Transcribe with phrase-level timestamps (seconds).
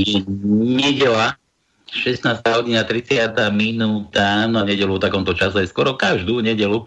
[0.00, 0.24] Je
[0.80, 1.36] nedela,
[1.92, 6.86] 16 hodina 30 minúta, no nedelu v takomto čase, skoro každú nedelu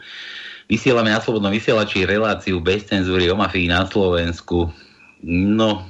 [0.71, 4.71] vysielame na Slobodnom vysielači reláciu bez cenzúry o mafii na Slovensku.
[5.27, 5.85] No,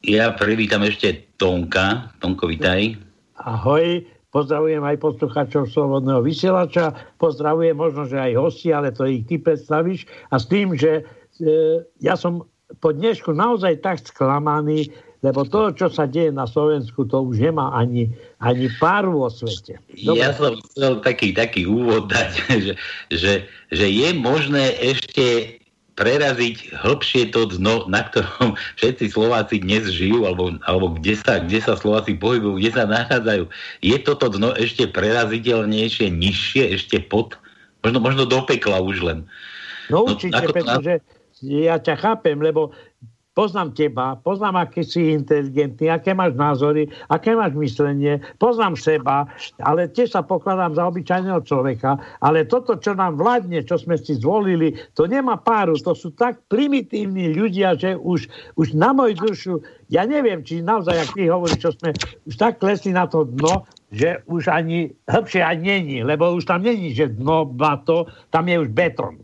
[0.00, 2.14] ja privítam ešte Tonka.
[2.22, 2.96] Tonko, vitaj.
[3.44, 9.36] Ahoj, pozdravujem aj poslucháčov Slobodného vysielača, pozdravujem možno, že aj hosti, ale to ich ty
[9.36, 10.06] predstavíš.
[10.30, 11.02] A s tým, že
[11.42, 12.46] e, ja som
[12.80, 14.88] po dnešku naozaj tak sklamaný,
[15.24, 18.12] lebo to, čo sa deje na Slovensku, to už nemá ani,
[18.44, 19.80] ani pár vo svete.
[20.04, 20.20] Dobre.
[20.20, 22.30] Ja som chcel taký, taký úvod dať,
[22.68, 22.72] že,
[23.08, 23.32] že,
[23.72, 25.56] že je možné ešte
[25.96, 31.64] preraziť hĺbšie to dno, na ktorom všetci Slováci dnes žijú, alebo, alebo kde, sa, kde
[31.64, 33.48] sa Slováci pohybujú, kde sa nachádzajú.
[33.80, 37.40] Je toto dno ešte preraziteľnejšie, nižšie, ešte pod,
[37.80, 39.18] možno, možno do pekla už len.
[39.88, 41.00] No určite, no, pretože
[41.44, 42.72] ja ťa chápem, lebo
[43.34, 49.26] poznám teba, poznám, aký si inteligentný, aké máš názory, aké máš myslenie, poznám seba,
[49.60, 54.14] ale tiež sa pokladám za obyčajného človeka, ale toto, čo nám vládne, čo sme si
[54.14, 59.60] zvolili, to nemá páru, to sú tak primitívni ľudia, že už, už na môj dušu,
[59.90, 61.90] ja neviem, či naozaj, ak ty hovoríš, čo sme
[62.30, 66.62] už tak klesli na to dno, že už ani hĺbšie ani není, lebo už tam
[66.62, 67.50] není, že dno
[67.82, 69.22] to, tam je už betón.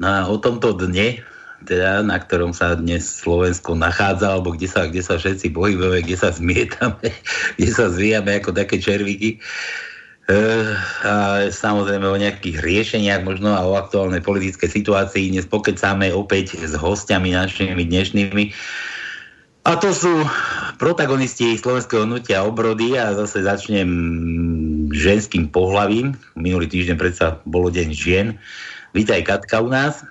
[0.00, 1.22] No a o tomto dne
[1.64, 6.16] teda, na ktorom sa dnes Slovensko nachádza, alebo kde sa, kde sa všetci pohybujeme, kde
[6.18, 7.10] sa zmietame,
[7.58, 9.38] kde sa zvíjame ako také červíky.
[10.26, 10.38] E,
[11.02, 16.78] a samozrejme o nejakých riešeniach možno a o aktuálnej politickej situácii dnes pokecáme opäť s
[16.78, 18.44] hostiami našimi dnešnými.
[19.62, 20.10] A to sú
[20.82, 23.90] protagonisti slovenského hnutia obrody a zase začnem
[24.90, 26.18] ženským pohlavím.
[26.34, 28.42] Minulý týždeň predsa bolo deň žien.
[28.90, 30.02] Vítaj Katka u nás.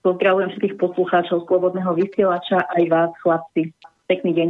[0.00, 3.76] Pozdravujem všetkých poslucháčov Slobodného vysielača aj vás, chlapci.
[4.08, 4.48] Pekný deň.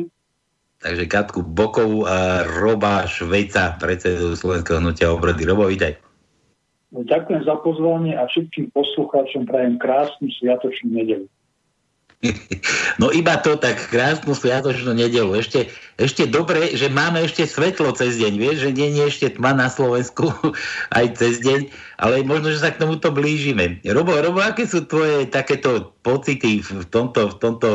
[0.81, 5.43] Takže Katku Bokovú a Roba Švejca, predsedu Slovenského hnutia obrody.
[5.45, 5.99] Robo, vítaj.
[6.95, 11.27] Ďakujem za pozvanie a všetkým poslucháčom prajem krásnu sviatočnú nedelu.
[13.01, 15.33] No iba to tak krásnu sviatočnú nedelu.
[15.33, 19.57] Ešte, ešte dobre, že máme ešte svetlo cez deň, vieš, že nie je ešte tma
[19.57, 20.29] na Slovensku
[20.99, 23.81] aj cez deň, ale možno, že sa k tomuto blížime.
[23.89, 27.69] Robo, Robo, aké sú tvoje takéto pocity v tomto, v tomto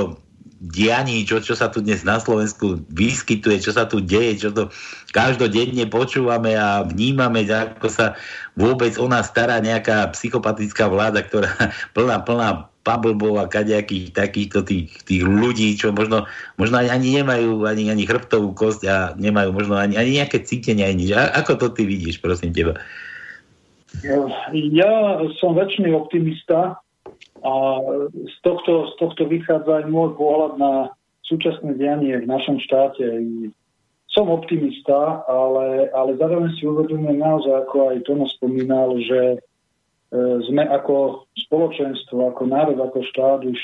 [0.65, 4.69] dianí, čo, čo sa tu dnes na Slovensku vyskytuje, čo sa tu deje, čo to
[5.11, 8.17] každodenne počúvame a vnímame, ako sa
[8.57, 11.49] vôbec o nás stará nejaká psychopatická vláda, ktorá
[11.97, 12.49] plná, plná
[12.85, 16.29] pablbov a kadejakých takýchto tých, tých ľudí, čo možno,
[16.61, 21.09] možno ani nemajú ani, ani chrbtovú kosť a nemajú možno ani, ani nejaké cítenie, ani
[21.09, 21.11] nič.
[21.17, 22.77] A, ako to ty vidíš, prosím teba?
[24.53, 26.77] Ja som väčšiný optimista
[27.41, 27.53] a
[28.13, 30.73] z tohto, z tohto vychádza aj môj pohľad na
[31.25, 33.01] súčasné dianie v našom štáte.
[34.13, 39.41] Som optimista, ale, ale zároveň si uvedomujem naozaj, ako aj Tono spomínal, že
[40.13, 43.59] sme ako spoločenstvo, ako národ, ako štát už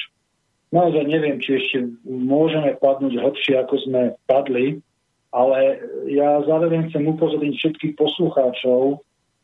[0.72, 4.80] naozaj neviem, či ešte môžeme padnúť hlbšie, ako sme padli,
[5.32, 5.80] ale
[6.12, 9.00] ja zároveň chcem upozorniť všetkých poslucháčov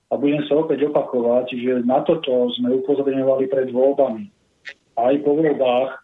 [0.08, 4.32] a budem sa opäť opakovať, že na toto sme upozorňovali pred voľbami.
[4.98, 6.04] Aj po voľbách,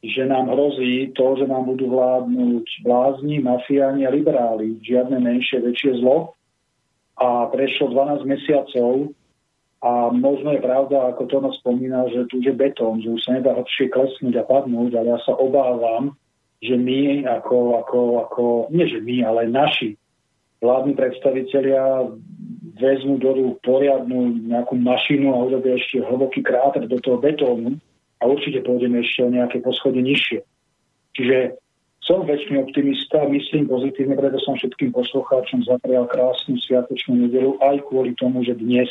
[0.00, 6.00] že nám hrozí to, že nám budú vládnuť blázni, mafiáni a liberáli, žiadne menšie, väčšie
[6.00, 6.32] zlo.
[7.20, 9.12] A prešlo 12 mesiacov
[9.80, 13.32] a možno je pravda, ako to nás spomínal, že tu je betón, že už sa
[13.32, 16.12] nedá hlbšie klesnúť a padnúť, ale ja sa obávam,
[16.60, 19.96] že my ako, ako, ako, nie že my, ale naši
[20.60, 22.12] vládni predstavitelia
[22.76, 27.80] vezmú do rúk poriadnu nejakú mašinu a urobia ešte hlboký kráter do toho betónu
[28.20, 30.44] a určite pôjdeme ešte o nejaké poschodie nižšie.
[31.16, 31.56] Čiže
[32.04, 38.12] som väčšiný optimista, myslím pozitívne, preto som všetkým poslucháčom zaprial krásnu sviatočnú nedelu aj kvôli
[38.20, 38.88] tomu, že dnes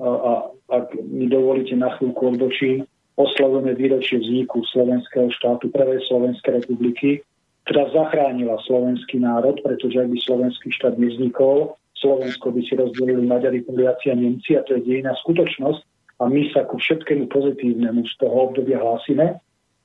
[0.00, 2.88] a, ak mi dovolíte na chvíľku odbočím,
[3.20, 7.20] oslavujeme výročie vzniku slovenského štátu, prvej Slovenskej republiky,
[7.68, 13.62] ktorá zachránila slovenský národ, pretože ak by slovenský štát nevznikol, Slovensko by si rozdelili Maďari,
[13.62, 15.80] Poliaci a Nemci a to je dejná skutočnosť
[16.18, 19.38] a my sa ku všetkému pozitívnemu z toho obdobia hlásime.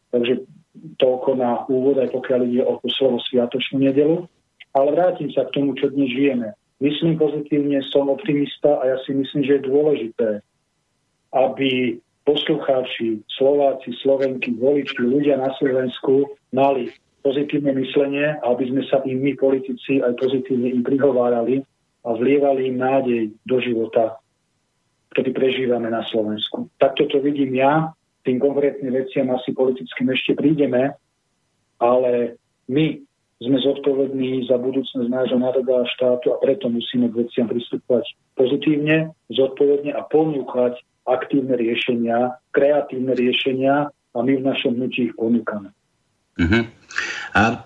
[0.09, 0.49] Takže
[0.97, 4.25] toľko na úvod, aj pokiaľ ide o tú slovo Sviatočnú nedelu.
[4.73, 6.56] Ale vrátim sa k tomu, čo dnes žijeme.
[6.77, 10.29] Myslím pozitívne, som optimista a ja si myslím, že je dôležité,
[11.33, 16.93] aby poslucháči, Slováci, Slovenky, voliči, ľudia na Slovensku mali
[17.25, 21.59] pozitívne myslenie aby sme sa im my, politici, aj pozitívne im prihovárali
[22.07, 24.21] a vlievali im nádej do života,
[25.11, 26.71] ktorý prežívame na Slovensku.
[26.79, 27.91] Takto to vidím ja,
[28.23, 30.95] tým konkrétnym veciam asi politickým ešte prídeme,
[31.79, 33.06] ale my
[33.37, 39.13] sme zodpovední za budúcnosť nášho národa a štátu a preto musíme k veciam pristupovať pozitívne,
[39.29, 45.69] zodpovedne a ponúkať aktívne riešenia, kreatívne riešenia a my v našom hnutí ich ponúkame.
[46.37, 46.65] Uh-huh.
[47.37, 47.63] A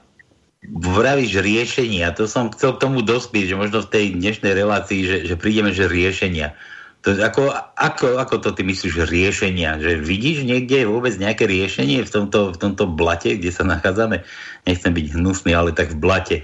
[0.67, 5.17] vravíš riešenia, to som chcel k tomu dospieť, že možno v tej dnešnej relácii, že,
[5.25, 6.53] že prídeme, že riešenia.
[7.01, 9.81] To, ako, ako, ako to ty myslíš riešenia?
[9.81, 14.21] Že vidíš niekde vôbec nejaké riešenie v tomto, v tomto blate, kde sa nachádzame?
[14.69, 16.37] Nechcem byť hnusný, ale tak v blate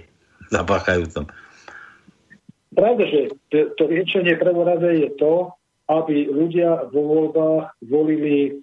[0.49, 1.29] zapáchajúcom.
[2.73, 3.19] Pravda, že
[3.53, 5.53] to, to riešenie prvoradé je to,
[5.93, 8.57] aby ľudia vo voľbách volili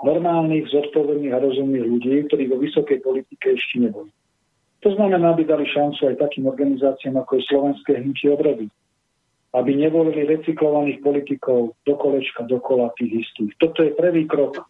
[0.00, 4.08] normálnych, zodpovedných a rozumných ľudí, ktorí vo vysokej politike ešte neboli.
[4.80, 8.72] To znamená, aby dali šancu aj takým organizáciám, ako je Slovenské hnutie obrody
[9.50, 13.52] aby nevolili recyklovaných politikov do kolečka, dokola tých istých.
[13.58, 14.62] Toto je prvý krok.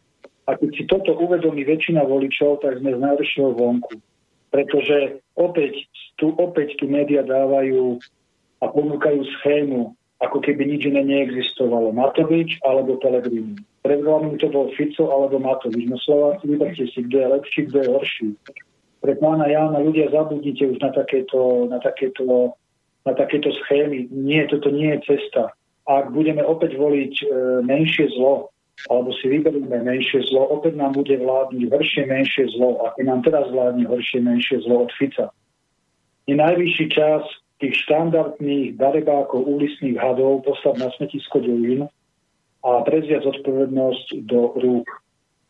[0.48, 4.00] A keď si toto uvedomí väčšina voličov, tak sme z najhoršieho vonku.
[4.50, 5.86] Pretože opäť
[6.18, 8.00] tu, opäť tu média dávajú
[8.60, 11.94] a ponúkajú schému, ako keby nič iné neexistovalo.
[11.96, 13.56] Matovič alebo Pelegrini.
[13.80, 14.04] Pred
[14.36, 15.88] to bol Fico alebo Matovič.
[15.88, 18.28] No Slováci, vyberte si, kto je lepší, kto je horší.
[19.00, 22.52] Pre pána Jána ľudia zabudnite už na takéto, na takéto
[23.06, 24.08] na takéto schémy.
[24.12, 25.52] Nie, toto nie je cesta.
[25.88, 27.24] Ak budeme opäť voliť e,
[27.64, 28.52] menšie zlo,
[28.88, 33.48] alebo si vyberieme menšie zlo, opäť nám bude vládnuť horšie menšie zlo, ako nám teraz
[33.52, 35.28] vládne horšie menšie zlo od Fica.
[36.24, 37.24] Je najvyšší čas
[37.60, 41.90] tých štandardných darebákov, ulisných hadov poslať na smetisko dejín
[42.64, 44.88] a prezviať zodpovednosť do rúk.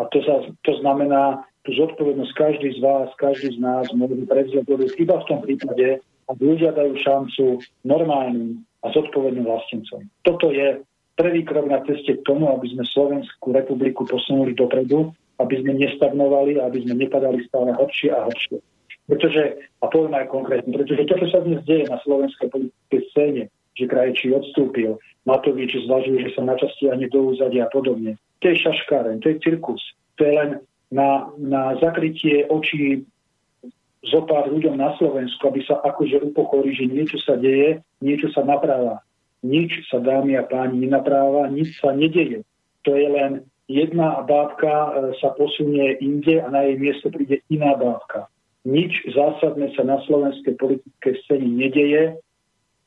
[0.02, 4.64] A to, sa, to znamená, tú zodpovednosť každý z vás, každý z nás môže prezviať
[4.66, 10.06] do rúk iba v tom prípade, a ľudia dajú šancu normálnym a zodpovedným vlastencom.
[10.22, 10.78] Toto je
[11.18, 15.10] prvý krok na ceste k tomu, aby sme Slovenskú republiku posunuli dopredu,
[15.42, 18.56] aby sme nestagnovali, aby sme nepadali stále horšie a horšie.
[19.10, 19.42] Pretože,
[19.82, 23.42] a poviem aj konkrétne, pretože to, čo sa dnes deje na slovenskej politickej scéne,
[23.74, 28.16] že Krajčí odstúpil, Matovič zvažuje, že sa načastie ani do úzadia a podobne.
[28.40, 29.82] To je šaškáren, to je cirkus.
[30.16, 30.50] To je len
[30.94, 33.04] na, na zakrytie očí
[34.00, 38.40] zo pár ľuďom na Slovensku, aby sa akože upokorí, že niečo sa deje, niečo sa
[38.40, 39.04] napráva.
[39.44, 42.44] Nič sa, dámy a páni, nenapráva, nič sa nedeje.
[42.88, 47.76] To je len jedna bábka e, sa posunie inde a na jej miesto príde iná
[47.76, 48.28] bábka.
[48.64, 52.20] Nič zásadné sa na slovenskej politickej scéne nedeje,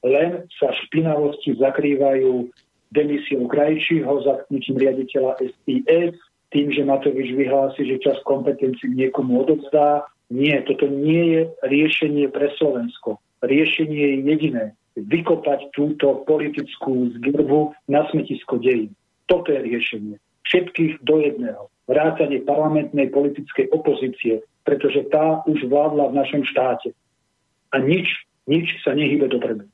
[0.06, 2.50] len sa špinavosti zakrývajú
[2.94, 6.14] demisiou krajšího, zatknutím riaditeľa SIS,
[6.54, 12.50] tým, že Matovič vyhlási, že čas kompetencií niekomu odovzdá, nie, toto nie je riešenie pre
[12.58, 13.22] Slovensko.
[13.46, 14.66] Riešenie je jediné.
[14.98, 18.98] Vykopať túto politickú zgrbu na smetisko dejín.
[19.30, 20.16] Toto je riešenie.
[20.50, 21.70] Všetkých do jedného.
[21.86, 26.98] Vrátanie parlamentnej politickej opozície, pretože tá už vládla v našom štáte.
[27.74, 28.10] A nič,
[28.50, 29.70] nič sa nehybe dopredu.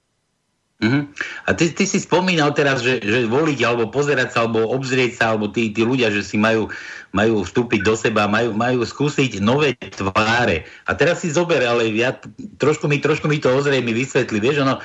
[0.80, 1.12] Uh-huh.
[1.44, 5.36] A ty, ty si spomínal teraz, že, že voliť alebo pozerať sa alebo obzrieť sa,
[5.36, 6.72] alebo tí, tí ľudia, že si majú,
[7.12, 10.64] majú vstúpiť do seba, majú, majú skúsiť nové tváre.
[10.88, 12.16] A teraz si zober, ale ja,
[12.64, 14.80] trošku, mi, trošku mi to ozrie, mi vysvetli, vieš, ono,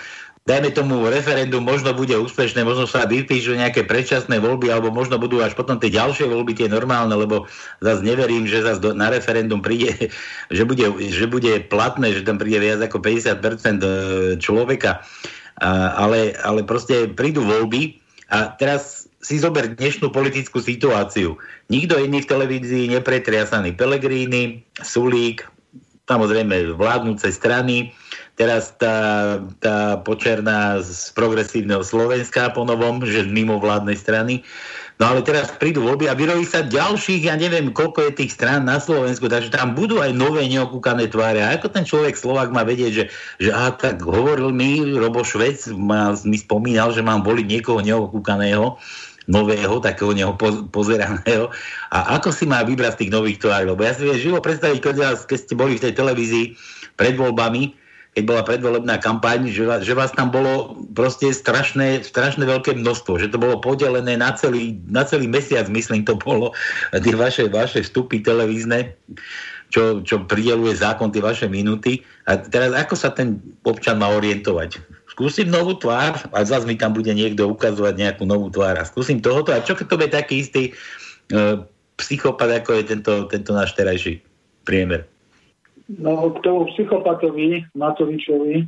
[0.50, 5.40] dajme tomu referendum, možno bude úspešné, možno sa vypíšu nejaké predčasné voľby, alebo možno budú
[5.40, 7.46] až potom tie ďalšie voľby, tie normálne, lebo
[7.78, 10.10] zase neverím, že zase na referendum príde,
[10.56, 13.38] že bude, že bude platné, že tam príde viac ako 50%
[13.78, 13.88] e,
[14.42, 15.06] človeka
[15.62, 17.98] ale, ale proste prídu voľby
[18.30, 21.40] a teraz si zober dnešnú politickú situáciu.
[21.72, 23.72] Nikto iný v televízii nepretriasaný.
[23.72, 25.48] Pelegrini, Sulík,
[26.04, 27.96] samozrejme vládnúce strany,
[28.36, 34.44] teraz tá, tá počerná z progresívneho Slovenska po novom, že mimo vládnej strany.
[35.02, 38.62] No ale teraz prídu voľby a vyrojí sa ďalších, ja neviem, koľko je tých strán
[38.62, 41.42] na Slovensku, takže tam budú aj nové neokúkané tváre.
[41.42, 43.04] A ako ten človek Slovak má vedieť, že,
[43.42, 48.78] že aha, tak hovoril mi Robo Švec, ma, mi spomínal, že mám voliť niekoho neokúkaného,
[49.26, 50.38] nového, takého neho
[50.70, 51.50] pozeraného.
[51.90, 53.74] A ako si má vybrať tých nových tvárov?
[53.74, 56.54] Lebo ja si viem živo predstaviť, keď ste boli v tej televízii
[56.94, 57.83] pred voľbami,
[58.14, 63.18] keď bola predvolebná kampaň, že vás, že vás tam bolo proste strašné, strašné veľké množstvo,
[63.18, 66.54] že to bolo podelené na celý, na celý mesiac, myslím, to bolo,
[66.94, 68.94] tie vaše, vaše vstupy televízne,
[69.74, 72.06] čo, čo prideluje zákon, tie vaše minúty.
[72.30, 74.78] A teraz ako sa ten občan má orientovať?
[75.10, 79.18] Skúsim novú tvár a zase mi tam bude niekto ukazovať nejakú novú tvár a skúsim
[79.18, 79.50] tohoto.
[79.50, 81.42] A čo keď to bude taký istý e,
[81.98, 84.22] psychopat, ako je tento, tento náš terajší
[84.62, 85.13] priemer?
[85.88, 88.66] No k tomu psychopatovi Matovičovi, e,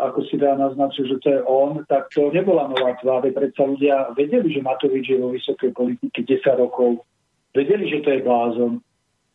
[0.00, 3.20] ako si dá naznačiť, že to je on, tak to nebola nová tvár.
[3.28, 7.04] Predsa ľudia vedeli, že Matovič je vo vysokej politike 10 rokov.
[7.52, 8.80] Vedeli, že to je blázon.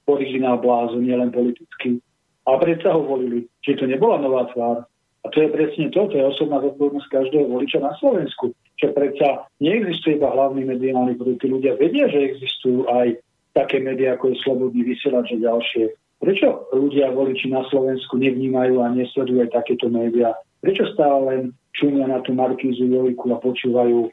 [0.10, 2.02] originál blázon, nielen politický.
[2.50, 3.46] A predsa ho volili.
[3.62, 4.90] Čiže to nebola nová tvár.
[5.22, 8.58] A to je presne to, to je osobná zodpovednosť každého voliča na Slovensku.
[8.82, 11.46] Že predsa neexistuje iba hlavný mediálny produkt.
[11.46, 13.22] Ľudia vedia, že existujú aj
[13.54, 15.94] také médiá, ako je Slobodný vysielač a ďalšie.
[16.22, 20.38] Prečo ľudia, voliči na Slovensku nevnímajú a nesledujú aj takéto médiá?
[20.62, 21.42] Prečo stále len
[21.74, 24.10] čumia na tú Markízu Jojku a počúvajú e,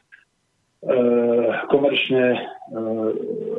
[1.69, 2.39] komerčné e,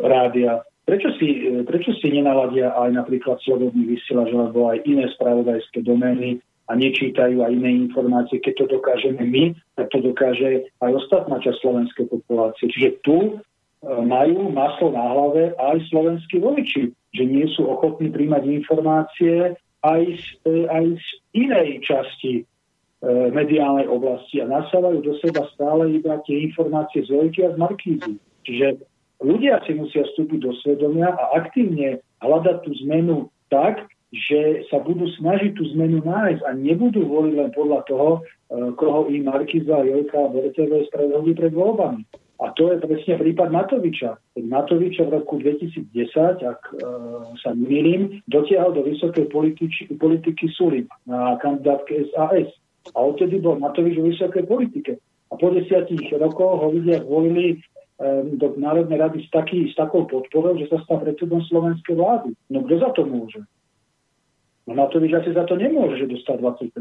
[0.02, 0.66] rádia?
[0.82, 6.42] Prečo si, e, prečo si nenaladia aj napríklad slobodný vysielač alebo aj iné spravodajské domény
[6.66, 8.42] a nečítajú aj iné informácie.
[8.42, 12.66] Keď to dokážeme my, tak to dokáže aj ostatná časť slovenskej populácie.
[12.66, 13.32] Čiže tu e,
[13.86, 20.24] majú maslo na hlave aj slovenskí voliči, že nie sú ochotní príjmať informácie aj z,
[20.46, 22.34] e, aj z inej časti
[23.32, 28.20] mediálnej oblasti a nasávajú do seba stále iba tie informácie z Vojky a z Markízy.
[28.44, 28.76] Čiže
[29.24, 35.06] ľudia si musia vstúpiť do svedomia a aktívne hľadať tú zmenu tak, že sa budú
[35.22, 38.20] snažiť tú zmenu nájsť a nebudú voliť len podľa toho, e,
[38.74, 42.02] koho im Markiza, Jojka a BRTV spravili pred voľbami.
[42.40, 44.16] A to je presne prípad Matoviča.
[44.40, 45.92] Matoviča v roku 2010,
[46.40, 46.76] ak e,
[47.36, 52.48] sa nemýlim, dotiahol do vysokej političi, politiky Sulim na kandidátke SAS.
[52.96, 54.96] A odtedy bol Matovič vo vysokej politike.
[55.28, 57.60] A po desiatich rokoch ho ľudia zvolili
[58.40, 62.32] do Národnej rady s, taký, s takou podporou, že sa stal predsedom slovenskej vlády.
[62.48, 63.44] No kto za to môže?
[64.64, 66.72] No Matovič asi za to nemôže, že dostal 25%.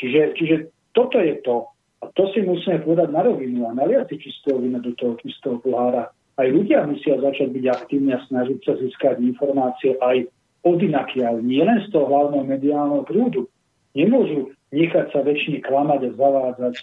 [0.00, 0.56] Čiže, čiže
[0.96, 1.68] toto je to.
[1.98, 5.58] A to si musíme povedať na rovinu a naliať si čistého vina do toho čistého
[5.58, 6.14] pohára.
[6.38, 10.30] Aj ľudia musia začať byť aktívni a snažiť sa získať informácie aj
[10.62, 13.50] od inakiaľ, nielen z toho hlavného mediálneho prúdu.
[13.98, 16.74] Nemôžu nechať sa väčšine klamať a zavádzať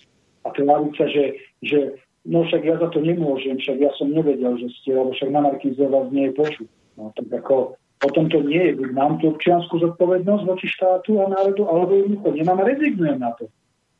[0.43, 1.25] a tváriť sa, že,
[1.63, 1.79] že
[2.27, 5.41] no však ja za to nemôžem, však ja som nevedel, že ste, lebo však na
[5.47, 6.69] Markíze vás nie je počuť.
[6.99, 11.31] No tak ako potom to nie je, buď mám tú občianskú zodpovednosť voči štátu a
[11.31, 13.47] národu, alebo jednoducho nemám a rezignujem na to.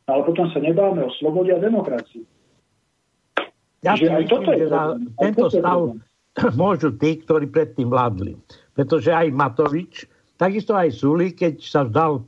[0.06, 2.22] Ale potom sa nebáme o slobode a demokracii.
[3.82, 5.94] Ja že aj toto je za tento stav
[6.58, 8.38] môžu tí, ktorí predtým vládli.
[8.74, 12.22] Pretože aj Matovič, takisto aj Suli, keď sa vzdal,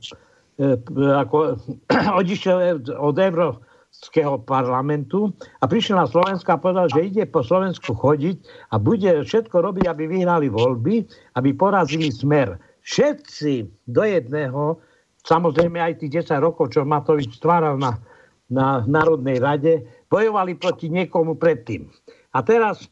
[0.59, 1.59] e, ako
[2.21, 7.97] odišiel od Euro, Európskeho parlamentu a prišiel na Slovensko a povedal, že ide po Slovensku
[7.97, 8.37] chodiť
[8.71, 12.61] a bude všetko robiť, aby vyhrali voľby, aby porazili smer.
[12.85, 14.77] Všetci do jedného,
[15.29, 18.01] samozrejme aj tých 10 rokov, čo Matovič stváral na,
[18.49, 21.85] na Národnej rade, bojovali proti niekomu predtým.
[22.33, 22.89] A teraz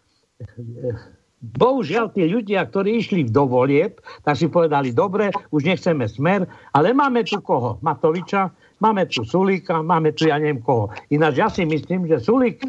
[1.41, 6.45] bohužiaľ tí ľudia, ktorí išli do volieb, tak si povedali, dobre, už nechceme smer,
[6.77, 7.81] ale máme tu koho?
[7.81, 10.93] Matoviča, Máme tu Sulíka, máme tu ja neviem koho.
[11.09, 12.61] Ináč ja si myslím, že Sulík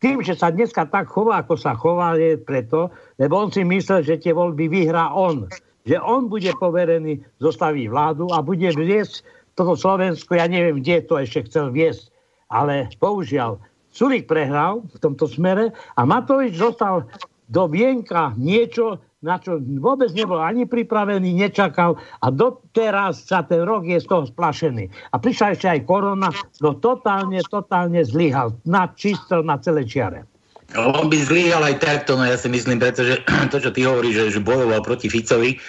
[0.00, 4.04] tým, že sa dneska tak chová, ako sa chová, je preto, lebo on si myslel,
[4.04, 5.48] že tie voľby vyhrá on.
[5.86, 9.22] Že on bude poverený, zostaví vládu a bude viesť
[9.56, 12.12] toto Slovensko, ja neviem, kde to ešte chcel viesť.
[12.52, 13.58] Ale bohužiaľ,
[13.90, 17.08] Sulík prehral v tomto smere a Matovič dostal
[17.48, 23.88] do vienka niečo, na čo vôbec nebol ani pripravený, nečakal a doteraz sa ten rok
[23.88, 24.92] je z toho splašený.
[25.10, 26.28] A prišla ešte aj korona,
[26.60, 28.52] no totálne, totálne zlyhal.
[28.68, 30.28] Na čisto, na celé čiare.
[30.74, 33.22] On by zlyhal aj takto, no ja si myslím, pretože
[33.54, 35.62] to, čo ty hovoríš, že, že bojoval proti Ficovi,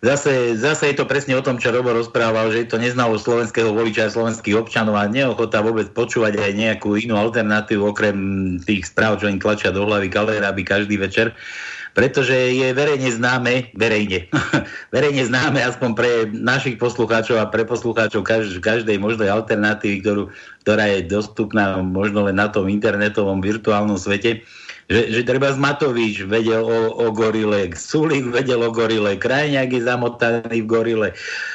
[0.00, 3.68] Zase, zase je to presne o tom, čo Robo rozprával, že je to neznalo slovenského
[3.68, 8.16] voliča a slovenských občanov a neochota vôbec počúvať aj nejakú inú alternatívu, okrem
[8.64, 10.08] tých správ, čo im tlačia do hlavy
[10.40, 11.36] aby každý večer
[11.90, 14.30] pretože je verejne známe, verejne,
[14.94, 20.22] verejne známe aspoň pre našich poslucháčov a pre poslucháčov každ- každej možnej alternatívy, ktorú,
[20.62, 24.46] ktorá je dostupná možno len na tom internetovom virtuálnom svete,
[24.90, 30.66] že, že treba Matovič vedel o, o gorile, Sulik vedel o gorile, Krajňák je zamotaný
[30.66, 31.08] v gorile.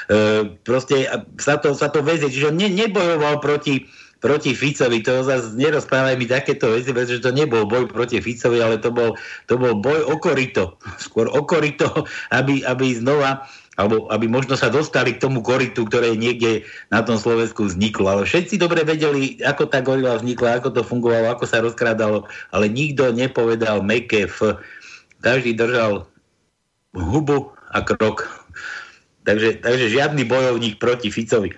[0.08, 3.84] E, proste sa to, sa to vezie, čiže on ne, nebojoval proti,
[4.24, 8.80] proti Ficovi, to zase nerozprávaj mi takéto veci, pretože to nebol boj proti Ficovi, ale
[8.80, 9.20] to bol,
[9.52, 10.80] to bol boj o korito.
[10.96, 11.92] Skôr o korito,
[12.32, 13.44] aby, aby znova
[13.76, 18.08] alebo aby možno sa dostali k tomu koritu, ktoré niekde na tom Slovensku vzniklo.
[18.08, 22.24] Ale všetci dobre vedeli, ako tá gorila vznikla, ako to fungovalo, ako sa rozkrádalo,
[22.56, 24.56] ale nikto nepovedal meké F.
[25.20, 26.08] Každý držal
[26.96, 28.32] hubu a krok.
[29.26, 31.52] Takže, takže žiadny bojovník proti Ficovi.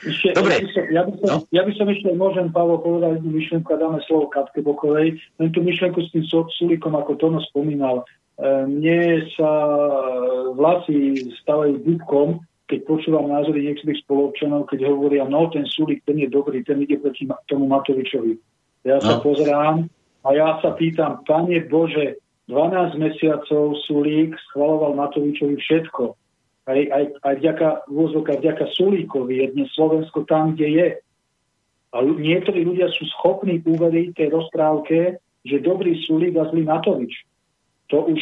[0.00, 0.56] Ešte, Dobre.
[0.56, 1.36] Ja by, som, ja, by som, no?
[1.52, 5.20] ja by som ešte, môžem, Pavlo, povedať jednu myšlienku a dáme slovo Katke Bokovej.
[5.36, 8.00] Len tú myšlienku s tým Sulikom, ako Tono spomínal.
[8.00, 9.50] E, mne sa
[10.56, 12.40] vlasy stávajú dúbkom,
[12.70, 16.96] keď počúvam názory niektorých spolupčanov, keď hovoria, no ten Sulik, ten je dobrý, ten ide
[16.96, 18.38] proti tomu Matovičovi.
[18.88, 19.26] Ja sa no.
[19.26, 19.90] pozerám
[20.24, 22.16] a ja sa pýtam, Pane Bože,
[22.48, 26.18] 12 mesiacov Sulík schvaloval Matovičovi všetko.
[26.68, 30.88] Aj, aj, aj vďaka, vôzok, vďaka Sulíkovi je dnes Slovensko tam, kde je.
[31.90, 37.26] A niektorí ľudia sú schopní uveriť tej rozprávke, že dobrý Sulík a zlý Matovič.
[37.90, 38.20] To už,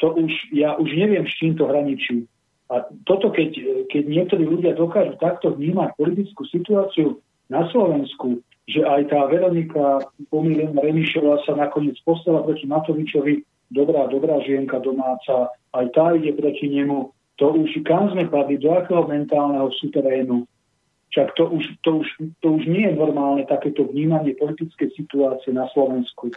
[0.00, 2.24] to už, ja už neviem, s čím to hraničí.
[2.70, 3.50] A toto, keď,
[3.90, 7.18] keď niektorí ľudia dokážu takto vnímať politickú situáciu
[7.50, 13.42] na Slovensku, že aj tá Veronika pomílená Remišová sa nakoniec postala proti Matovičovi,
[13.74, 18.76] dobrá, dobrá žienka domáca, aj tá ide proti nemu, to už kam sme padli, do
[18.76, 20.44] akého mentálneho suterénu.
[21.10, 22.08] Však to už, to, už,
[22.44, 26.30] to už nie je normálne takéto vnímanie politickej situácie na Slovensku.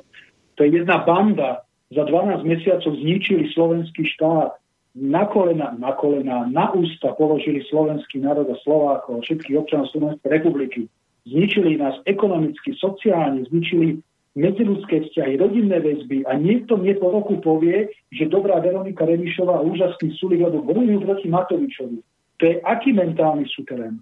[0.55, 1.67] To je jedna banda.
[1.93, 4.57] Za 12 mesiacov zničili slovenský štát
[4.98, 10.81] na kolena, na kolena, na ústa položili slovenský národ a Slovákov, všetkých občanov Slovenskej republiky.
[11.29, 14.01] Zničili nás ekonomicky, sociálne, zničili
[14.33, 19.65] medziludské vzťahy, rodinné väzby a niekto mne po roku povie, že dobrá Veronika Remišová a
[19.65, 21.97] úžasný Sulik, lebo bojujú proti Matovičovi.
[22.41, 24.01] To je aký mentálny súterén?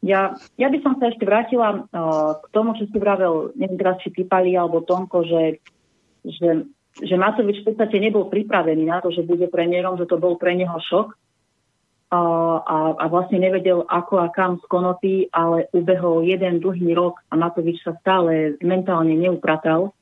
[0.00, 4.00] Ja, ja by som sa ešte vrátila uh, k tomu, čo si vravel, neviem teraz,
[4.00, 5.60] či Typali alebo Tomko, že,
[6.26, 6.68] že
[7.00, 10.52] že Matovič v podstate nebol pripravený na to, že bude premiérom, že to bol pre
[10.52, 11.16] neho šok
[12.12, 14.68] a, a, vlastne nevedel ako a kam z
[15.32, 19.96] ale ubehol jeden dlhý rok a Matovič sa stále mentálne neupratal.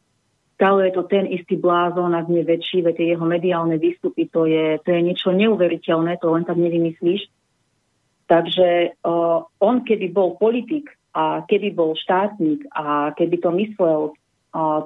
[0.59, 4.83] Stále je to ten istý blázon, ak nie väčší, veď jeho mediálne výstupy, to je,
[4.83, 7.31] to je niečo neuveriteľné, to len tak nevymyslíš.
[8.26, 14.15] Takže uh, on, keby bol politik a keby bol štátnik a keby to myslel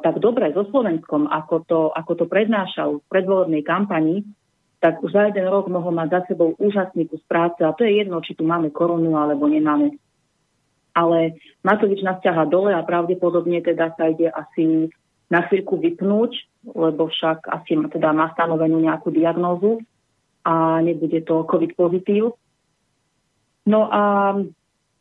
[0.04, 4.20] tak dobre so Slovenskom, ako to, ako to prednášal v predvolebnej kampani,
[4.84, 8.04] tak už za jeden rok mohol mať za sebou úžasný kus práce a to je
[8.04, 9.96] jedno, či tu máme korunu alebo nemáme.
[10.92, 14.92] Ale Matovič nás ťaha dole a pravdepodobne teda sa ide asi
[15.32, 16.36] na chvíľku vypnúť,
[16.76, 19.80] lebo však asi teda má stanovenú nejakú diagnózu
[20.44, 22.36] a nebude to COVID pozitív.
[23.64, 24.36] No a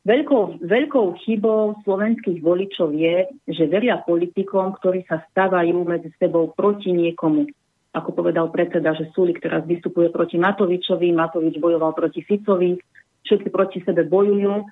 [0.04, 6.92] Veľkou, veľkou chybou slovenských voličov je, že veria politikom, ktorí sa stávajú medzi sebou proti
[6.92, 7.48] niekomu.
[7.94, 12.74] Ako povedal predseda, že Sulik teraz vystupuje proti Matovičovi, Matovič bojoval proti Ficovi,
[13.22, 14.66] všetci proti sebe bojujú,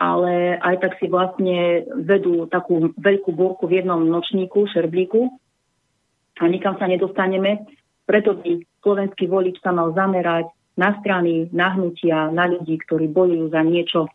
[0.00, 5.30] ale aj tak si vlastne vedú takú veľkú búrku v jednom nočníku, šerblíku
[6.40, 7.62] a nikam sa nedostaneme.
[8.08, 13.52] Preto by slovenský volič sa mal zamerať na strany, na hnutia, na ľudí, ktorí bojujú
[13.52, 14.08] za niečo,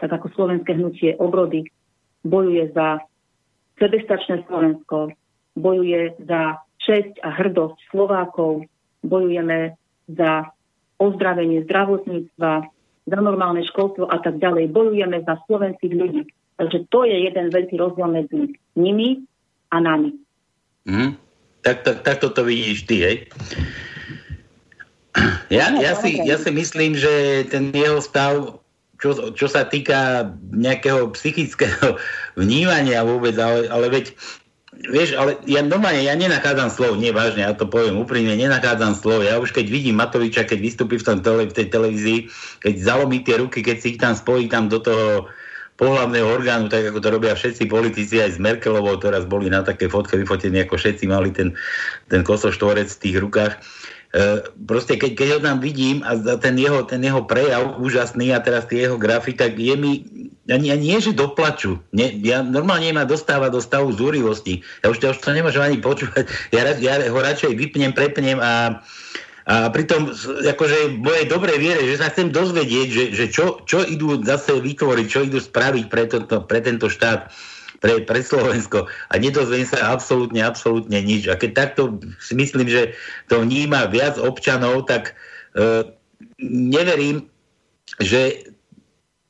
[0.00, 1.68] tak ako slovenské hnutie obrody
[2.24, 3.04] bojuje za
[3.76, 5.12] sebestačné Slovensko,
[5.56, 8.66] bojuje za česť a hrdosť Slovákov,
[9.04, 9.76] bojujeme
[10.10, 10.50] za
[11.00, 12.52] ozdravenie zdravotníctva,
[13.08, 14.72] za normálne školstvo a tak ďalej.
[14.72, 16.22] Bojujeme za slovenských ľudí.
[16.60, 19.24] Takže to je jeden veľký rozdiel medzi nimi
[19.72, 20.12] a nami.
[20.84, 21.16] Mm.
[21.64, 23.16] Tak, tak, tak toto vidíš ty, hej?
[25.48, 28.60] Ja, ja, si, ja si myslím, že ten jeho stav
[29.00, 31.96] čo, čo sa týka nejakého psychického
[32.40, 34.12] vnímania vôbec, ale, ale veď
[34.80, 39.20] Vieš, ale ja normálne, ja nenachádzam slov, nie vážne, ja to poviem úprimne, nenachádzam slov.
[39.28, 42.18] Ja už keď vidím Matoviča, keď vystúpi v, tom tele, v tej televízii,
[42.64, 45.28] keď zalomí tie ruky, keď si ich tam spojí tam do toho
[45.76, 49.88] pohľavného orgánu, tak ako to robia všetci politici aj s Merkelovou, teraz boli na také
[49.88, 51.56] fotke vyfotení, ako všetci mali ten,
[52.08, 53.52] ten kosoštvorec v tých rukách
[54.66, 58.66] proste keď, keď ho tam vidím a ten jeho, ten jeho prejav úžasný a teraz
[58.66, 60.02] tie jeho grafy, tak je mi,
[60.50, 61.78] ani, ani nie, že doplaču.
[61.94, 64.66] Nie, ja normálne ma dostáva do stavu zúrivosti.
[64.82, 66.26] Ja už, ja už to nemôžem ani počúvať.
[66.50, 68.82] Ja, ja ho radšej vypnem, prepnem a,
[69.46, 70.10] a pritom
[70.42, 75.06] akože moje dobrej viere, že sa chcem dozvedieť, že, že čo, čo idú zase vytvoriť,
[75.06, 76.18] čo idú spraviť pre, to,
[76.50, 77.30] pre tento štát
[77.80, 81.26] pre, pre Slovensko a nedozviem sa absolútne, absolútne nič.
[81.32, 82.92] A keď takto si myslím, že
[83.26, 85.16] to vníma viac občanov, tak
[85.56, 85.88] e,
[86.44, 87.26] neverím,
[87.98, 88.52] že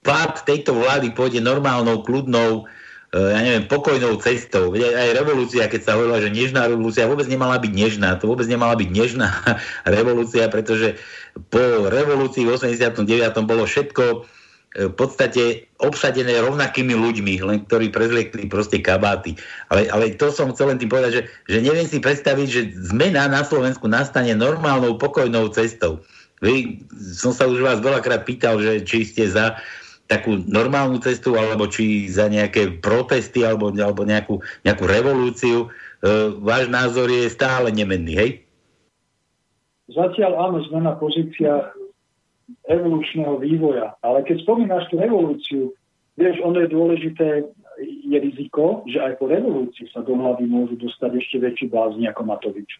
[0.02, 2.66] pád tejto vlády pôjde normálnou, kľudnou,
[3.14, 4.74] e, ja neviem, pokojnou cestou.
[4.74, 8.18] Aj revolúcia, keď sa hovorila, že nežná revolúcia vôbec nemala byť nežná.
[8.18, 9.30] To vôbec nemala byť nežná
[9.96, 10.98] revolúcia, pretože
[11.54, 13.06] po revolúcii v 89.
[13.46, 14.26] bolo všetko
[14.78, 19.34] v podstate obsadené rovnakými ľuďmi, len ktorí prezliekli proste kabáty.
[19.66, 22.62] Ale, ale to som chcel len tým povedať, že, že neviem si predstaviť, že
[22.94, 25.98] zmena na Slovensku nastane normálnou, pokojnou cestou.
[26.38, 29.58] Vy, som sa už vás veľakrát pýtal, že či ste za
[30.06, 35.66] takú normálnu cestu, alebo či za nejaké protesty, alebo, alebo nejakú, nejakú revolúciu.
[35.66, 35.68] E,
[36.42, 38.30] váš názor je stále nemenný, hej?
[39.90, 40.94] Zatiaľ áno, sme na
[42.68, 43.94] evolučného vývoja.
[44.00, 45.62] Ale keď spomínaš tú revolúciu,
[46.14, 47.28] vieš, ono je dôležité,
[47.80, 52.28] je riziko, že aj po revolúcii sa do hlavy môžu dostať ešte väčší blázni ako
[52.28, 52.70] Matovič.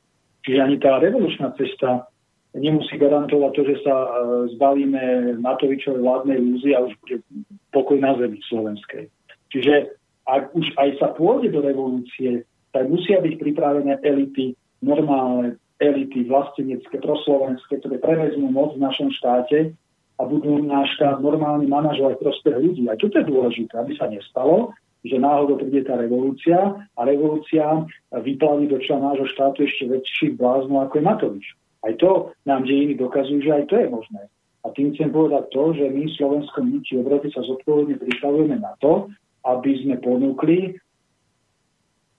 [0.45, 2.09] Čiže ani tá revolučná cesta
[2.57, 4.09] nemusí garantovať to, že sa e,
[4.57, 7.23] zbavíme Matovičovej vládnej lúzy a už bude
[7.71, 9.07] pokoj na zemi slovenskej.
[9.55, 9.95] Čiže
[10.27, 17.01] ak už aj sa pôjde do revolúcie, tak musia byť pripravené elity, normálne elity vlastenecké,
[17.01, 19.73] proslovenské, ktoré prevezmú moc v našom štáte
[20.21, 22.85] a budú náš štát normálny manažovať prospech ľudí.
[22.93, 27.64] A čo to je dôležité, aby sa nestalo, že náhodou príde tá revolúcia a revolúcia
[28.12, 31.47] vyplaví do čela nášho štátu ešte väčších bláznov ako je Matovič.
[31.81, 34.23] Aj to nám dejiny dokazujú, že aj to je možné.
[34.61, 38.77] A tým chcem povedať to, že my v Slovenskom niti obrody sa zodpovedne pripravujeme na
[38.85, 39.09] to,
[39.49, 40.77] aby sme ponúkli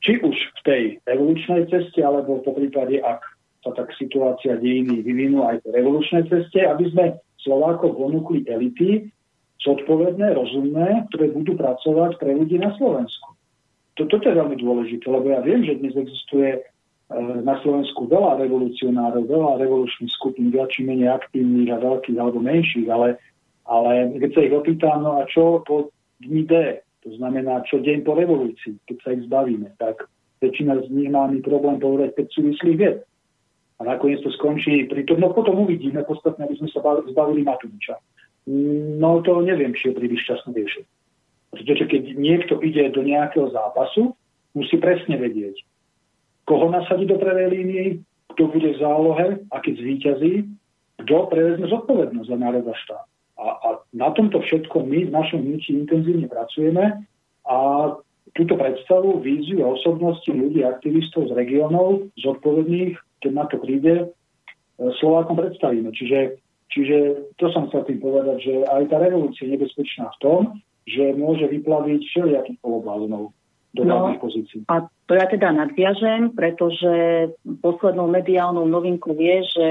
[0.02, 3.22] či už v tej evolučnej ceste, alebo po prípade, ak
[3.62, 7.06] sa tak situácia dejiny vyvinú aj v revolučnej ceste, aby sme
[7.42, 9.10] Slovákov ponúkli elity,
[9.62, 13.38] zodpovedné, rozumné, ktoré budú pracovať pre ľudí na Slovensku.
[13.94, 16.60] Toto je veľmi dôležité, lebo ja viem, že dnes existuje e,
[17.46, 22.90] na Slovensku veľa revolucionárov, veľa revolučných skupín, viac či menej aktívnych a veľkých alebo menších,
[22.90, 23.22] ale,
[23.70, 26.54] ale keď sa ich opýtam, no a čo po dni D,
[27.06, 30.10] to znamená, čo deň po revolúcii, keď sa ich zbavíme, tak
[30.42, 32.98] väčšina z nich má mi problém povedať 5 súvislých vied.
[33.82, 37.98] A nakoniec to skončí pri tom, no potom uvidíme, podstatne, aby sme sa zbavili Matoviča.
[39.02, 40.90] No to neviem, či je príliš časné riešenie.
[41.50, 44.14] Pretože keď niekto ide do nejakého zápasu,
[44.54, 45.66] musí presne vedieť,
[46.46, 47.90] koho nasadí do prvej línii,
[48.38, 50.34] kto bude v zálohe a keď zvíťazí,
[51.02, 53.06] kto prevezme zodpovednosť za národ a štát.
[53.42, 57.02] A, a na tomto všetko my v našom hnutí intenzívne pracujeme
[57.50, 57.58] a
[58.38, 64.06] túto predstavu, víziu a osobnosti ľudí, aktivistov z regiónov, zodpovedných, keď na to príde, e,
[65.00, 65.94] Slovákom predstavíme.
[65.94, 66.42] Čiže,
[66.74, 66.98] čiže
[67.38, 70.40] to som chcel tým povedať, že aj tá revolúcia je nebezpečná v tom,
[70.90, 73.32] že môže vyplaviť všelijakých poloblázonov
[73.72, 74.68] do no, pozícií.
[74.68, 76.92] A to ja teda nadviažem, pretože
[77.64, 79.70] poslednou mediálnou novinkou je, že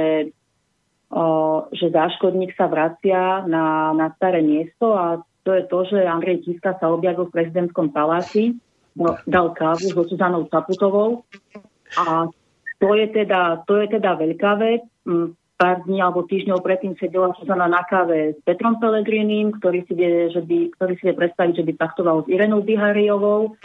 [1.75, 6.79] že záškodník sa vracia na, na staré miesto a to je to, že Andrej Kiska
[6.79, 8.55] sa objavil v prezidentskom paláci,
[8.95, 11.27] no, dal kávu so Suzanou Caputovou
[11.99, 12.31] a
[12.81, 14.83] to je teda, to je teda veľká vec.
[15.05, 19.93] Mm, pár dní alebo týždňov predtým sedela Suzana na káve s Petrom Pelegrinim, ktorý si
[19.93, 23.61] vie, že by, ktorý si vie predstaviť, že by paktoval s Irenou Bihariovou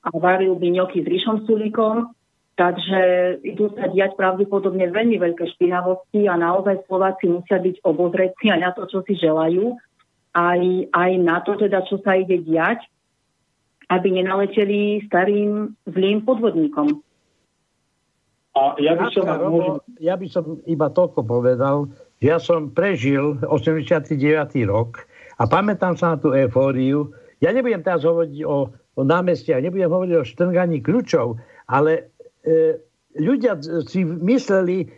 [0.00, 2.16] a varil by ňoky s Ríšom Sulíkom.
[2.56, 3.00] Takže
[3.44, 8.70] idú sa diať pravdepodobne veľmi veľké špinavosti a naozaj Slováci musia byť obozretní aj na
[8.72, 9.76] to, čo si želajú,
[10.32, 12.80] aj, aj na to, teda, čo sa ide diať,
[13.92, 17.04] aby nenaleteli starým zlým podvodníkom.
[18.56, 21.92] A ja by, som, Robo, ja by som iba toľko povedal,
[22.24, 24.16] že ja som prežil 89.
[24.64, 25.04] rok
[25.36, 27.12] a pamätám sa na tú eufóriu.
[27.44, 31.36] Ja nebudem teraz hovoriť o, o námestiach, nebudem hovoriť o štrnganí kľúčov,
[31.68, 32.16] ale
[32.46, 32.78] E,
[33.18, 33.58] ľudia
[33.90, 34.88] si mysleli e,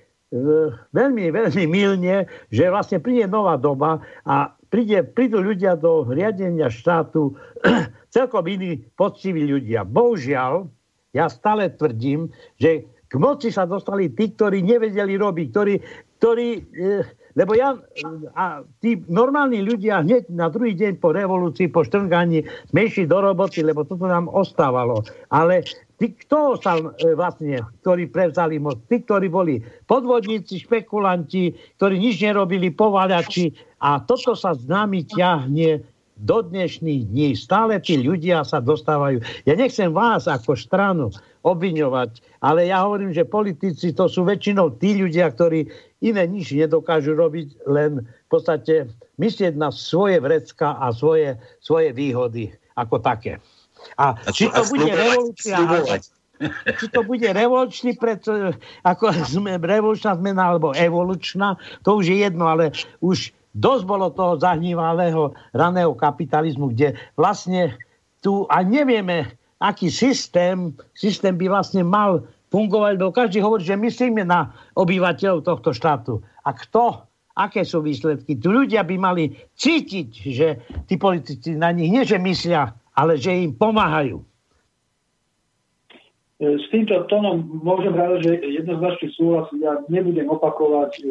[0.93, 7.33] veľmi, veľmi milne, že vlastne príde nová doba a príde, prídu ľudia do riadenia štátu
[8.15, 9.89] celkom iní poctiví ľudia.
[9.89, 10.69] Bohužiaľ,
[11.17, 12.29] ja stále tvrdím,
[12.61, 15.75] že k moci sa dostali tí, ktorí nevedeli robiť, ktorí,
[16.21, 16.91] ktorí e,
[17.39, 17.79] lebo ja
[18.35, 23.23] a tí normálni ľudia hneď na druhý deň po revolúcii, po štrnganí sme išli do
[23.23, 25.07] roboty, lebo toto nám ostávalo.
[25.31, 25.63] Ale
[26.03, 32.19] tí, kto sa e, vlastne, ktorí prevzali moc, tí, ktorí boli podvodníci, špekulanti, ktorí nič
[32.27, 37.39] nerobili, povalači a toto sa s nami ťahne do dnešných dní.
[37.39, 39.23] Stále tí ľudia sa dostávajú.
[39.47, 41.15] Ja nechcem vás ako stranu
[41.47, 45.71] obviňovať, ale ja hovorím, že politici to sú väčšinou tí ľudia, ktorí
[46.03, 48.91] iné nič nedokážu robiť, len v podstate
[49.23, 53.39] myslieť na svoje vrecka a svoje, svoje výhody ako také.
[53.95, 55.57] A, a či to bude revolúcia,
[56.79, 58.55] či to bude revolučný, preto,
[58.87, 62.71] ako sme revolučná zmena, alebo evolučná, to už je jedno, ale
[63.03, 67.77] už dosť bolo toho zahnívalého raného kapitalizmu, kde vlastne
[68.21, 69.31] tu a nevieme,
[69.63, 75.71] aký systém, systém by vlastne mal fungovať, lebo každý hovorí, že myslíme na obyvateľov tohto
[75.77, 76.25] štátu.
[76.45, 77.05] A kto?
[77.39, 78.35] Aké sú výsledky?
[78.35, 80.49] Tu ľudia by mali cítiť, že
[80.91, 84.19] tí politici na nich nie, že myslia, ale že im pomáhajú.
[86.39, 89.59] S týmto tónom môžem rád, že jednoznačne súhlasím.
[89.63, 91.05] Ja nebudem opakovať e,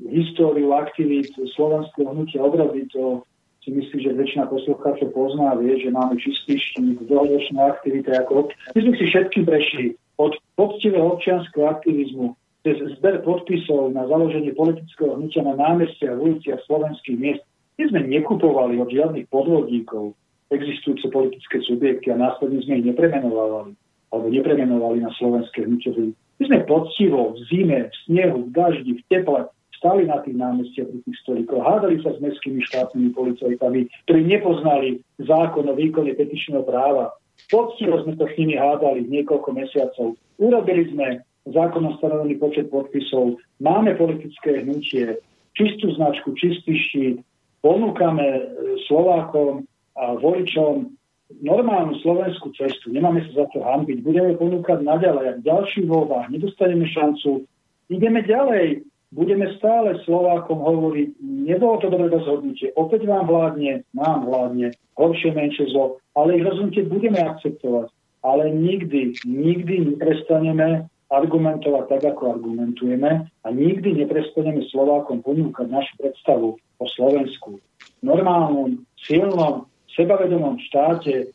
[0.00, 2.86] históriu aktivít slovenského hnutia obrady.
[2.92, 3.22] To
[3.64, 8.12] si myslí, že väčšina poslucháčov pozná, vie, že máme čistý štít, dlhoročné aktivity.
[8.12, 8.52] Ako...
[8.76, 9.84] My sme si všetky prešli
[10.20, 16.60] od poctivého občianského aktivizmu cez zber podpisov na založenie politického hnutia na námestia a uliciach
[16.64, 17.44] slovenských miest.
[17.76, 20.16] My sme nekupovali od žiadnych podvodníkov
[20.52, 23.74] existujúce politické subjekty a následne sme ich nepremenovali
[24.14, 29.02] alebo nepremenovali na slovenské hnutie My sme poctivo v zime, v snehu, v daždi, v
[29.10, 29.50] teple
[29.84, 35.04] stali na tých námestiach pri tých stolíkoch, hádali sa s mestskými štátnymi policajtami, ktorí nepoznali
[35.20, 37.12] zákon o výkone petičného práva.
[37.52, 40.16] Poctivo sme to s nimi hádali niekoľko mesiacov.
[40.40, 41.20] Urobili sme
[41.52, 45.20] zákonom stanovený počet podpisov, máme politické hnutie,
[45.52, 47.20] čistú značku, čistý štít,
[47.60, 48.42] ponúkame e,
[48.88, 49.68] Slovákom
[50.00, 50.96] a voličom
[51.44, 56.32] normálnu slovenskú cestu, nemáme sa za to hambiť, budeme ponúkať naďalej, ak v ďalších voľbách
[56.32, 57.44] nedostaneme šancu,
[57.92, 64.74] ideme ďalej, budeme stále Slovákom hovoriť, nebolo to dobré rozhodnutie, opäť vám vládne, nám vládne,
[64.98, 67.88] horšie, menšie zlo, ale ich rozhodnutie budeme akceptovať.
[68.24, 76.48] Ale nikdy, nikdy neprestaneme argumentovať tak, ako argumentujeme a nikdy neprestaneme Slovákom ponúkať našu predstavu
[76.56, 77.60] o Slovensku.
[78.00, 81.26] Normálnom, silnom, sebavedomom štáte, e,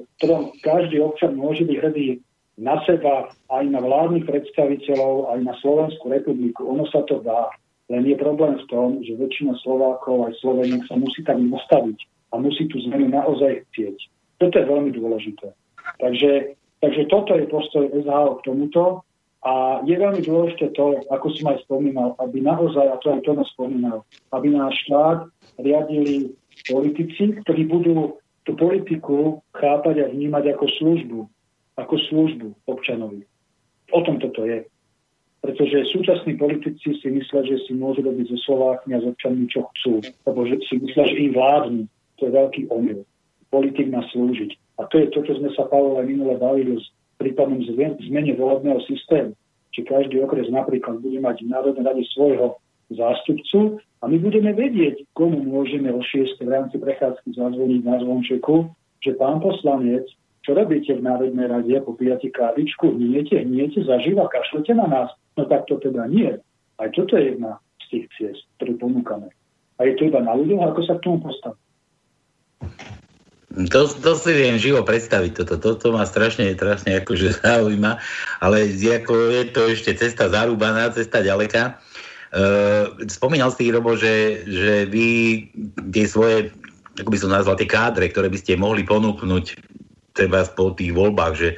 [0.00, 2.08] v ktorom každý občan môže byť hrdý
[2.62, 6.70] na seba, aj na vládnych predstaviteľov, aj na Slovenskú republiku.
[6.70, 7.50] Ono sa to dá.
[7.90, 11.98] Len je problém v tom, že väčšina Slovákov aj Sloveniek sa musí tak postaviť
[12.32, 13.98] a musí tú zmenu naozaj chcieť.
[14.38, 15.52] Toto je veľmi dôležité.
[15.98, 19.06] Takže Takže toto je postoj SHO k tomuto
[19.46, 23.38] a je veľmi dôležité to, ako som aj spomínal, aby naozaj, a to aj to
[23.54, 24.02] spomínal,
[24.34, 25.30] aby náš štát
[25.62, 26.34] riadili
[26.66, 31.18] politici, ktorí budú tú politiku chápať a vnímať ako službu,
[31.76, 33.24] ako službu občanovi.
[33.92, 34.64] O tom toto je.
[35.42, 39.66] Pretože súčasní politici si myslia, že si môžu robiť so Slovákmi a s občanmi, čo
[39.74, 39.98] chcú.
[40.22, 41.82] Lebo že si myslia, že im vládnu.
[42.18, 43.02] To je veľký omyl.
[43.50, 44.54] Politik má slúžiť.
[44.78, 46.86] A to je to, čo sme sa, Pavel, aj minule bavili s
[47.18, 49.34] prípadnom zmene volebného systému.
[49.74, 52.60] Či každý okres napríklad bude mať v Národnej rade svojho
[52.92, 58.68] zástupcu a my budeme vedieť, komu môžeme o 6 v rámci prechádzky zazvoniť na zvončeku,
[59.00, 60.06] že pán poslanec,
[60.42, 65.08] čo robíte v Národnej rade, popíjate kávičku, hniete, hniete, zaživa, kašlete na nás.
[65.38, 66.34] No tak to teda nie.
[66.82, 69.30] Aj toto je jedna z tých ciest, ktorú ponúkame.
[69.78, 71.60] A je to iba na ľuďoch, ako sa k tomu postaviť.
[73.52, 78.00] To, to si viem živo predstaviť, toto, toto ma strašne, strašne akože zaujíma,
[78.40, 81.76] ale ako je to ešte cesta zarúbaná, cesta ďaleká.
[82.32, 85.08] Uh, spomínal si, Robo, že, že vy
[85.92, 86.48] tie svoje,
[86.96, 89.71] ako by som nazval, tie kádre, ktoré by ste mohli ponúknuť
[90.12, 91.50] treba po tých voľbách, že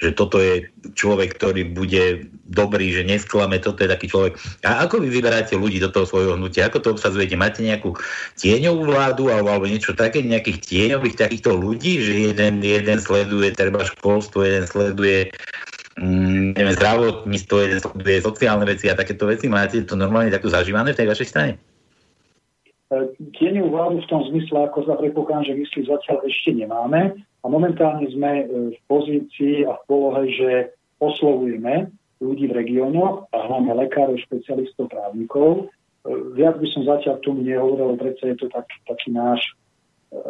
[0.00, 0.64] že toto je
[0.96, 4.32] človek, ktorý bude dobrý, že nesklame, toto je taký človek.
[4.64, 6.72] A ako vy vyberáte ľudí do toho svojho hnutia?
[6.72, 7.36] Ako to obsadzujete?
[7.36, 7.92] Máte nejakú
[8.40, 13.84] tieňovú vládu alebo, alebo niečo také, nejakých tieňových takýchto ľudí, že jeden, jeden sleduje treba
[13.84, 15.28] školstvo, jeden sleduje
[16.00, 19.52] mm, neviem, zdravotníctvo, jeden sleduje sociálne veci a takéto veci.
[19.52, 21.52] Máte to normálne takto zažívané v tej vašej strane?
[23.36, 27.20] Tieňovú vládu v tom zmysle, ako sa predpokladám, že myslí zatiaľ ešte nemáme.
[27.40, 28.44] A momentálne sme e,
[28.76, 30.50] v pozícii a v polohe, že
[31.00, 31.88] oslovujeme
[32.20, 35.72] ľudí v regiónoch a hlavne lekárov, špecialistov, právnikov.
[36.04, 39.52] E, viac by som zatiaľ tomu nehovoril, predsa je to tak, taký náš e,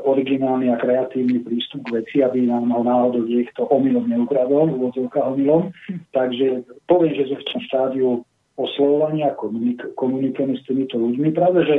[0.06, 5.74] originálny a kreatívny prístup k veci, aby nám ho náhodou niekto omylom neukradol, úvodzovka omylom.
[6.14, 8.08] Takže poviem, že sme v tom štádiu
[8.54, 11.28] oslovovania komunik- komunikujeme s týmito ľuďmi.
[11.34, 11.76] Práve, že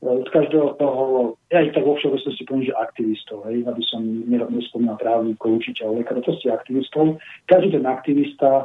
[0.00, 4.00] od každého toho, ja ich tak vo všeobecnosti poviem, že aktivistov, hej, aby som
[4.48, 7.20] nespomínal právnikov, učiteľov, lekárov, to aktivistov.
[7.44, 8.64] Každý ten aktivista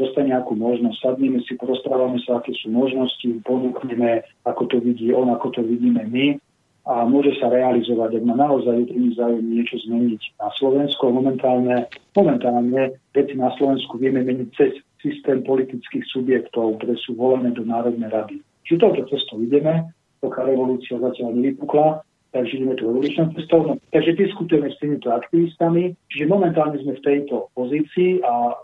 [0.00, 5.28] dostane nejakú možnosť, sadneme si, porozprávame sa, aké sú možnosti, ponúkneme, ako to vidí on,
[5.28, 6.40] ako to vidíme my
[6.88, 11.12] a môže sa realizovať, ak má naozaj úprimný záujem niečo zmeniť na Slovensku.
[11.12, 14.72] Momentálne, momentálne veci na Slovensku vieme meniť cez
[15.04, 18.36] systém politických subjektov, ktoré sú volené do Národnej rady.
[18.64, 23.60] Čiže touto cestou ideme pokiaľ revolúcia zatiaľ nevypukla, takže ideme tu revolučnou cestou.
[23.66, 28.54] No, takže diskutujeme s týmito aktivistami, čiže momentálne sme v tejto pozícii a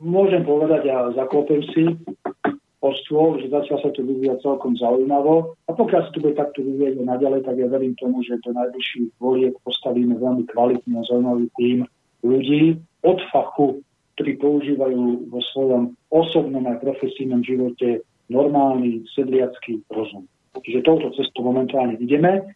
[0.00, 1.84] môžem povedať a zaklopem si
[2.80, 6.64] o stôl, že zatiaľ sa to vyvíja celkom zaujímavo a pokiaľ sa to bude takto
[6.64, 11.46] vyvíjať naďalej, tak ja verím tomu, že do najbližších voliek postavíme veľmi kvalitný a zaujímavý
[11.60, 11.78] tým
[12.24, 13.84] ľudí od fachu,
[14.16, 18.00] ktorí používajú vo svojom osobnom a profesijnom živote
[18.32, 20.24] normálny sedliacký rozum.
[20.58, 22.54] Čiže touto cestou momentálne ideme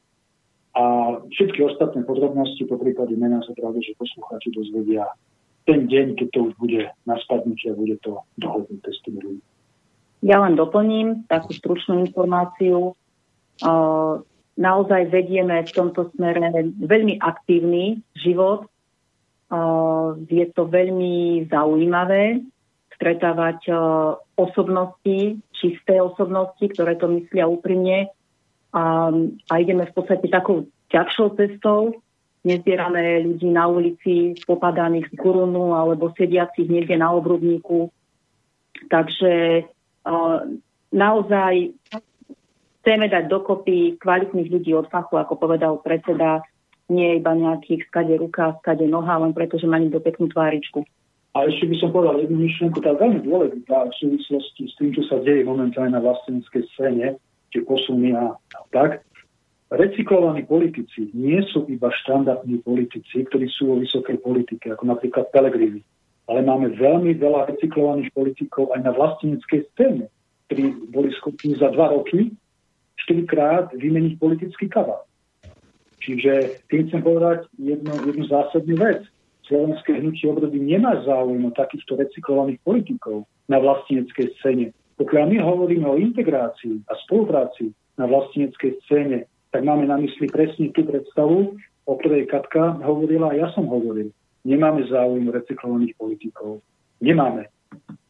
[0.75, 0.85] a
[1.31, 5.07] všetky ostatné podrobnosti, po prípade mena sa pravde, že poslucháči dozvedia
[5.65, 9.47] ten deň, keď to už bude na spadnutie a bude to dohodnuté s tými ľuďmi.
[10.27, 12.93] Ja len doplním takú stručnú informáciu.
[14.55, 16.53] Naozaj vedieme v tomto smere
[16.83, 18.67] veľmi aktívny život.
[20.27, 22.43] Je to veľmi zaujímavé
[22.99, 23.71] stretávať
[24.35, 28.13] osobnosti, čisté osobnosti, ktoré to myslia úprimne
[28.77, 29.09] a,
[29.49, 32.05] a ideme v podstate takou ťažšou cestou,
[32.45, 37.89] nezbierané ľudí na ulici, popadaných z gurunu alebo sediacich niekde na obrubníku.
[38.93, 39.65] Takže
[40.05, 40.39] uh,
[40.93, 41.73] naozaj
[42.85, 46.45] chceme dať dokopy kvalitných ľudí od fachu, ako povedal predseda,
[46.93, 50.85] nie iba nejakých skade ruka, skade noha, len preto, že má niekto peknú tváričku.
[51.35, 55.03] A ešte by som povedal jednu myšlienku, tá veľmi dôležitá v súvislosti s tým, čo
[55.11, 57.19] sa deje momentálne na vlastníckej scéne,
[57.51, 58.39] tie posuny a,
[58.71, 59.03] tak.
[59.75, 65.83] Recyklovaní politici nie sú iba štandardní politici, ktorí sú vo vysokej politike, ako napríklad Pelegrini.
[66.31, 70.07] Ale máme veľmi veľa recyklovaných politikov aj na vlastníckej scéne,
[70.47, 72.31] ktorí boli schopní za dva roky
[73.03, 75.03] štyrikrát vymeniť politický kabát.
[75.99, 79.03] Čiže tým chcem povedať jednu, jednu zásadnú vec.
[79.45, 84.73] Slovenské hnutie obrody nemá záujem o takýchto recyklovaných politikov na vlastníckej scéne.
[84.97, 90.73] Pokiaľ my hovoríme o integrácii a spolupráci na vlastníckej scéne, tak máme na mysli presne
[90.73, 94.09] tú predstavu, o ktorej Katka hovorila a ja som hovoril.
[94.49, 96.65] Nemáme záujem recyklovaných politikov.
[97.05, 97.53] Nemáme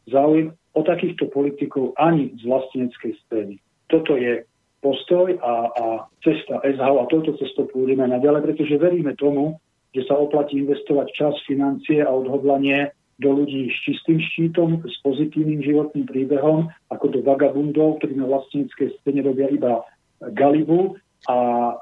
[0.07, 3.55] záujem o takýchto politikov ani z vlastneckej scény.
[3.87, 4.43] Toto je
[4.83, 5.85] postoj a, a
[6.21, 9.57] cesta SH a touto cestou pôjdeme naďalej, pretože veríme tomu,
[9.95, 15.63] že sa oplatí investovať čas, financie a odhodlanie do ľudí s čistým štítom, s pozitívnym
[15.63, 19.87] životným príbehom, ako do vagabundov, ktorí na vlastníckej scéne robia iba
[20.35, 20.99] galibu
[21.31, 21.35] a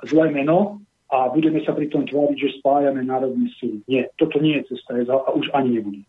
[0.05, 0.77] zlé meno
[1.09, 3.81] a budeme sa pri tom tváriť, že spájame národné síly.
[3.89, 6.01] Nie, toto nie je cesta a už ani nebude.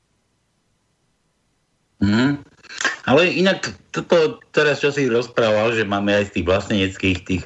[2.05, 2.45] Mm.
[3.05, 7.45] Ale inak toto teraz, čo si rozprával, že máme aj z tých vlastneneckých tých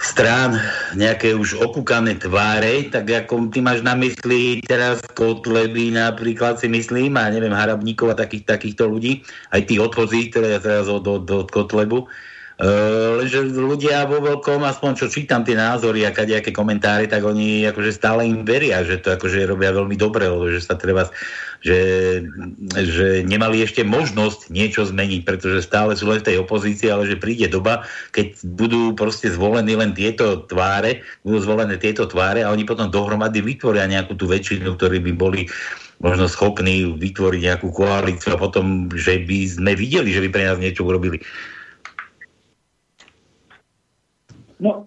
[0.00, 0.56] strán
[0.96, 7.20] nejaké už okúkané tváre, tak ako ty máš na mysli teraz Kotleby napríklad si myslím,
[7.20, 9.20] a neviem, Harabníkov a takých, takýchto ľudí,
[9.52, 12.08] aj tých odchozí, ktoré ja teraz od, od, od Kotlebu,
[12.62, 17.66] Uh, že ľudia vo veľkom, aspoň čo čítam tie názory a nejaké komentáre, tak oni
[17.66, 21.10] akože stále im veria, že to akože robia veľmi dobre, že sa treba,
[21.62, 21.80] že,
[22.74, 27.22] že nemali ešte možnosť niečo zmeniť, pretože stále sú len v tej opozícii, ale že
[27.22, 32.66] príde doba, keď budú proste zvolení len tieto tváre, budú zvolené tieto tváre a oni
[32.66, 35.46] potom dohromady vytvoria nejakú tú väčšinu, ktorí by boli
[36.02, 40.58] možno schopní vytvoriť nejakú koalíciu a potom, že by sme videli, že by pre nás
[40.58, 41.22] niečo urobili.
[44.62, 44.86] No,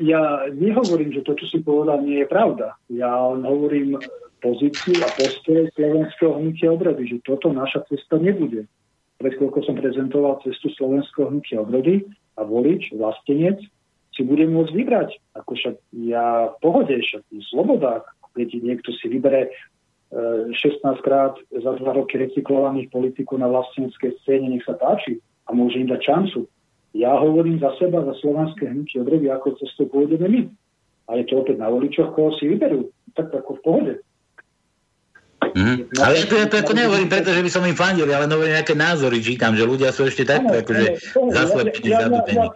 [0.00, 2.76] ja nehovorím, že to, čo si povedal, nie je pravda.
[2.88, 4.00] Ja hovorím
[4.40, 8.66] pozíciu a postoj slovenského hnutia obrody, že toto naša cesta nebude.
[9.20, 12.08] Pred chvíľkou som prezentoval cestu slovenského hnutia obrody
[12.40, 13.60] a volič, vlastenec,
[14.16, 15.10] si bude môcť vybrať.
[15.36, 15.76] Ako však
[16.08, 19.52] ja v pohode, však je sloboda, keď niekto si vybere
[20.10, 25.54] 16 e, krát za dva roky recyklovaných politikov na vlasteneckej scéne, nech sa páči a
[25.54, 26.40] môže im dať šancu.
[26.90, 30.42] Ja hovorím za seba, za slovenské hnutie obrody, ako cestou pôjdeme my.
[31.06, 32.90] A je to opäť na voličoch, koho si vyberú.
[33.14, 33.92] Tak ako v pohode.
[35.54, 35.90] Mm.
[35.98, 38.74] Ale ja to, ja to ako nehovorím, pretože by som im fandil, ale hovorím nejaké
[38.78, 40.86] názory, čítam, že ľudia sú ešte takto, akože
[41.34, 42.46] zaslepení, ja, ja, ja,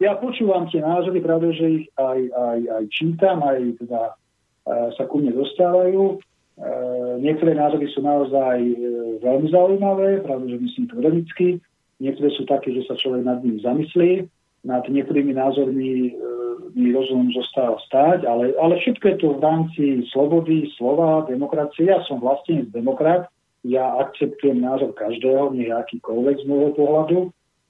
[0.00, 5.04] ja počúvam tie názory, pravda, že ich aj, aj, aj čítam, aj teda uh, sa
[5.04, 6.16] ku mne dostávajú.
[6.60, 11.48] Uh, niektoré názory sú naozaj uh, veľmi zaujímavé, pravda, že myslím to ironicky.
[12.00, 14.24] Niektoré sú také, že sa človek nad nimi zamyslí,
[14.64, 16.12] nad niektorými názormi e,
[16.74, 21.88] mi rozum zostáva stáť, ale, ale všetko je to v rámci slobody, slova, demokracie.
[21.88, 23.28] Ja som vlastne demokrat,
[23.66, 27.18] ja akceptujem názor každého, nejakýkoľvek z môjho pohľadu,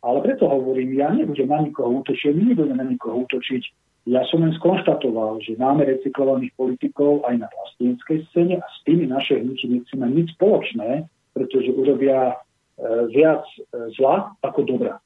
[0.01, 3.63] ale preto hovorím, ja nebudem na nikoho útočiť, my nebudeme na nikoho útočiť.
[4.09, 9.05] Ja som len skonštatoval, že máme recyklovaných politikov aj na vlastníckej scéne a s tými
[9.05, 11.05] naše hnutie nechceme nič spoločné,
[11.37, 12.41] pretože urobia
[12.81, 13.61] E, viac e,
[14.01, 14.97] zla ako dobra.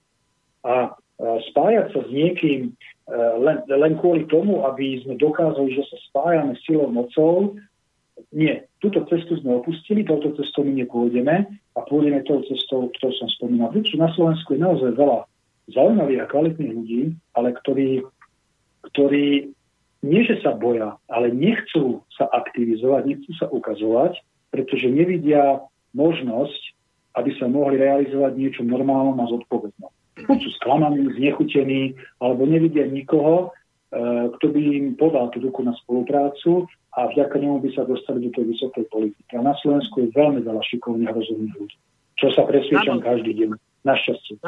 [0.62, 0.90] A e,
[1.50, 2.70] spájať sa s niekým
[3.12, 7.56] len, len kvôli tomu, aby sme dokázali, že sa spájame silou mocou,
[8.30, 8.62] nie.
[8.78, 13.74] Túto cestu sme opustili, touto cestou my nepôjdeme a pôjdeme tou cestou, ktorú som spomínal.
[13.74, 15.26] Prečo na Slovensku je naozaj veľa
[15.74, 17.02] zaujímavých a kvalitných ľudí,
[17.34, 18.06] ale ktorí,
[18.92, 19.50] ktorí
[20.04, 24.20] nie, že sa boja, ale nechcú sa aktivizovať, nechcú sa ukazovať,
[24.52, 25.64] pretože nevidia
[25.96, 26.74] možnosť
[27.14, 29.92] aby sa mohli realizovať niečo normálnom a zodpovednom.
[30.14, 33.50] Buď sú sklamaní, znechutení, alebo nevidia nikoho,
[33.90, 38.22] e, kto by im podal tú ruku na spoluprácu a vďaka nemu by sa dostali
[38.22, 39.32] do tej vysokej politiky.
[39.34, 41.76] A na Slovensku je veľmi veľa šikovných a rozumných ľudí,
[42.14, 43.50] čo sa presviečam každý deň.
[43.84, 44.38] Našťastie.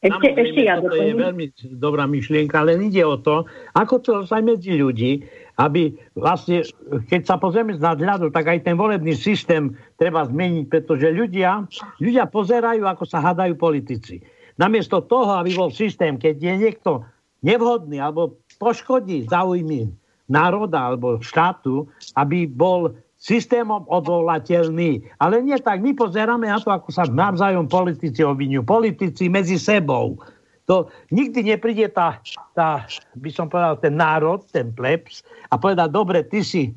[0.00, 3.44] Ešte, ešte ja to je veľmi dobrá myšlienka, len ide o to,
[3.76, 5.28] ako to aj medzi ľudí,
[5.60, 6.64] aby vlastne,
[7.04, 11.68] keď sa pozrieme z nadhľadu, tak aj ten volebný systém treba zmeniť, pretože ľudia,
[12.00, 14.24] ľudia pozerajú, ako sa hadajú politici.
[14.60, 16.90] Namiesto toho, aby bol systém, keď je niekto
[17.40, 19.88] nevhodný alebo poškodí záujmy
[20.28, 25.04] národa alebo štátu, aby bol systémom odvolateľný.
[25.20, 28.64] Ale nie tak, my pozeráme na to, ako sa navzájom politici obvinujú.
[28.64, 30.16] Politici medzi sebou.
[30.68, 32.22] To nikdy nepríde tá,
[32.54, 32.86] tá,
[33.18, 36.70] by som povedal, ten národ, ten plebs a povedať, dobre, ty si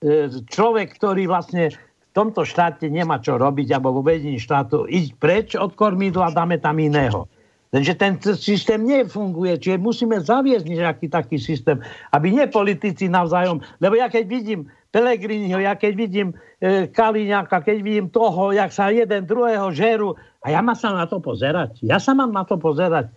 [0.00, 1.70] e, človek, ktorý vlastne
[2.18, 6.82] tomto štáte nemá čo robiť, alebo vo vedení štátu, ísť preč od kormidla, dáme tam
[6.82, 7.30] iného.
[7.70, 11.78] Lenže ten systém nefunguje, čiže musíme zaviesť nejaký taký systém,
[12.10, 16.28] aby nie politici navzájom, lebo ja keď vidím Pelegriniho, ja keď vidím
[16.64, 21.04] e, Kaliňáka, keď vidím toho, jak sa jeden druhého žeru, a ja mám sa na
[21.04, 21.76] to pozerať.
[21.84, 23.12] Ja sa mám na to pozerať.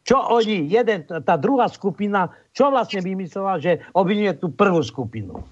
[0.00, 5.44] Čo oni, jeden, tá druhá skupina, čo vlastne vymyslela, že obvinuje tú prvú skupinu?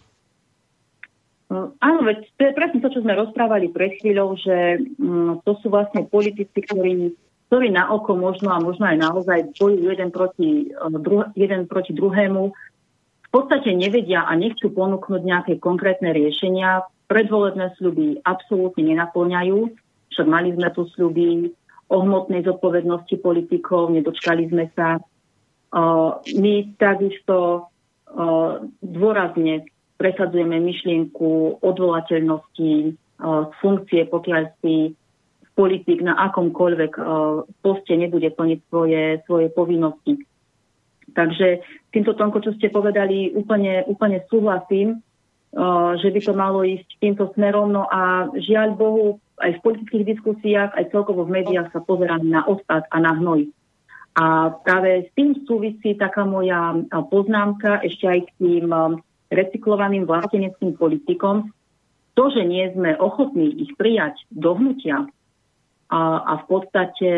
[1.49, 5.57] No, áno, veď to je presne to, čo sme rozprávali pred chvíľou, že mm, to
[5.65, 7.17] sú vlastne politici, ktorí
[7.49, 11.97] ktorí na oko možno a možno aj naozaj bojujú jeden proti, eh, dru- jeden proti
[11.97, 12.53] druhému,
[13.29, 16.89] v podstate nevedia a nechcú ponúknuť nejaké konkrétne riešenia.
[17.13, 19.69] Predvolebné sľuby absolútne nenaplňajú,
[20.13, 21.53] však mali sme tu sľuby
[21.89, 25.01] o hmotnej zodpovednosti politikov, nedočkali sme sa.
[25.69, 27.69] Uh, my takisto
[28.09, 29.69] uh, dôrazne
[29.99, 34.95] presadzujeme myšlienku odvolateľnosti uh, funkcie, pokiaľ si
[35.59, 37.05] politik na akomkoľvek uh,
[37.61, 40.23] poste nebude plniť svoje, svoje povinnosti.
[41.19, 46.89] Takže týmto tomko, čo ste povedali, úplne, úplne súhlasím, uh, že by to malo ísť
[47.03, 47.75] týmto smerom.
[47.75, 52.47] No a žiaľ Bohu, aj v politických diskusiách, aj celkovo v médiách sa pozerám na
[52.47, 53.51] odpad a na hnoj.
[54.19, 56.75] A práve s tým súvisí taká moja
[57.07, 58.67] poznámka ešte aj k tým
[59.29, 61.53] recyklovaným vlasteneckým politikom.
[62.17, 65.07] To, že nie sme ochotní ich prijať do hnutia,
[65.89, 67.11] a, a v podstate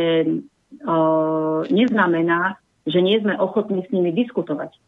[0.87, 2.57] uh, neznamená,
[2.87, 4.79] že nie sme ochotní s nimi diskutovať.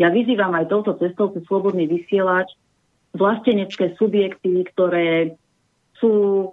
[0.00, 2.56] Ja vyzývam aj touto cestou cez slobodný vysielač
[3.12, 5.36] vlastenecké subjekty, ktoré
[6.00, 6.48] sú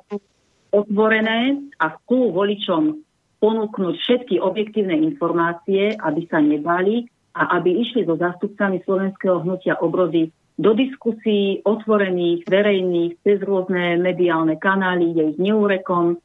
[0.75, 2.99] otvorené a chcú voličom
[3.39, 7.07] ponúknuť všetky objektívne informácie, aby sa nebali
[7.37, 14.57] a aby išli so zástupcami slovenského hnutia obrody do diskusí otvorených, verejných, cez rôzne mediálne
[14.57, 16.17] kanály, je ich neúrekom,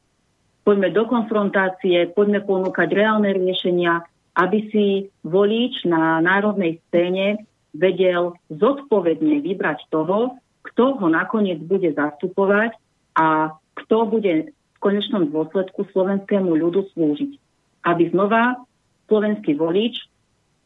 [0.65, 4.01] poďme do konfrontácie, poďme ponúkať reálne riešenia,
[4.33, 4.87] aby si
[5.21, 7.45] volič na národnej scéne
[7.77, 12.73] vedel zodpovedne vybrať toho, kto ho nakoniec bude zastupovať
[13.13, 17.37] a kto bude v konečnom dôsledku slovenskému ľudu slúžiť.
[17.85, 18.65] Aby znova
[19.05, 20.09] slovenský volič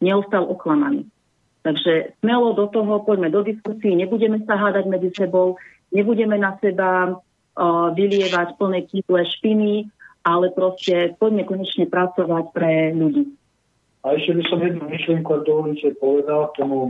[0.01, 1.05] neostal oklamaný.
[1.65, 5.59] Takže smelo do toho, poďme do diskusí, nebudeme sa hádať medzi sebou,
[5.91, 7.19] nebudeme na seba
[7.91, 9.89] vylievať plné kýble špiny,
[10.23, 13.33] ale proste poďme konečne pracovať pre ľudí.
[14.05, 16.87] A ešte by som jednu myšlienku, ak dovolíte, povedal k tomu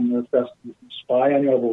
[1.02, 1.68] spájaniu alebo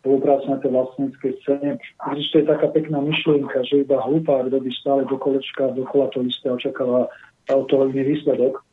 [0.00, 1.70] spolupráci na tej vlastníckej scéne.
[2.10, 6.48] Existuje taká pekná myšlienka, že iba hlupá, kto by stále do kolečka, dokola to isté
[6.50, 7.06] očakáva
[7.52, 8.64] od toho iný výsledok.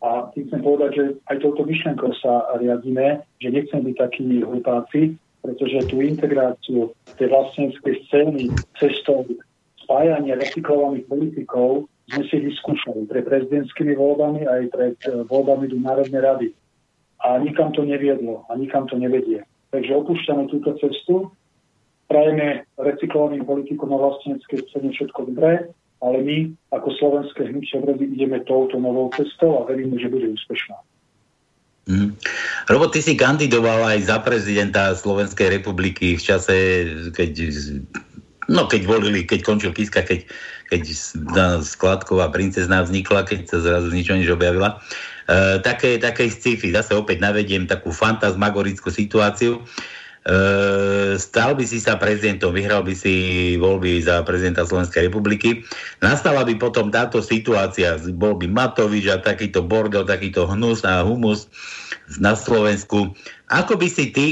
[0.00, 5.20] A tým chcem povedať, že aj touto myšlienkou sa riadíme, že nechcem byť takí hlupáci,
[5.44, 8.48] pretože tú integráciu tej vlastníckej scény
[8.80, 9.28] cestou
[9.84, 16.20] spájania recyklovaných politikov sme si vyskúšali pred prezidentskými voľbami aj pred e, voľbami do Národnej
[16.20, 16.48] rady.
[17.20, 19.44] A nikam to neviedlo a nikam to nevedie.
[19.70, 21.30] Takže opúšťame túto cestu,
[22.10, 25.70] prajeme recyklovaným politikom na vlastneckej scéne všetko dobré,
[26.00, 26.36] ale my
[26.72, 30.76] ako slovenské hnutie obrody ideme touto novou cestou a veríme, že bude úspešná.
[31.90, 32.14] Mm.
[32.68, 36.56] Robo, ty si kandidoval aj za prezidenta Slovenskej republiky v čase,
[37.10, 37.32] keď,
[38.46, 40.28] no, keď volili, keď končil Kiska, keď,
[40.70, 40.82] keď
[41.66, 44.78] skladková princezná vznikla, keď sa zrazu ničo nič objavila.
[45.26, 49.64] E, také, také sci-fi, zase opäť navediem takú fantasmagorickú situáciu.
[51.18, 53.14] Stal by si sa prezidentom, vyhral by si
[53.58, 55.66] voľby za prezidenta Slovenskej republiky.
[55.98, 61.50] Nastala by potom táto situácia, bol by Matovič a takýto bordel, takýto hnus a humus
[62.22, 63.10] na Slovensku.
[63.50, 64.26] Ako by si ty,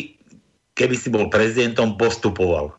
[0.78, 2.77] keby si bol prezidentom, postupoval?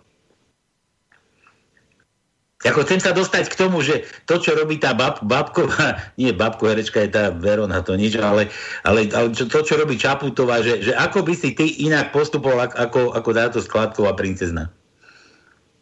[2.59, 6.67] Ako chcem sa dostať k tomu, že to, čo robí tá bab, babková, nie babko
[6.67, 8.51] herečka je tá Verona, to nič, ale,
[8.83, 13.15] ale, ale to, čo robí Čaputová, že, že ako by si ty inak postupoval ako,
[13.15, 14.67] ako táto skladková princezna?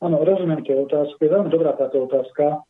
[0.06, 1.26] Áno, rozumiem tie otázky.
[1.26, 2.62] Veľmi dobrá táto otázka.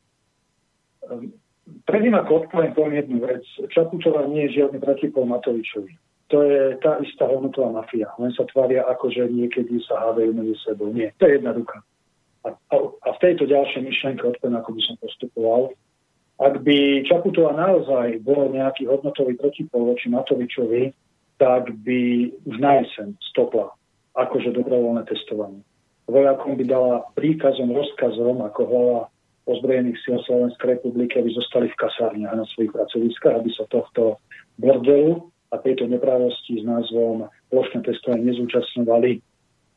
[1.12, 1.36] Ehm,
[1.84, 3.44] predtým ako odpoviem, poviem jednu vec.
[3.76, 5.92] Čaputová nie je žiadny protipol Matovičovi.
[6.32, 8.08] To je tá istá hodnotová mafia.
[8.20, 10.88] Len sa tvária ako, že niekedy sa hádajú medzi sebou.
[10.96, 11.84] Nie, to je jedna ruka.
[12.48, 15.62] A, a, a v tejto ďalšej myšlenke odpoviem, ako by som postupoval.
[16.38, 20.94] Ak by Čaputová naozaj bol nejaký hodnotový protipol voči Matovičovi,
[21.42, 23.74] tak by už na jeseň stopla
[24.18, 25.62] akože dobrovoľné testovanie.
[26.08, 29.00] Vojakom by dala príkazom, rozkazom ako hlava
[29.48, 34.20] ozbrojených síl Slovenskej republiky, aby zostali v kasárniach na svojich pracoviskách, aby sa tohto
[34.60, 39.12] bordelu a tejto nepravosti s názvom plošné testovanie nezúčastňovali.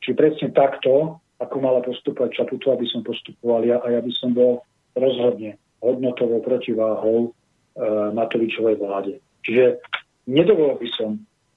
[0.01, 4.37] Či presne takto, ako mala postupovať Čaputu, aby som postupoval ja a ja by som
[4.37, 4.61] bol
[4.93, 7.29] rozhodne hodnotovou protiváhou e,
[8.13, 9.25] Matovičovej vláde.
[9.49, 9.81] Čiže
[10.29, 11.11] nedovolil by som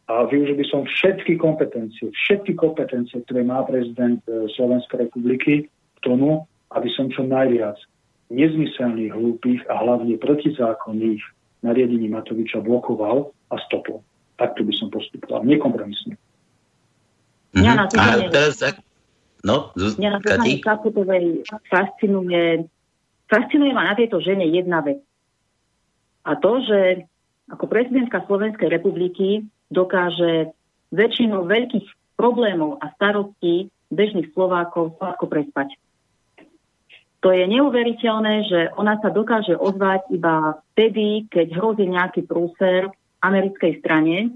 [0.07, 5.99] a využil by som všetky kompetencie, všetky kompetencie, ktoré má prezident e, Slovenskej republiky k
[5.99, 7.75] tomu, aby som čo najviac
[8.31, 11.21] nezmyselných, hlúpých a hlavne protizákonných
[11.63, 14.03] nariadení Matoviča blokoval a stopol.
[14.39, 16.15] Takto by som postupoval, nekompromisne.
[17.53, 18.59] Mňa na to a teraz,
[19.43, 22.67] no, Mňa na Kaputovej fascinuje,
[23.27, 25.03] fascinuje ma na tejto žene jedna vec.
[26.23, 27.03] A to, že
[27.51, 30.55] ako prezidentka Slovenskej republiky dokáže
[30.95, 35.75] väčšinu veľkých problémov a starostí bežných Slovákov Slováko prespať.
[37.23, 42.91] To je neuveriteľné, že ona sa dokáže ozvať iba vtedy, keď hrozí nejaký prúser
[43.23, 44.35] americkej strane.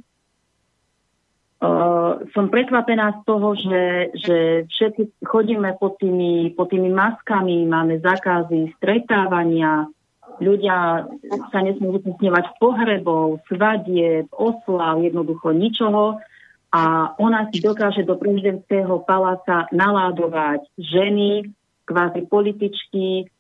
[1.58, 3.84] Uh, som prekvapená z toho, že,
[4.14, 4.38] že
[4.70, 9.89] všetci chodíme pod tými, pod tými maskami, máme zákazy stretávania,
[10.38, 11.10] ľudia
[11.49, 16.22] sa nesmú zúčastňovať pohrebov, svadieb, oslav, jednoducho ničoho.
[16.70, 21.47] A ona si dokáže do prezidentského paláca naládovať ženy,
[21.88, 23.32] kvázi političky,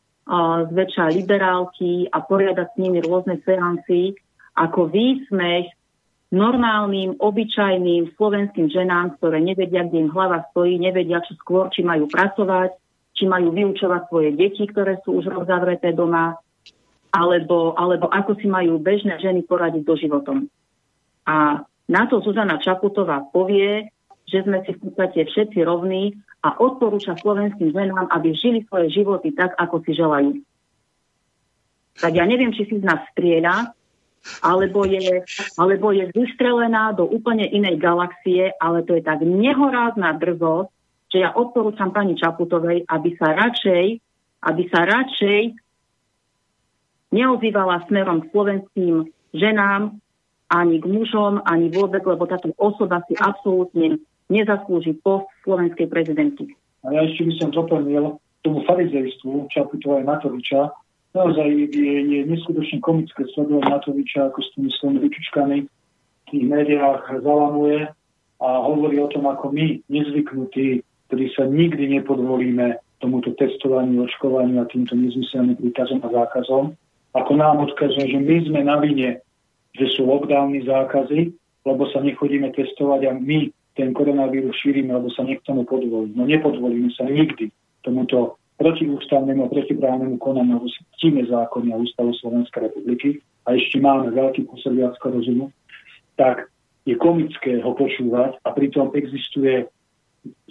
[0.73, 4.15] zväčša liberálky a poriadať s nimi rôzne seancy
[4.57, 5.71] ako výsmech
[6.27, 12.11] normálnym, obyčajným slovenským ženám, ktoré nevedia, kde im hlava stojí, nevedia, čo skôr, či majú
[12.11, 12.75] pracovať,
[13.15, 16.35] či majú vyučovať svoje deti, ktoré sú už rok zavreté doma,
[17.15, 20.51] alebo, alebo ako si majú bežné ženy poradiť so životom.
[21.23, 23.87] A na to Zuzana Čaputová povie,
[24.27, 26.11] že sme si v podstate všetci rovní
[26.43, 30.43] a odporúča slovenským ženám, aby žili svoje životy tak, ako si želajú.
[31.97, 33.73] Tak ja neviem, či si z nás strieľa,
[34.43, 35.23] alebo je,
[35.57, 40.69] alebo je vystrelená do úplne inej galaxie, ale to je tak nehorázna drzosť,
[41.07, 43.85] že ja odporúčam pani Čaputovej, aby sa radšej,
[44.43, 45.41] aby sa radšej
[47.15, 48.95] neozývala smerom k slovenským
[49.31, 49.95] ženám,
[50.47, 56.55] ani k mužom, ani vôbec, lebo táto osoba si absolútne nezaslúži post slovenskej prezidentky.
[56.83, 60.71] A ja ešte by som doplnil tomu farizejstvu Čaputova a Matoviča.
[61.17, 67.25] Naozaj je, je neskutočne komické sledovať Matoviča, ako s tými svojimi vyčičkami v tých médiách
[67.25, 67.89] zalamuje
[68.37, 74.69] a hovorí o tom, ako my, nezvyknutí, ktorí sa nikdy nepodvolíme tomuto testovaniu, očkovaniu a
[74.69, 76.77] týmto nezmyselným príkazom a zákazom,
[77.17, 79.25] ako nám odkazuje, že my sme na vine,
[79.73, 81.33] že sú lockdowny, zákazy,
[81.65, 86.13] lebo sa nechodíme testovať a my ten koronavírus šírime, lebo sa niekto tomu podvolí.
[86.13, 87.49] No nepodvolíme sa nikdy
[87.85, 94.09] tomuto protiústavnému a protiprávnemu konaniu, si ctíme zákony a ústavu Slovenskej republiky a ešte máme
[94.11, 95.45] veľký kusok viacko rozumu,
[96.17, 96.49] tak
[96.89, 99.69] je komické ho počúvať a pritom existuje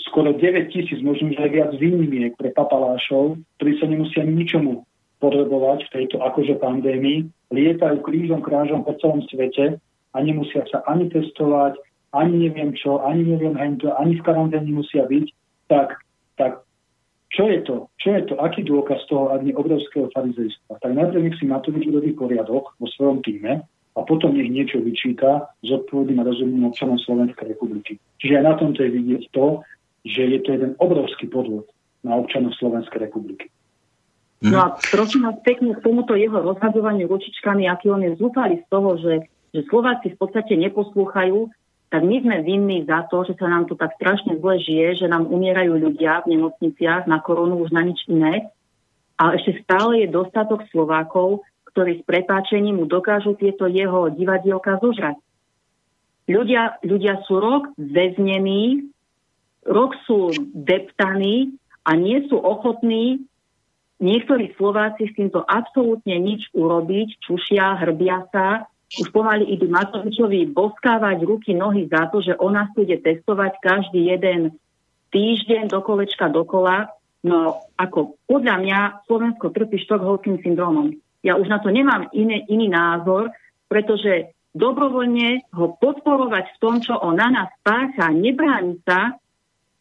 [0.06, 4.86] skoro 9 tisíc, možno aj viac výnimiek pre papalášov, ktorí sa nemusia ničomu
[5.18, 9.80] potrebovať v tejto akože pandémii, lietajú krížom krážom po celom svete
[10.12, 11.80] a nemusia sa ani testovať,
[12.14, 15.26] ani neviem čo, ani neviem hento, ani v karanténe musia byť,
[15.68, 16.00] tak,
[16.36, 16.65] tak
[17.30, 17.90] čo je to?
[17.98, 18.34] Čo je to?
[18.38, 20.78] Aký dôkaz toho, ak nie obrovského farizejstva?
[20.78, 23.66] Tak najprv nech si Matovič urobí poriadok vo svojom týme
[23.96, 27.98] a potom nech niečo vyčíta s odpovedným a rozumným občanom Slovenskej republiky.
[28.22, 29.66] Čiže aj na tomto je vidieť to,
[30.06, 31.66] že je to jeden obrovský podvod
[32.06, 33.50] na občanov Slovenskej republiky.
[34.44, 34.52] Mm.
[34.52, 38.66] No a prosím vás pekne k tomuto jeho rozhadzovaniu ručičkami, aký on je zúfalý z
[38.70, 39.14] toho, že,
[39.50, 41.50] že Slováci v podstate neposlúchajú,
[41.86, 45.06] tak my sme vinní za to, že sa nám tu tak strašne zle žije, že
[45.06, 48.50] nám umierajú ľudia v nemocniciach na koronu už na nič iné.
[49.16, 55.16] A ešte stále je dostatok Slovákov, ktorí s prepáčením mu dokážu tieto jeho divadielka zožrať.
[56.26, 58.90] Ľudia, ľudia sú rok väznení,
[59.62, 61.54] rok sú deptaní
[61.86, 63.22] a nie sú ochotní
[63.96, 71.26] Niektorí Slováci s týmto absolútne nič urobiť, čušia, hrbia sa, už pomaly idú Matovičovi boskávať
[71.26, 74.54] ruky, nohy za to, že ona bude testovať každý jeden
[75.10, 76.94] týždeň do kolečka dokola.
[77.26, 78.78] No ako podľa mňa
[79.10, 80.94] Slovensko trpí štokholským syndromom.
[81.26, 83.34] Ja už na to nemám iný, iný názor,
[83.66, 89.18] pretože dobrovoľne ho podporovať v tom, čo on na nás pácha, nebráni sa,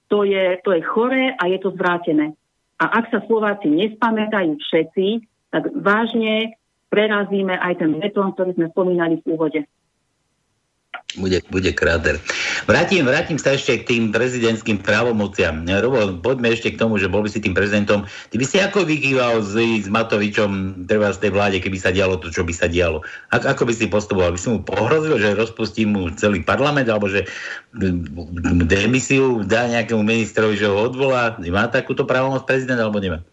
[0.09, 2.33] to je, to je choré a je to zvrátené.
[2.81, 5.07] A ak sa Slováci nespamätajú všetci,
[5.53, 6.59] tak vážne
[6.95, 9.59] prerazíme aj ten betón, ktorý sme spomínali v úvode.
[11.15, 12.19] Bude, bude kráter.
[12.67, 15.63] Vrátim, vrátim sa ešte k tým prezidentským právomociam.
[15.63, 18.03] Robo, poďme ešte k tomu, že bol by si tým prezidentom.
[18.03, 22.19] Ty by si ako vykýval s, s Matovičom treba z tej vláde, keby sa dialo
[22.19, 23.03] to, čo by sa dialo?
[23.31, 24.35] A, ako by si postupoval?
[24.35, 27.23] By si mu pohrozil, že rozpustí mu celý parlament, alebo že
[28.67, 31.39] demisiu dá nejakému ministrovi, že ho odvolá?
[31.39, 33.23] Má takúto právomoc prezident, alebo nemá?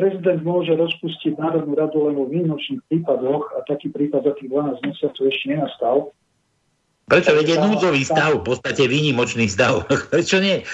[0.00, 4.80] Prezident môže rozpustiť Národnú radu len vo výnimočných prípadoch a taký prípad za tých 12
[4.88, 5.96] mesiacov ešte nenastal.
[7.04, 7.36] Prečo?
[7.36, 9.84] Veď je núdzový stav, v podstate výnimočný stav.
[10.14, 10.64] Prečo nie?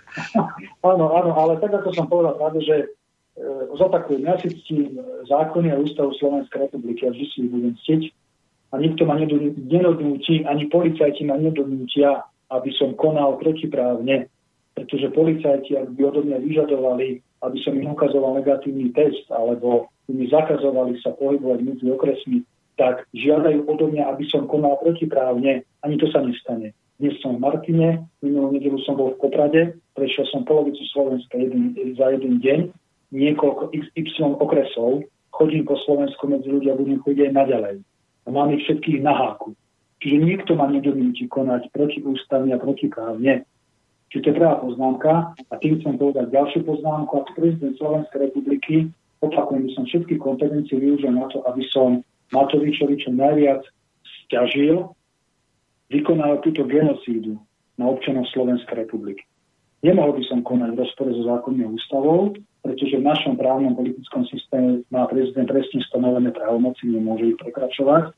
[0.90, 2.86] áno, áno, ale tak ako som povedal práve, že e,
[3.76, 4.96] zopakujem, ja si ctím
[5.28, 8.02] zákony a ústavu Slovenskej republiky a vždy si ich budem ctiť
[8.72, 14.26] a nikto ma nenodnúti, ani policajti ma nedonútia, aby som konal protiprávne,
[14.74, 20.28] pretože policajti, ak by odo mňa vyžadovali, aby som im ukazoval negatívny test, alebo mi
[20.28, 25.62] zakazovali sa pohybovať medzi okresmi, tak žiadajú odo mňa, aby som konal protiprávne.
[25.84, 26.74] Ani to sa nestane.
[26.98, 29.62] Dnes som v Martine, minulú nedelu som bol v Poprade,
[29.98, 32.60] prešiel som polovicu Slovenska jeden, za jeden deň,
[33.14, 37.76] niekoľko XY okresov, chodím po Slovensku medzi ľudia, budem chodiť aj naďalej.
[38.24, 39.58] A mám ich všetkých na háku.
[40.02, 43.42] Čiže nikto ma nedonúti konať protiústavne a protiprávne.
[44.14, 45.34] Čiže to je prvá poznámka.
[45.34, 47.10] A tým chcem povedať ďalšiu poznámku.
[47.18, 48.86] Ako prezident Slovenskej republiky
[49.18, 53.66] opakujem, by som všetky kompetencie využil na to, aby som Matovičovi čo najviac
[54.22, 54.94] stiažil,
[55.90, 57.42] vykonal túto genocídu
[57.74, 59.26] na občanov Slovenskej republiky.
[59.82, 64.86] Nemohol by som konať v rozpore so zákonnou ústavou, pretože v našom právnom politickom systéme
[64.94, 68.14] má prezident presne stanovené právomoci, nemôže ich prekračovať.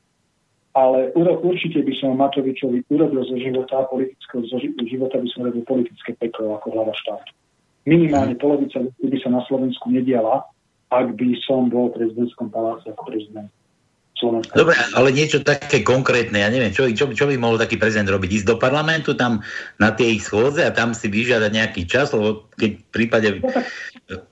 [0.77, 1.09] Ale
[1.41, 6.53] určite by som Matovičovi urobil zo života politického zo života by som urobil politické peklo
[6.53, 7.33] ako hlava štátu.
[7.89, 10.45] Minimálne polovica by sa na Slovensku nediala,
[10.93, 13.49] ak by som bol v prezidentskom paláci ako prezident.
[14.17, 14.57] Slovenska.
[14.57, 18.41] Dobre, ale niečo také konkrétne, ja neviem, čo, čo, čo by mohol taký prezident robiť?
[18.41, 19.45] Ísť do parlamentu tam
[19.77, 23.27] na tie ich schôdze a tam si vyžiadať nejaký čas, lebo keď v prípade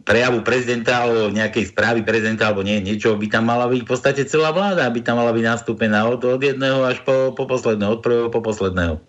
[0.07, 4.21] prejavu prezidenta alebo nejakej správy prezidenta alebo nie, niečo by tam mala byť v podstate
[4.23, 8.01] celá vláda, aby tam mala byť nastúpená od, od jedného až po, po posledného, od
[8.01, 9.03] prvého po posledného.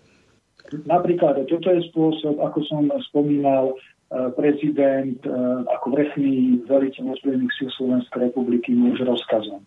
[0.83, 3.79] Napríklad, toto je spôsob, ako som spomínal,
[4.11, 5.31] eh, prezident eh,
[5.71, 9.63] ako vrchný veliteľ ozbrojených síl Slovenskej republiky môže rozkazom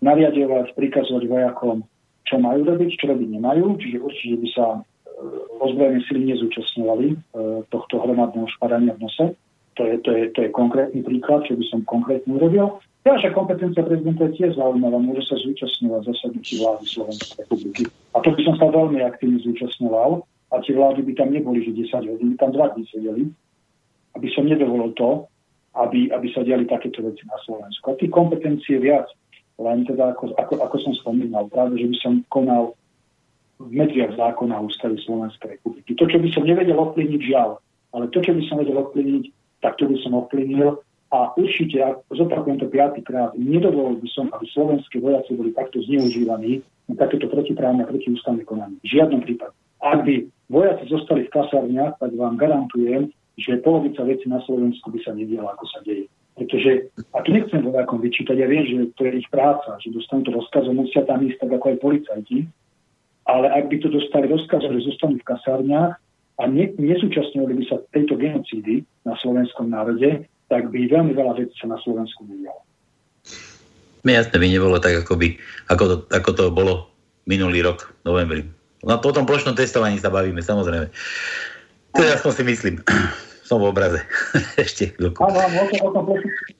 [0.00, 1.84] nariadovať, prikazovať vojakom,
[2.24, 4.80] čo majú robiť, čo robiť nemajú, čiže určite by sa e,
[5.60, 7.16] ozbrojené sily nezúčastňovali e,
[7.68, 9.24] tohto hromadného špadania v nose.
[9.78, 12.82] To je, to, je, to je konkrétny príklad, čo by som konkrétne urobil.
[13.00, 17.82] Ďalšia kompetencia prezidenta je tiež zaujímavá, môže sa zúčastňovať zasadnutí vlády Slovenskej republiky.
[18.12, 20.20] A to by som sa veľmi aktívne zúčastňoval
[20.52, 23.24] a tie vlády by tam neboli, že 10 hodín, by tam dva dní sedeli,
[24.20, 25.24] aby som nedovolil to,
[25.80, 27.84] aby, aby sa diali takéto veci na Slovensku.
[27.88, 29.08] A tých kompetencií je viac.
[29.56, 32.76] Len teda, ako, ako, ako som spomínal, práve, že by som konal
[33.60, 35.92] v medziach zákona ústavy Slovenskej republiky.
[35.96, 37.60] To, čo by som nevedel ovplyvniť, žiaľ,
[37.92, 39.24] ale to, čo by som vedel ovplyvniť,
[39.60, 40.80] tak to by som ovplyvnil
[41.10, 46.62] a určite, ak zopakujem to piatýkrát, nedovolil by som, aby slovenské vojaci boli takto zneužívaní
[46.86, 48.78] na takéto protiprávne protiústavné konanie.
[48.86, 49.50] V žiadnom prípade.
[49.82, 54.98] Ak by vojaci zostali v kasárniach, tak vám garantujem, že polovica veci na Slovensku by
[55.02, 56.06] sa nediela, ako sa deje.
[56.38, 60.22] Pretože, a tu nechcem vojakom vyčítať, ja viem, že to je ich práca, že dostanú
[60.22, 62.38] to rozkazom, musia tam ísť tak ako aj policajti,
[63.26, 65.98] ale ak by to dostali rozkazom, že zostanú v kasárniach
[66.40, 71.68] a ne, by sa tejto genocídy na slovenskom národe, tak by veľmi veľa vecí sa
[71.68, 72.64] na Slovensku udialo.
[74.00, 75.36] Jasne by nebolo tak, ako, by,
[75.68, 76.88] ako, to, ako to bolo
[77.28, 78.48] minulý rok, novembri.
[78.80, 80.88] No po tom plošnom testovaní sa bavíme, samozrejme.
[81.94, 82.80] To ja si myslím
[83.50, 84.00] som v obraze.
[84.64, 85.20] ešte chvíľku.
[85.20, 85.90] Áno, o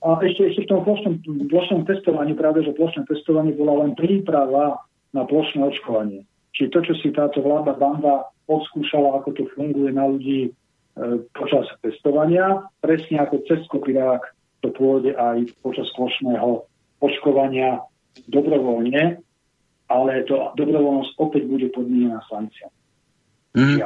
[0.05, 1.15] a ešte, ešte v tom plošnom,
[1.49, 4.83] plošnom testovaní, práve, že plošné testovanie bola len príprava
[5.17, 6.27] na plošné očkovanie.
[6.59, 10.51] Čiže to, čo si táto vláda banda odskúšala, ako to funguje na ľudí e,
[11.31, 14.27] počas testovania, presne ako cez kopirák
[14.61, 16.67] to pôjde aj počas plošného
[17.01, 17.81] očkovania
[18.29, 19.23] dobrovoľne,
[19.89, 22.77] ale to dobrovoľnosť opäť bude podmienená sankciami.
[23.51, 23.83] Mm.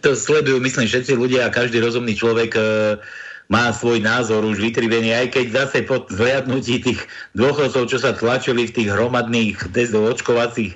[0.00, 2.62] To sledujú, myslím, všetci ľudia a každý rozumný človek e,
[3.52, 7.00] má svoj názor už vytrivený, aj keď zase po zhliadnutí tých
[7.36, 10.72] dôchodcov, čo sa tlačili v tých hromadných testov očkovacích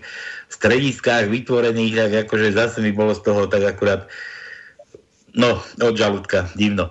[0.49, 4.07] strediskách vytvorených, tak akože zase mi bolo z toho tak akurát
[5.37, 6.91] no, od žalúdka, divno.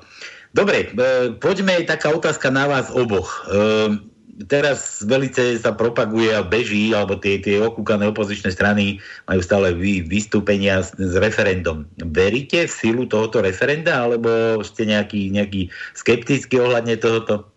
[0.56, 3.44] Dobre, e, poďme, taká otázka na vás oboch.
[3.52, 4.00] E,
[4.48, 10.04] teraz velice sa propaguje a beží, alebo tie, tie okúkané opozičné strany majú stále vy,
[10.04, 11.84] vystúpenia s, s referendum.
[12.00, 17.55] Veríte v silu tohoto referenda, alebo ste nejaký, nejaký skeptický ohľadne tohoto?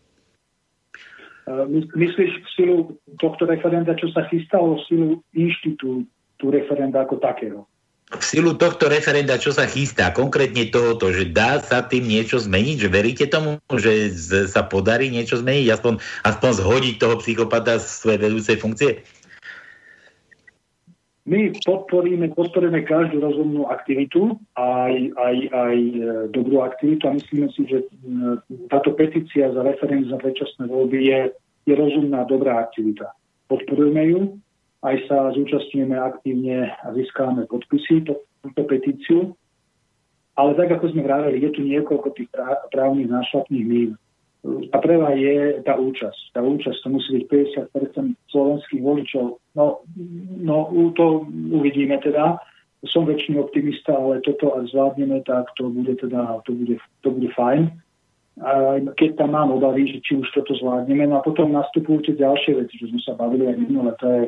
[1.97, 2.77] Myslíš v silu
[3.17, 7.65] tohto referenda, čo sa chystalo, v silu inštitútu referenda ako takého?
[8.09, 12.77] v silu tohto referenda, čo sa chystá, konkrétne tohoto, že dá sa tým niečo zmeniť,
[12.81, 14.09] že veríte tomu, že
[14.49, 19.05] sa podarí niečo zmeniť, aspoň, aspoň zhodiť toho psychopata z svojej vedúcej funkcie?
[21.29, 26.01] My podporíme, podporíme každú rozumnú aktivitu, aj, aj, aj e,
[26.33, 27.85] dobrú aktivitu a myslíme si, že
[28.73, 31.21] táto petícia za referendum za predčasné voľby je,
[31.69, 33.13] je rozumná, dobrá aktivita.
[33.53, 34.21] Podporujeme ju,
[34.81, 39.37] aj sa zúčastňujeme aktívne a získame podpisy po túto petíciu.
[40.33, 42.33] Ale tak, ako sme vraveli, je tu niekoľko tých
[42.73, 43.91] právnych nášlapných mín.
[44.47, 46.35] A prvá je tá účasť.
[46.35, 47.25] Tá účasť to musí byť
[47.75, 49.43] 50% slovenských voličov.
[49.59, 49.83] No,
[50.39, 50.57] no
[50.95, 52.39] to uvidíme teda.
[52.87, 57.31] Som väčšiný optimista, ale toto, ak zvládneme, tak to bude teda, to bude, to bude
[57.35, 57.75] fajn.
[58.39, 61.11] A keď tam mám obavy, že či už toto zvládneme.
[61.11, 63.91] No a potom nastupujú tie ďalšie veci, čo sme sa bavili aj minule.
[63.99, 64.23] To je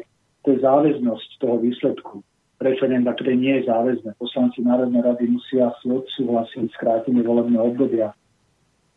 [0.45, 2.25] to je záväznosť toho výsledku
[2.61, 4.17] referenda, ktoré nie je záväzné.
[4.21, 8.13] Poslanci Národnej rady musia si odsúhlasiť skrátenie volebného obdobia.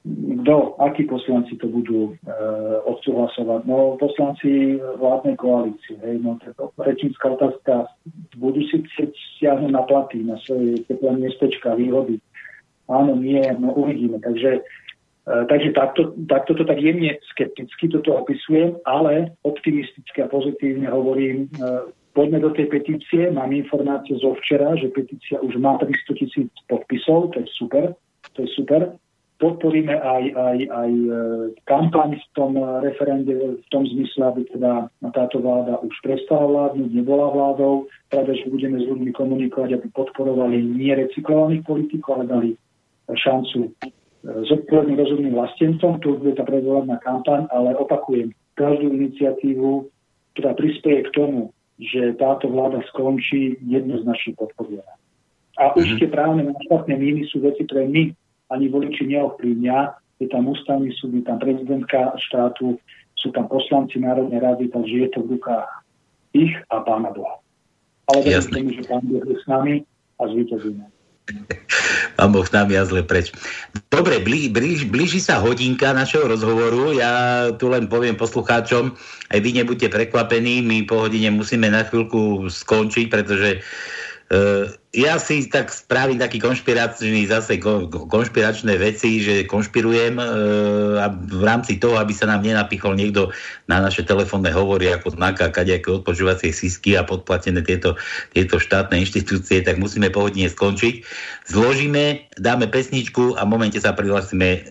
[0.04, 2.14] Kto, akí poslanci to budú e,
[2.84, 3.64] odsúhlasovať?
[3.64, 5.95] No poslanci vládnej koalície.
[6.04, 6.36] Hej, no,
[6.76, 7.88] rečnícka otázka,
[8.36, 12.20] budú si chcieť stiahnuť na platy, na svoje teplé miestečka, výhody.
[12.91, 14.20] Áno, nie, no uvidíme.
[14.20, 14.60] Takže
[15.24, 21.47] E, takže takto, takto to tak jemne skepticky toto opisujem, ale optimisticky a pozitívne hovorím,
[21.47, 21.49] e,
[22.12, 27.32] poďme do tej petície, mám informácie zo včera, že petícia už má 300 tisíc podpisov,
[27.32, 27.95] to je super,
[28.36, 28.99] to je super.
[29.44, 31.10] Podporíme aj, aj, aj e,
[31.68, 37.28] kampaň v tom referende v tom zmysle, aby teda táto vláda už prestala vládnuť, nebola
[37.28, 42.50] vládou, práve, že budeme s ľuďmi komunikovať, aby podporovali nerecyklovaných politikov, ale dali
[43.12, 43.76] šancu
[44.24, 49.91] zodpovedným rozumným vlastencom, tu bude tá predvolebná kampaň, ale opakujem, každú iniciatívu,
[50.38, 54.94] ktorá prispieje k tomu, že táto vláda skončí, jednoznačne podporujeme.
[55.60, 56.00] A už mm-hmm.
[56.02, 58.16] tie právne náštatné míny sú veci, ktoré my
[58.54, 59.78] ani voliči neovplyvňa.
[60.22, 62.78] Je tam ústavný súd, je tam prezidentka štátu,
[63.18, 65.68] sú tam poslanci Národnej rady, takže je to v rukách
[66.38, 67.41] ich a pána Boha.
[68.14, 69.82] Ale verím že pán Boh je s nami
[70.20, 70.86] a zvýťazíme.
[72.20, 73.32] Pán Boh nám zle preč.
[73.89, 76.93] Dobre, blí, blíž, blíži sa hodinka našeho rozhovoru.
[76.93, 78.93] Ja tu len poviem poslucháčom,
[79.32, 83.93] aj vy nebuďte prekvapení, my po hodine musíme na chvíľku skončiť, pretože uh,
[84.93, 87.57] ja si tak spravím taký konšpiračný zase
[88.09, 90.25] konšpiračné veci, že konšpirujem e,
[91.01, 93.34] a v rámci toho, aby sa nám nenapichol niekto
[93.65, 97.97] na naše telefónne hovory ako znáka kadejaké odpočúvacie sísky a podplatené tieto,
[98.38, 101.05] tieto štátne inštitúcie, tak musíme pohodne skončiť.
[101.49, 104.69] Zložíme, dáme pesničku a v momente sa prihlásime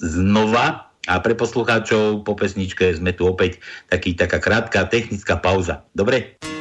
[0.00, 3.60] znova a pre poslucháčov po pesničke sme tu opäť
[3.92, 5.84] taký, taká krátka technická pauza.
[5.92, 6.40] Dobre?
[6.40, 6.59] Tatrou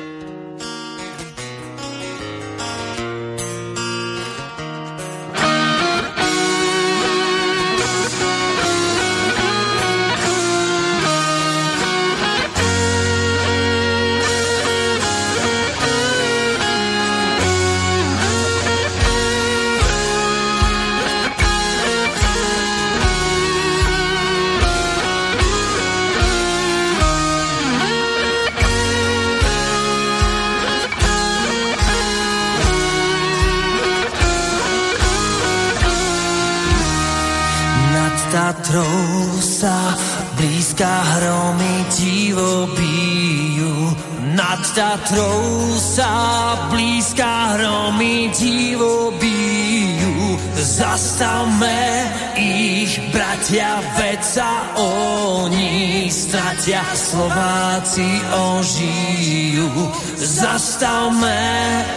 [45.79, 50.37] sa blízka hromy divo bijú.
[50.53, 52.05] Zastavme
[52.37, 59.71] ich, bratia, veď sa oni stratia, Slováci ožijú.
[60.19, 61.41] Zastavme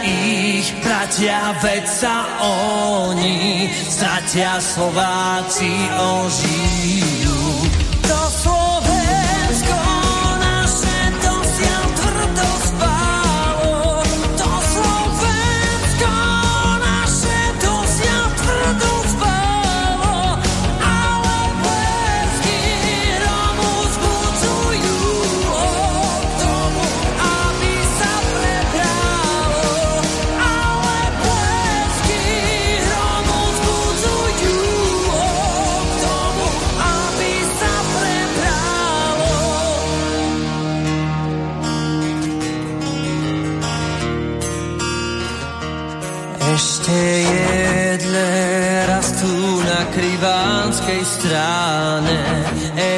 [0.01, 5.69] ich, bratia, veď sa oni stratia, Slováci
[6.01, 7.12] ožijú.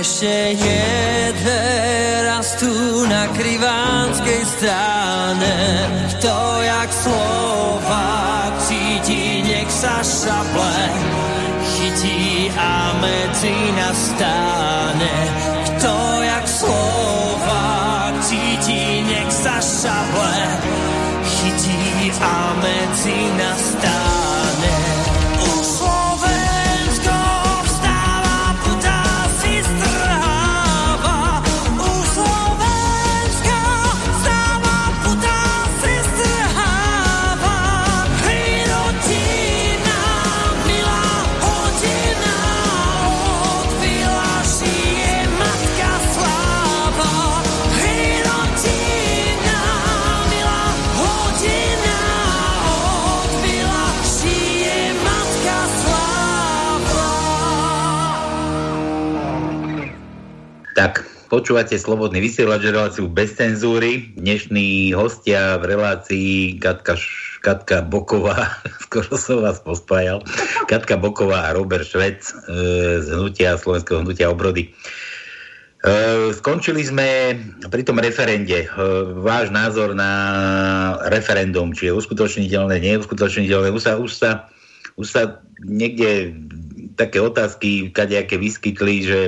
[0.06, 2.70] Ešte jeden raz tu
[3.10, 5.58] na krivánskej strane.
[6.14, 10.78] Kto jak slova cíti, nech sa šaple
[11.74, 14.14] chytí a medzi nás.
[15.74, 17.66] Kto jak slova
[18.22, 20.38] cíti, nech sa šaple
[21.26, 23.65] chytí a medzi nás
[61.36, 64.08] počúvate Slobodný vysielač, reláciu bez cenzúry.
[64.16, 66.96] Dnešní hostia v relácii Katka,
[67.44, 68.56] Katka Boková,
[68.88, 70.24] skoro som vás pospájal,
[70.72, 72.34] Katka Boková a Robert Švec e,
[73.04, 74.72] z hnutia, Slovenského hnutia obrody.
[74.72, 77.36] E, skončili sme
[77.68, 78.64] pri tom referende.
[78.64, 78.68] E,
[79.20, 80.12] váš názor na
[81.12, 83.76] referendum, či je uskutočniteľné, neuskutočniteľné.
[83.76, 84.48] Už sa, už sa,
[84.96, 86.32] už sa niekde
[86.96, 89.20] také otázky kadejaké vyskytli, že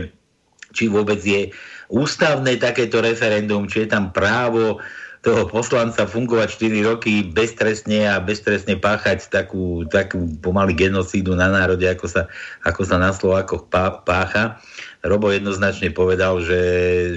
[0.72, 1.52] či vôbec je
[1.88, 4.80] ústavné takéto referendum, či je tam právo
[5.26, 11.84] toho poslanca fungovať 4 roky beztrestne a beztrestne páchať takú, takú pomaly genocídu na národe,
[11.90, 12.22] ako sa,
[12.64, 13.68] ako sa na Slovákoch
[14.08, 14.62] pácha.
[15.04, 16.62] Robo jednoznačne povedal, že,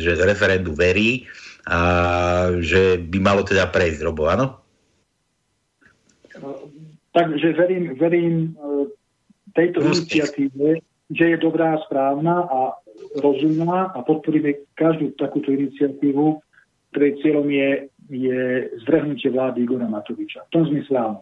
[0.02, 1.30] že referendu verí
[1.68, 1.80] a
[2.58, 4.00] že by malo teda prejsť.
[4.02, 4.58] Robo, áno?
[7.10, 8.90] Takže verím, verím e,
[9.54, 12.58] tejto iniciatíve, že je dobrá a správna a
[13.18, 16.38] rozumná a podporíme každú takúto iniciatívu,
[16.94, 18.40] ktorej cieľom je, je
[18.86, 20.46] zdrhnutie vlády Igora Matoviča.
[20.46, 21.20] V tom zmysle áno.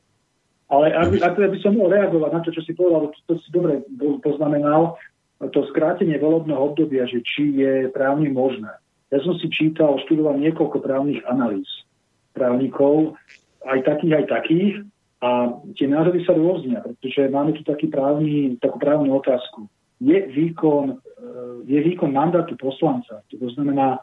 [0.68, 3.32] Ale ak, ak teda by som mohol reagovať na to, čo si povedal, to, to
[3.40, 3.80] si dobre
[4.20, 5.00] poznamenal,
[5.40, 8.68] to skrátenie volebného obdobia, že či je právne možné.
[9.08, 11.64] Ja som si čítal, študoval niekoľko právnych analýz
[12.36, 13.16] právnikov,
[13.64, 14.74] aj takých, aj takých,
[15.18, 19.66] a tie názory sa rôznia, pretože máme tu taký právny, takú právnu otázku.
[19.98, 20.98] Je výkon
[21.66, 24.00] je výkon mandátu poslanca, to znamená e,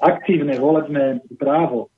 [0.00, 1.92] aktívne volebné právo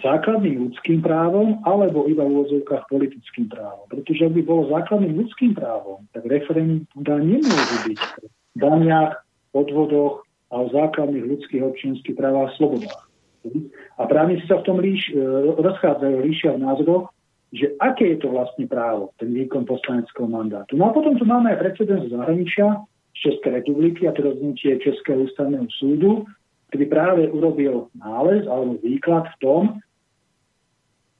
[0.00, 3.84] základným ľudským právom alebo iba v úvodzovkách politickým právom.
[3.92, 9.20] Pretože ak by bolo základným ľudským právom, tak referenda nemôže byť v daniach,
[9.52, 13.04] odvodoch a o základných ľudských občianských právach a slobodách.
[14.00, 15.18] A právnici sa v tom líš, e,
[15.60, 17.12] rozchádzajú, líšia v názoroch,
[17.52, 20.72] že aké je to vlastne právo, ten výkon poslaneckého mandátu.
[20.80, 22.80] No a potom tu máme aj precedens z zahraničia,
[23.12, 26.24] Českej republiky a to rozhodnutie Českého ústavného súdu,
[26.72, 29.62] kedy práve urobil nález alebo výklad v tom,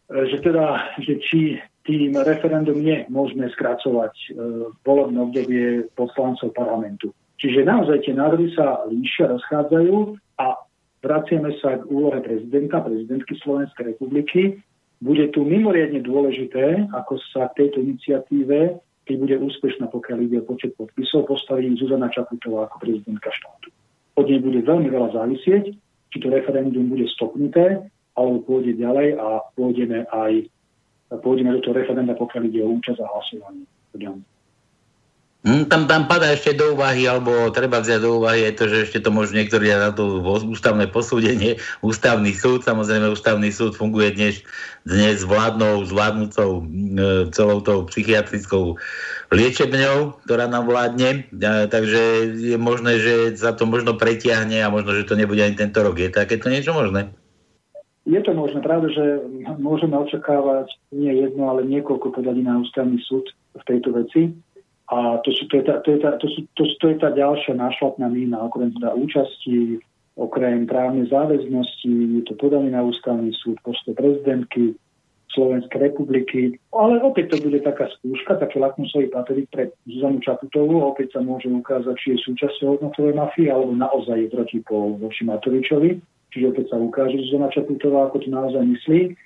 [0.09, 4.29] že teda, že či tým referendum je možné skracovať e,
[4.87, 5.67] volebné obdobie
[5.99, 7.11] poslancov parlamentu.
[7.43, 9.95] Čiže naozaj tie názory sa líšia, rozchádzajú
[10.39, 10.47] a
[11.03, 14.63] vraciame sa k úlohe prezidenta, prezidentky Slovenskej republiky.
[15.03, 20.47] Bude tu mimoriadne dôležité, ako sa k tejto iniciatíve keď bude úspešná, pokiaľ ide o
[20.47, 23.75] počet podpisov, postaví Zuzana Čaputová ako prezidentka štátu.
[24.15, 25.75] Od nej bude veľmi veľa závisieť,
[26.13, 27.83] či to referendum bude stopnuté,
[28.15, 30.47] alebo pôjde ďalej a pôjdeme aj
[31.13, 33.65] pôjdeme do toho referenda, pokiaľ ide o účasť a hlasovanie.
[35.43, 38.87] Hmm, tam, tam padá ešte do úvahy, alebo treba vziať do úvahy aj to, že
[38.87, 41.59] ešte to môžu niektorí na to ústavné posúdenie.
[41.83, 44.47] Ústavný súd, samozrejme ústavný súd funguje dnes,
[44.87, 46.65] dnes vládnou, zvládnúcou e,
[47.35, 48.79] celou tou psychiatrickou
[49.35, 51.27] liečebňou, ktorá nám vládne.
[51.35, 55.59] E, takže je možné, že sa to možno pretiahne a možno, že to nebude ani
[55.59, 55.99] tento rok.
[55.99, 57.11] Je takéto niečo možné?
[58.07, 59.27] Je to možné, práve, že
[59.59, 63.27] môžeme očakávať nie jedno, ale niekoľko podaní na ústavný súd
[63.59, 64.31] v tejto veci
[64.93, 67.09] a to, sú, to, je tá, to, je tá, to, sú, to, to je tá
[67.17, 69.81] ďalšia nášlapná mína, okrem teda účasti,
[70.21, 74.77] okrem právnej záväznosti, je to podanie na ústavný súd, postoj prezidentky
[75.33, 76.61] Slovenskej republiky.
[76.77, 80.85] Ale opäť to bude taká skúška, taký lakmusový paperík pre Zuzanu Čaputovú.
[80.85, 86.05] Opäť sa môže ukázať, či je súčasťou hodnotovej mafie, alebo naozaj je protipol voči Matovičovi.
[86.37, 89.17] Čiže opäť sa ukáže Zuzana Čaputová, ako to naozaj myslí.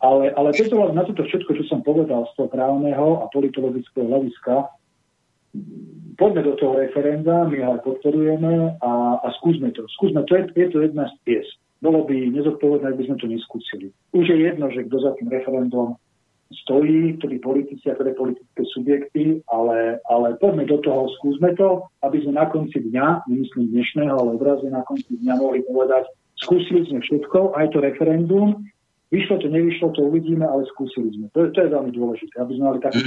[0.00, 0.50] Ale, ale
[0.96, 4.72] na toto všetko, čo som povedal z toho právneho a politologického hľadiska,
[6.16, 9.84] poďme do toho referenda, my ho podporujeme a, a skúsme to.
[9.98, 11.48] Skúsme, to je, je to jedna z pies.
[11.82, 13.86] Bolo by nezodpovedné, ak by sme to neskúsili.
[14.14, 15.98] Už je jedno, že kto za tým referendum
[16.52, 22.20] stojí, ktorí politici a ktoré politické subjekty, ale, ale poďme do toho, skúsme to, aby
[22.22, 26.06] sme na konci dňa, nemyslím dnešného, ale obrazne na konci dňa mohli povedať,
[26.38, 28.68] skúsili sme všetko, aj to referendum,
[29.08, 31.26] vyšlo to, nevyšlo to, uvidíme, ale skúsili sme.
[31.32, 33.00] To, to je veľmi dôležité, aby sme mali taký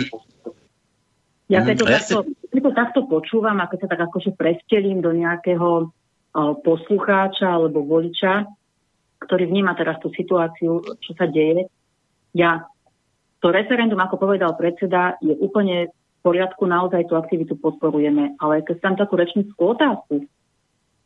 [1.46, 2.18] Ja keď to, takto,
[2.50, 5.94] keď to takto počúvam a keď sa tak akože prestelím do nejakého
[6.66, 8.50] poslucháča alebo voliča,
[9.22, 11.70] ktorý vníma teraz tú situáciu, čo sa deje,
[12.36, 12.66] ja
[13.40, 18.36] to referendum, ako povedal predseda, je úplne v poriadku, naozaj tú aktivitu podporujeme.
[18.42, 20.26] Ale keď tam takú rečnickú otázku,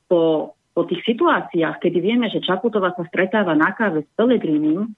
[0.10, 4.90] po, po tých situáciách, kedy vieme, že Čaputová sa stretáva na káve s Pelegrínim,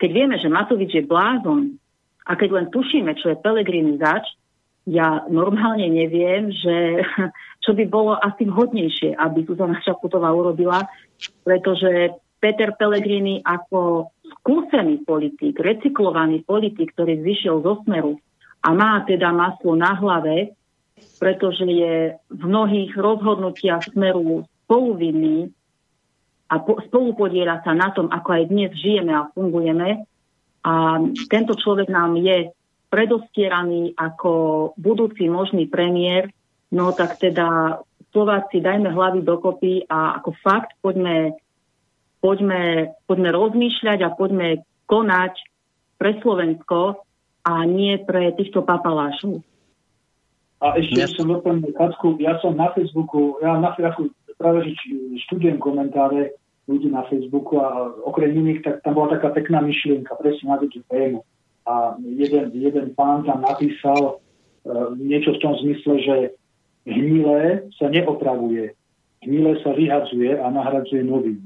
[0.00, 1.78] keď vieme, že Matovič je blázon
[2.26, 4.26] a keď len tušíme, čo je Pelegrini zač,
[4.86, 7.02] ja normálne neviem, že
[7.64, 10.86] čo by bolo asi vhodnejšie, aby Zuzana Čaputová urobila,
[11.42, 18.14] pretože Peter Pellegrini ako skúsený politik, recyklovaný politik, ktorý vyšiel zo smeru
[18.62, 20.54] a má teda maslo na hlave,
[21.18, 25.50] pretože je v mnohých rozhodnutiach smeru spoluvinný
[26.46, 30.06] a po, spolupodiera sa na tom, ako aj dnes žijeme a fungujeme.
[30.66, 30.98] A
[31.30, 32.50] tento človek nám je
[32.96, 36.32] predostieraný ako budúci možný premiér,
[36.72, 37.76] no tak teda
[38.08, 41.36] Slováci dajme hlavy dokopy a ako fakt poďme
[42.26, 45.34] poďme, poďme rozmýšľať a poďme konať
[46.00, 47.04] pre Slovensko
[47.46, 49.44] a nie pre týchto papalášov.
[50.58, 54.72] A ešte ja som doplnil, Kacku, ja som na Facebooku, ja na Facebooku práve
[55.28, 56.34] študujem komentáre
[56.66, 60.82] ľudí na Facebooku a okrem iných, tak tam bola taká pekná myšlienka, presne na túto
[60.90, 61.22] tému.
[61.66, 66.16] A jeden, jeden pán tam napísal uh, niečo v tom zmysle, že
[66.86, 68.70] hnilé sa neopravuje,
[69.26, 71.42] hnilé sa vyhadzuje a nahradzuje novým.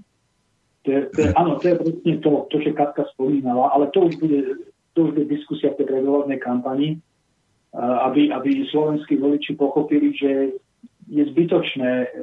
[0.84, 4.08] To je, to je, áno, to je presne to, to, čo Katka spomínala, ale to
[4.08, 4.64] už bude,
[4.96, 6.96] to už bude diskusia v tej predvolebnej kampani,
[7.76, 10.56] aby, aby slovenskí voliči pochopili, že
[11.10, 12.22] je zbytočné e, e,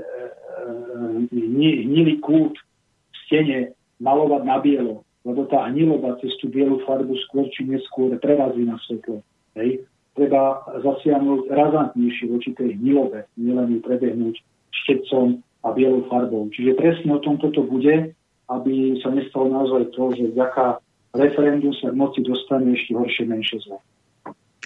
[1.84, 3.60] hnilý kút v stene
[4.00, 8.80] malovať na bielo, lebo tá hniloba cez tú bielu farbu skôr či neskôr prerazí na
[8.88, 9.20] svetlo.
[9.60, 9.84] Hej.
[10.16, 14.40] Treba zasiahnuť razantnejšie voči tej hnilobe, nielen ju prebehnúť
[14.72, 16.50] štecom a bielou farbou.
[16.50, 18.18] Čiže presne o tom toto bude
[18.48, 20.80] aby sa nestalo naozaj to, že vďaka
[21.20, 23.78] referendum sa k moci dostane ešte horšie, menšie zle.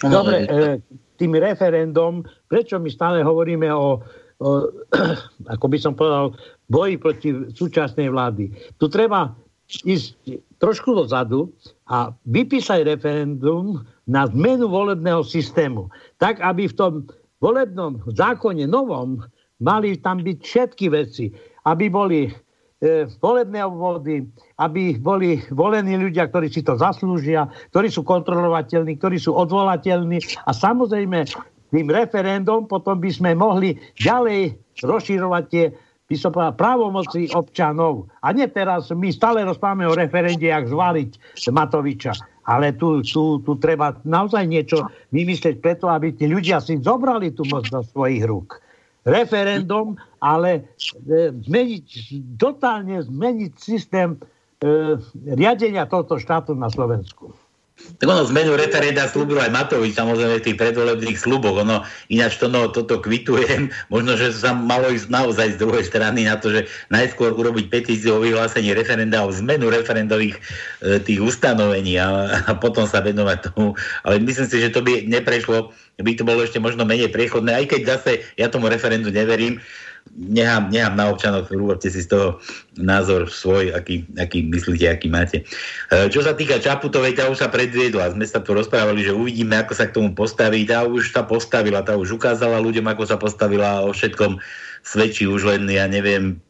[0.02, 0.78] Dobre, e,
[1.18, 3.98] tým referendum, prečo my stále hovoríme o,
[4.38, 4.48] o,
[5.54, 6.34] ako by som povedal,
[6.70, 8.54] boji proti súčasnej vlády.
[8.78, 9.34] Tu treba
[9.82, 11.48] ísť trošku dozadu
[11.88, 15.88] a vypísať referendum na zmenu volebného systému.
[16.20, 16.92] Tak, aby v tom
[17.40, 19.24] volebnom zákone novom
[19.58, 21.32] mali tam byť všetky veci.
[21.62, 22.20] Aby boli
[22.82, 24.26] E, volebné obvody,
[24.58, 30.50] aby boli volení ľudia, ktorí si to zaslúžia, ktorí sú kontrolovateľní, ktorí sú odvolateľní a
[30.50, 31.22] samozrejme
[31.70, 35.70] tým referendum potom by sme mohli ďalej rozširovať tie
[36.12, 38.12] by som povedal, právomoci občanov.
[38.20, 42.12] A nie teraz, my stále rozprávame o referende, jak zvaliť Matoviča.
[42.44, 47.48] Ale tu, tu, tu treba naozaj niečo vymyslieť preto, aby tí ľudia si zobrali tú
[47.48, 48.60] moc do svojich rúk
[49.02, 50.62] referendum, ale
[51.10, 51.86] e, zmeniť,
[52.38, 54.18] totálne zmeniť systém e,
[55.26, 57.34] riadenia tohto štátu na Slovensku.
[57.72, 61.56] Tak ono zmenu referenda slúbil aj Matovič, samozrejme v tých predvolebných sluboch.
[61.66, 63.72] Ono, ináč to, no, toto kvitujem.
[63.94, 68.20] Možno, že sa malo ísť naozaj z druhej strany na to, že najskôr urobiť petíciu
[68.20, 73.74] o vyhlásení referenda o zmenu referendových e, tých ustanovení a, a potom sa venovať tomu.
[74.04, 77.66] Ale myslím si, že to by neprešlo, by to bolo ešte možno menej priechodné, aj
[77.72, 79.58] keď zase ja tomu referendu neverím
[80.12, 82.28] nechám, nechám na občanov, urobte si z toho
[82.76, 85.44] názor svoj, aký, aký myslíte, aký máte.
[85.88, 88.12] E, čo sa týka Čaputovej, tá už sa predviedla.
[88.12, 90.68] Sme sa tu rozprávali, že uvidíme, ako sa k tomu postaví.
[90.68, 94.36] Tá už sa postavila, tá už ukázala ľuďom, ako sa postavila o všetkom
[94.84, 96.42] svedčí už len, ja neviem,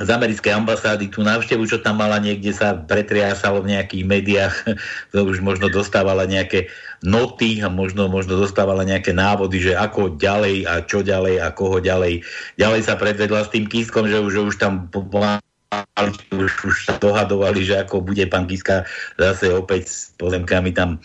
[0.00, 4.54] z americkej ambasády tú návštevu, čo tam mala niekde sa pretriasalo v nejakých médiách,
[5.12, 6.72] to už možno dostávala nejaké
[7.04, 11.80] noty a možno, možno dostávala nejaké návody, že ako ďalej a čo ďalej a koho
[11.80, 12.24] ďalej.
[12.56, 14.88] Ďalej sa predvedla s tým Kiskom, že už, že už tam
[16.34, 18.88] už, už sa dohadovali, že ako bude pán Kiska
[19.20, 20.98] zase opäť s pozemkami tam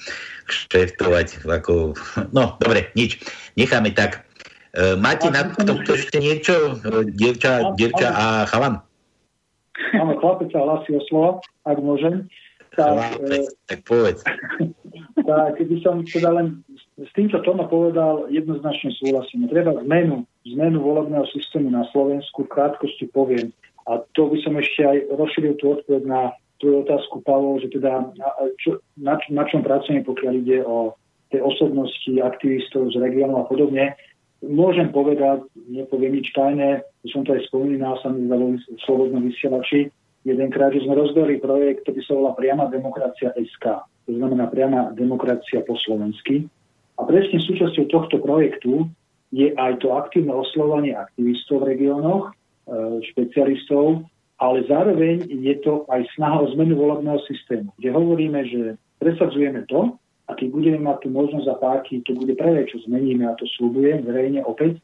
[0.50, 1.46] šeftovať.
[1.46, 1.94] Ako...
[2.34, 3.22] No, dobre, nič.
[3.60, 4.26] Necháme tak.
[4.76, 8.85] E, máte na to ešte niečo, e, dievča, dievča a chalan?
[9.94, 12.26] Áno, chlapec sa hlasí o slovo, ak môžem.
[12.74, 14.20] Tak, chlapec, e, tak povedz.
[15.30, 16.66] tak, keby som teda len
[16.96, 19.52] s tým, čo Tomo povedal, jednoznačne súhlasím.
[19.52, 23.52] Treba zmenu, zmenu volebného systému na Slovensku, v krátkosti poviem.
[23.86, 26.22] A to by som ešte aj rozšíril tú odpoveď na
[26.58, 28.16] tvoju otázku, Pavol, že teda
[28.64, 30.96] čo, na, na čom pracujeme, pokiaľ ide o
[31.30, 33.94] tie osobnosti aktivistov z regiónu a podobne.
[34.46, 39.90] Môžem povedať, nepoviem nič tajné, som to aj spomínal, sa mi v slobodnom vysielači,
[40.22, 43.86] jedenkrát, že sme rozdali projekt, ktorý sa volá Priama demokracia SK.
[44.06, 46.46] To znamená priama demokracia po slovensky.
[46.96, 48.86] A presne súčasťou tohto projektu
[49.34, 52.34] je aj to aktívne oslovanie aktivistov v regiónoch, e,
[53.12, 54.06] špecialistov,
[54.40, 58.62] ale zároveň je to aj snaha o zmenu volebného systému, kde hovoríme, že
[59.02, 63.30] presadzujeme to, a keď budeme mať tú možnosť a páky, to bude prvé, čo zmeníme,
[63.30, 64.82] a to slúbujem verejne opäť,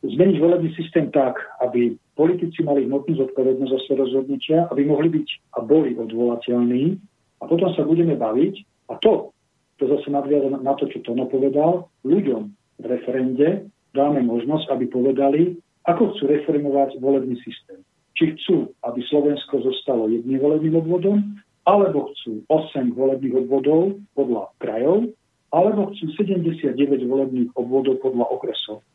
[0.00, 5.28] zmeniť volebný systém tak, aby politici mali hmotnú zodpovednosť za svoje rozhodnutia, aby mohli byť
[5.56, 6.96] a boli odvolateľní
[7.40, 8.54] a potom sa budeme baviť
[8.92, 9.34] a to,
[9.76, 12.42] to zase nadviaza na to, čo Tono povedal, ľuďom
[12.80, 15.42] v referende dáme možnosť, aby povedali,
[15.88, 17.80] ako chcú reformovať volebný systém.
[18.16, 21.36] Či chcú, aby Slovensko zostalo jedným volebným obvodom,
[21.66, 25.10] alebo chcú 8 volebných obvodov podľa krajov,
[25.50, 28.86] alebo chcú 79 volebných obvodov podľa okresov.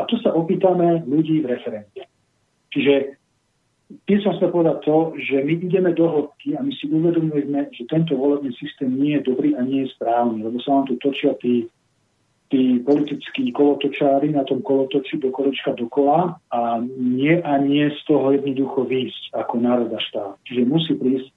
[0.00, 2.08] A tu sa opýtame ľudí v referende.
[2.72, 3.20] Čiže
[4.08, 7.84] tým som chcel povedať to, že my ideme do hĺbky a my si uvedomujeme, že
[7.86, 11.36] tento volebný systém nie je dobrý a nie je správny, lebo sa vám tu točia
[11.38, 11.68] tí,
[12.48, 18.32] tí politickí kolotočári na tom kolotoči do kolečka dokola a nie a nie z toho
[18.32, 20.40] jednoducho výjsť ako národ a štát.
[20.48, 21.33] Čiže musí prísť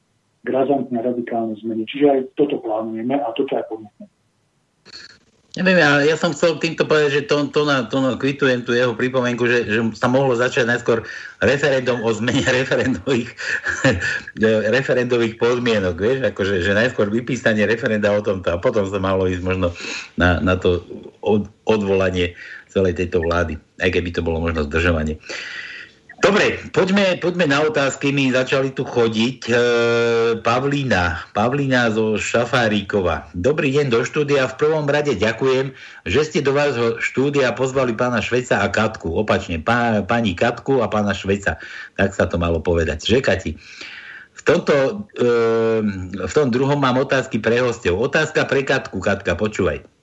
[0.48, 1.84] k razantne radikálne zmene.
[1.84, 4.08] Čiže aj toto plánujeme a toto aj pomôžeme.
[5.58, 8.78] Neviem, ja, ja som chcel týmto povedať, že to, to, na, to na, kvitujem tú
[8.78, 11.02] jeho pripomienku, že, že sa mohlo začať najskôr
[11.42, 13.34] referendum o zmene referendových,
[14.78, 19.42] referendových podmienok, vieš, akože, že najskôr vypísanie referenda o tomto a potom sa malo ísť
[19.42, 19.74] možno
[20.14, 20.86] na, na to
[21.26, 22.38] od, odvolanie
[22.70, 25.18] celej tejto vlády, aj keby to bolo možno zdržovanie.
[25.18, 25.67] Uh,
[26.18, 28.10] Dobre, poďme, poďme na otázky.
[28.10, 29.40] My začali tu chodiť.
[29.48, 29.54] E,
[30.42, 33.30] Pavlína, Pavlína zo Šafárikova.
[33.38, 34.50] Dobrý deň do štúdia.
[34.50, 35.78] V prvom rade ďakujem,
[36.10, 39.14] že ste do vášho štúdia pozvali pána Šveca a Katku.
[39.14, 41.62] Opačne, pá, pani Katku a pána Šveca.
[42.02, 43.06] Tak sa to malo povedať.
[43.06, 43.52] Že, Kati?
[44.34, 45.30] V, tomto, e,
[46.18, 47.94] v tom druhom mám otázky pre hostov.
[47.94, 48.98] Otázka pre Katku.
[48.98, 49.97] Katka, počúvaj.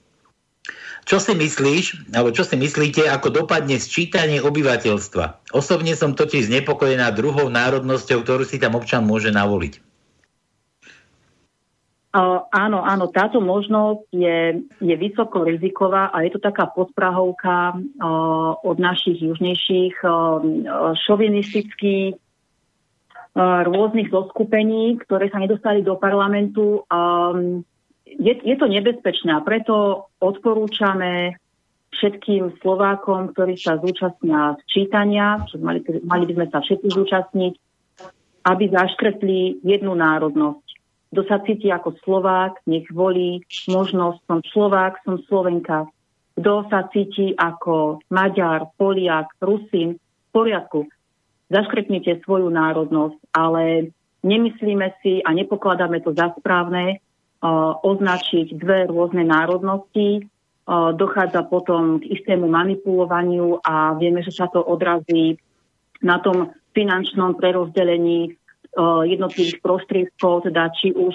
[1.05, 5.53] Čo si myslíš, alebo čo si myslíte, ako dopadne sčítanie obyvateľstva?
[5.53, 9.85] Osobne som totiž znepokojená druhou národnosťou, ktorú si tam občan môže navoliť.
[12.15, 18.55] Uh, áno, áno, táto možnosť je, je vysoko riziková a je to taká podprahovka uh,
[18.63, 20.41] od našich južnejších uh,
[20.95, 22.17] šovinistických
[23.35, 26.87] rôznych zoskupení, ktoré sa nedostali do parlamentu.
[26.87, 27.67] Um,
[28.05, 31.35] je, je to nebezpečné a preto odporúčame
[31.95, 37.53] všetkým Slovákom, ktorí sa zúčastnia čítania, čo mali, mali by sme sa všetci zúčastniť,
[38.45, 40.65] aby zaškretli jednu národnosť.
[41.15, 43.39] Kto sa cíti ako Slovák, nech volí
[43.71, 45.87] možnosť, som Slovák, som Slovenka.
[46.35, 50.83] Kto sa cíti ako Maďar, Poliak, Rusín, v poriadku.
[51.47, 53.95] Zaškretnite svoju národnosť, ale
[54.27, 56.99] nemyslíme si a nepokladáme to za správne,
[57.81, 60.25] označiť dve rôzne národnosti.
[60.97, 65.37] Dochádza potom k istému manipulovaniu a vieme, že sa to odrazí
[66.01, 68.33] na tom finančnom prerozdelení
[69.05, 71.13] jednotlivých prostriedkov, teda či už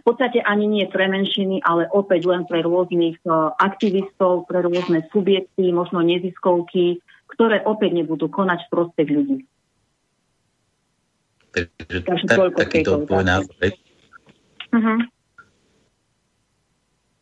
[0.00, 3.20] v podstate ani nie pre menšiny, ale opäť len pre rôznych
[3.60, 7.04] aktivistov, pre rôzne subjekty, možno neziskovky,
[7.36, 9.38] ktoré opäť nebudú konať v prospech ľudí.
[11.50, 13.54] Takže, Takže tak, takýto tvoj názor.
[14.70, 14.98] Uh-huh.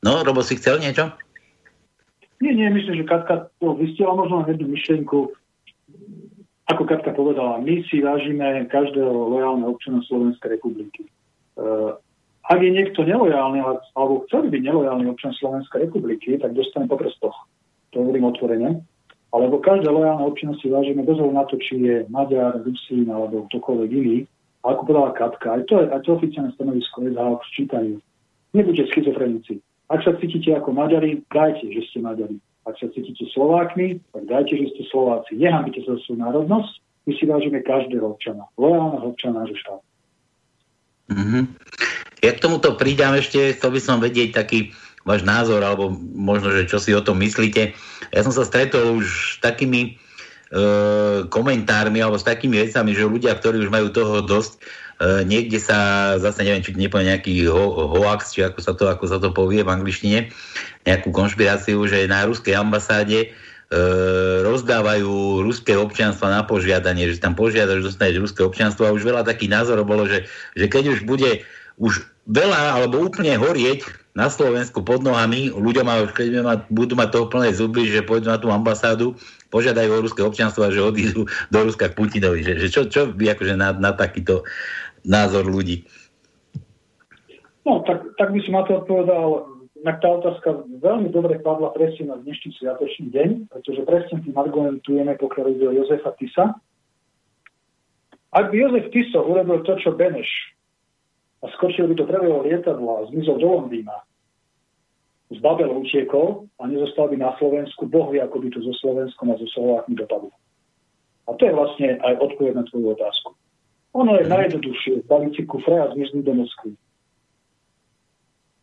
[0.03, 1.11] No, Robo, si chcel niečo?
[2.39, 5.35] Nie, nie, myslím, že Katka to vystiela možno jednu myšlienku.
[6.71, 11.11] Ako Katka povedala, my si vážime každého lojálneho občana Slovenskej republiky.
[11.59, 11.99] Uh,
[12.47, 13.61] ak je niekto nelojálny,
[13.93, 17.35] alebo chcel byť nelojálny občan Slovenskej republiky, tak dostane po prstoch.
[17.93, 18.81] To hovorím otvorene.
[19.29, 23.91] Alebo každé lojálne občana si vážime bez na to, či je Maďar, Rusín alebo ktokoľvek
[23.93, 24.19] iný.
[24.65, 27.13] A ako povedala Katka, aj to, aj to oficiálne stanovisko je
[27.53, 27.93] čítajú.
[28.57, 29.61] Nebuďte schizofrenici.
[29.89, 32.37] Ak sa cítite ako Maďari, dajte, že ste Maďari.
[32.69, 35.41] Ak sa cítite Slovákmi, tak dajte, že ste Slováci.
[35.41, 36.73] Nehambite sa svoju národnosť,
[37.09, 38.45] my si vážime každého občana.
[38.61, 39.85] Lojálneho občana nášho štátu.
[41.09, 41.43] Mm-hmm.
[42.21, 44.77] Ja k tomuto pridám ešte, chcel by som vedieť taký
[45.09, 47.73] váš názor, alebo možno, že čo si o tom myslíte.
[48.13, 49.97] Ja som sa stretol už s takými
[50.53, 50.61] e,
[51.33, 54.61] komentármi, alebo s takými vecami, že ľudia, ktorí už majú toho dosť,
[55.01, 59.19] niekde sa zase neviem, či nepovie nejaký ho, hoax, či ako sa, to, ako sa
[59.23, 60.35] to povie v angličtine,
[60.83, 63.31] nejakú konšpiráciu, že na ruskej ambasáde
[64.49, 69.53] rozdávajú ruské občianstvo na požiadanie, že tam požiadaš, dostaneš ruské občianstvo a už veľa takých
[69.53, 70.25] názorov bolo, že,
[70.57, 71.45] že keď už bude
[71.79, 73.87] už veľa alebo úplne horieť
[74.19, 78.27] na Slovensku pod nohami, ľudia majú, keď ma, budú mať toho plné zuby, že pôjdu
[78.27, 79.15] na tú ambasádu,
[79.55, 82.43] požiadajú o ruské občianstvo a že odídu do Ruska k Putinovi.
[82.43, 84.43] Že, že čo, čo by akože na, na takýto
[85.05, 85.87] názor ľudí?
[87.69, 89.27] No, tak, tak by som na to odpovedal,
[89.85, 95.15] na tá otázka veľmi dobre padla presne na dnešný sviatočný deň, pretože presne tým argumentujeme,
[95.21, 96.59] pokiaľ ide o Jozefa Tisa.
[98.35, 100.29] Ak by Jozef Tiso urobil to, čo Beneš
[101.45, 104.03] a skočil by do prvého lietadla a zmizol do Londýna,
[105.31, 109.37] z Babel utiekol a nezostal by na Slovensku, Boh ako by to so Slovenskom a
[109.37, 110.33] so Slovákmi dopadlo.
[111.29, 113.37] A to je vlastne aj odpoveď na tvoju otázku.
[113.97, 116.71] Ono je najjednoduchšie zbaviť si kufre a zmiznúť do Moskvy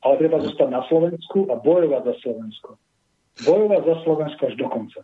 [0.06, 2.70] ale treba zostať na Slovensku a bojovať za Slovensko.
[3.42, 5.02] Bojovať za Slovensko až do konca.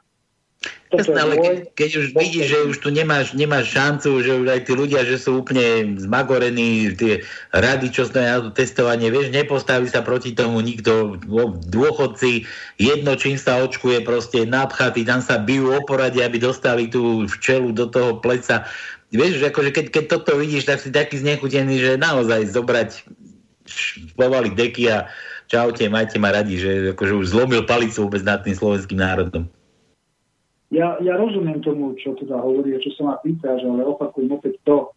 [0.93, 4.61] Jasné, ale ke, keď už vidíš, že už tu nemáš, nemáš šancu, že už aj
[4.69, 9.89] tí ľudia, že sú úplne zmagorení, tie rady, čo stojí na to testovanie, vieš, nepostaví
[9.89, 11.17] sa proti tomu nikto,
[11.65, 12.45] dôchodci,
[12.77, 17.73] jedno, čím sa očkuje, proste napchatí, tam sa bijú o porade, aby dostali tú včelu
[17.73, 18.69] do toho pleca.
[19.11, 22.89] Vieš, že akože keď, keď toto vidíš, tak si taký znechutený, že naozaj zobrať
[24.15, 25.11] povali deky a
[25.51, 29.51] čaute, majte ma radi, že akože už zlomil palicu vôbec nad tým slovenským národom.
[30.71, 34.55] Ja, ja rozumiem tomu, čo teda hovorí, čo sa ma pýta, že ale opakujem opäť
[34.63, 34.87] to.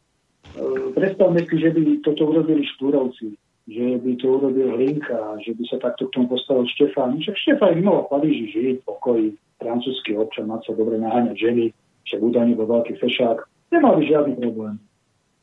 [0.55, 3.35] E, predstavme si, že by toto urobili Štúrovci,
[3.66, 7.19] že by to urobil Hlinka, že by sa takto k tomu postavil Štefán.
[7.19, 11.65] Však Štefán by mohol v Paríži žiť, pokoji, francúzsky občan, mať sa dobre naháňať ženy,
[12.07, 13.39] však údajne bol veľký fešák.
[13.74, 14.78] Nemal by žiadny problém.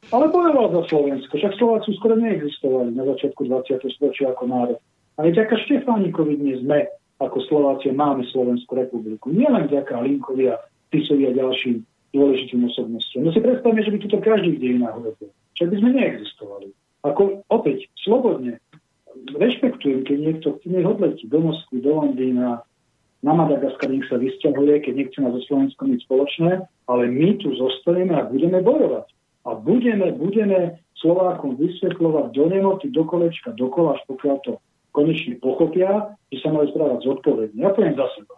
[0.10, 1.36] Ale bojoval za Slovensko.
[1.36, 3.86] Však Slováci skoro neexistovali na začiatku 20.
[3.92, 4.80] storočia ako národ.
[5.20, 6.88] Ale vďaka Štefánikovi dnes sme
[7.22, 9.30] ako Slováci máme Slovenskú republiku.
[9.30, 10.58] Nielen vďaka Linkovi a
[10.90, 11.86] Tisovi a ďalším
[12.18, 13.22] dôležitým osobnostiam.
[13.24, 15.30] No si predstavme, že by tuto každý v dejinách urobil.
[15.54, 16.68] Však by sme neexistovali.
[17.06, 17.22] Ako
[17.54, 18.58] opäť, slobodne,
[19.38, 22.66] rešpektujem, keď niekto chce nech odletí do Moskvy, do Londýna,
[23.22, 27.54] na Madagaskar nech sa vysťahuje, keď nechce na so Slovenskom nič spoločné, ale my tu
[27.54, 29.08] zostaneme a budeme bojovať
[29.46, 34.54] a budeme, budeme Slovákom vysvetľovať do nemoty, do kolečka, do kola, až pokiaľ to
[34.94, 37.58] konečne pochopia, že sa majú správať zodpovedne.
[37.58, 38.38] Ja poviem za seba.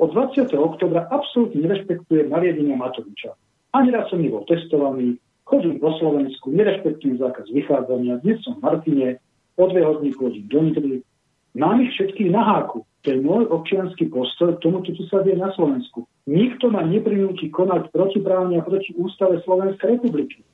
[0.00, 0.48] Od 20.
[0.56, 3.36] oktobra absolútne nerešpektujem nariadenia Matoviča.
[3.76, 9.08] Ani raz som nebol testovaný, chodím po Slovensku, nerešpektujem zákaz vychádzania, dnes som v Martine,
[9.54, 10.96] od dve hodiny chodím do Nitry.
[11.54, 12.82] Mám ich všetkých na háku.
[13.00, 16.04] To je môj občianský postoj k tomu, čo sa deje na Slovensku.
[16.28, 20.44] Nikto ma neprinúti konať protiprávne a proti ústave Slovenskej republiky.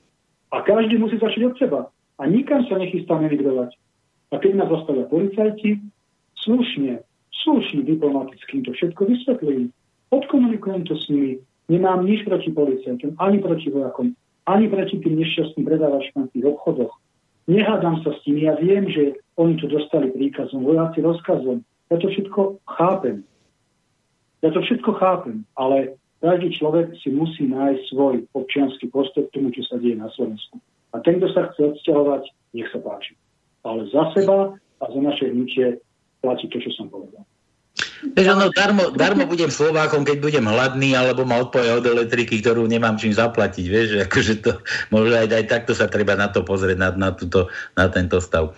[0.55, 1.81] A každý musí začať od seba.
[2.17, 3.75] A nikam sa nechystám emigrovať.
[4.31, 5.83] A keď ma zastavia policajti,
[6.39, 7.03] slušne,
[7.43, 9.75] slušne diplomaticky to všetko vysvetlím.
[10.15, 11.43] Odkomunikujem to s nimi.
[11.67, 14.15] Nemám nič proti policajtom, ani proti vojakom,
[14.47, 16.95] ani proti tým nešťastným predávačkám v tých obchodoch.
[17.51, 18.39] Nehádam sa s tým.
[18.39, 21.67] Ja viem, že oni to dostali príkazom, vojaci rozkazom.
[21.91, 23.23] Ja to všetko chápem.
[24.43, 29.55] Ja to všetko chápem, ale každý človek si musí nájsť svoj občianský postoj k tomu,
[29.55, 30.59] čo sa deje na Slovensku.
[30.95, 32.23] A ten, kto sa chce odsťahovať,
[32.57, 33.15] nech sa páči.
[33.67, 35.83] Ale za seba a za naše hnutie
[36.23, 37.23] platí to, čo som povedal.
[38.17, 42.65] Vieš, ono, darmo, darmo budem Slovákom, keď budem hladný, alebo ma odpoja od elektriky, ktorú
[42.69, 43.65] nemám čím zaplatiť.
[43.69, 44.53] Vieš, akože to,
[44.93, 48.57] možno aj, aj takto sa treba na to pozrieť, na, na, túto, na tento stav.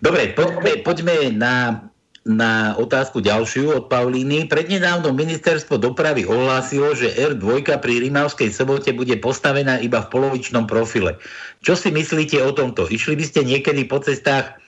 [0.00, 1.84] Dobre, poďme, poďme na
[2.28, 4.44] na otázku ďalšiu od Paulíny.
[4.44, 11.16] Prednedávno ministerstvo dopravy ohlásilo, že R2 pri Rimavskej sobote bude postavená iba v polovičnom profile.
[11.64, 12.84] Čo si myslíte o tomto?
[12.92, 14.60] Išli by ste niekedy po cestách,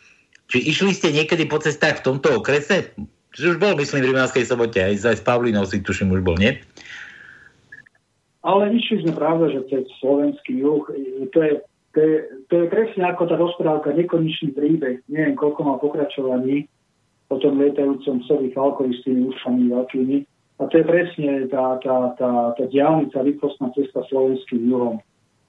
[0.48, 2.96] či išli ste niekedy po cestách v tomto okrese?
[3.36, 6.36] Čiže už bol, myslím, v Rimavskej sobote, aj, aj s Pavlínou si tuším už bol,
[6.40, 6.56] nie?
[8.44, 10.84] Ale išli sme pravda, že cez slovenský juh,
[11.30, 11.52] to je,
[11.94, 12.16] to je,
[12.48, 16.68] to je presne ako tá rozprávka, nekonečný príbeh, neviem, koľko má pokračovaní,
[17.32, 20.16] o tom lietajúcom psovi Falkovi s tými ušami veľkými.
[20.60, 25.00] A to je presne tá, tá, tá, tá diálnica, rýchlostná cesta slovenským juhom.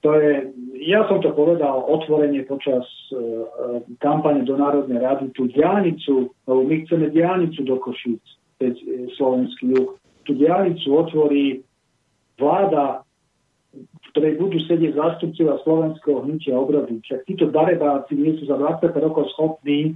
[0.02, 0.52] To je,
[0.84, 6.76] ja som to povedal otvorene počas uh, kampane do Národnej rady, tú diálnicu, lebo my
[6.84, 8.20] chceme diálnicu do Košíc,
[8.60, 8.86] teď e,
[9.16, 9.96] slovenský juh.
[10.28, 11.64] Tú diálnicu otvorí
[12.36, 13.00] vláda,
[13.72, 17.00] v ktorej budú sedieť zástupcovia slovenského hnutia obrody.
[17.00, 19.92] Však títo darebáci nie sú za 20 rokov schopní e,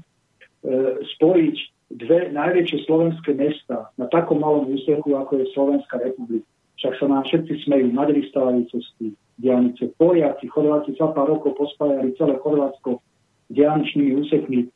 [1.21, 1.57] spojiť
[1.89, 6.49] dve najväčšie slovenské mesta na takom malom úseku, ako je Slovenská republika.
[6.79, 9.11] Však sa nám všetci smejú, Maďari stavali cesty,
[9.43, 13.03] diálnice, Poliaci, Chorváti za pár rokov pospájali celé Chorvátsko
[13.51, 14.71] diálničnými úsekmi.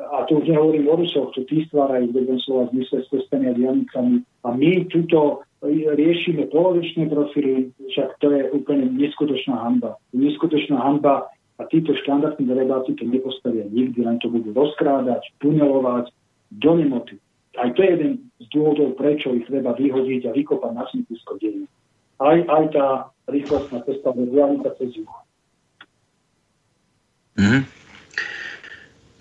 [0.00, 3.54] A tu už nehovorím o Rusoch, čo tí stvárajú, v slova zmysle s cestami a
[3.54, 4.24] diálnicami.
[4.48, 10.00] A my túto riešime polovičné profily, však to je úplne neskutočná hamba.
[10.16, 11.28] Neskutočná hamba
[11.60, 16.08] a títo štandardní delegáti to nepostavia nikdy, len to budú rozkrádať, tunelovať
[16.60, 17.16] do nemoty.
[17.56, 21.68] Aj to je jeden z dôvodov, prečo ich treba vyhodiť a vykopať na smetisko dejín.
[22.20, 22.86] Aj, aj tá
[23.28, 25.14] rýchlostná cesta do diálnica cez juh.
[27.36, 27.64] Mm.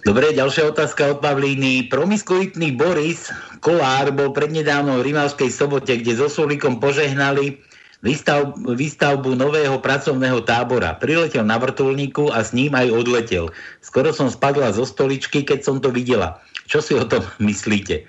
[0.02, 1.86] Dobre, ďalšia otázka od Pavlíny.
[1.88, 3.30] Promiskuitný Boris
[3.62, 7.62] Kolár bol prednedávno v Rimavskej sobote, kde so Sulikom požehnali
[8.02, 10.98] výstav, výstavbu nového pracovného tábora.
[10.98, 13.54] Priletel na vrtulníku a s ním aj odletel.
[13.86, 16.42] Skoro som spadla zo stoličky, keď som to videla.
[16.66, 18.06] Čo si o tom myslíte?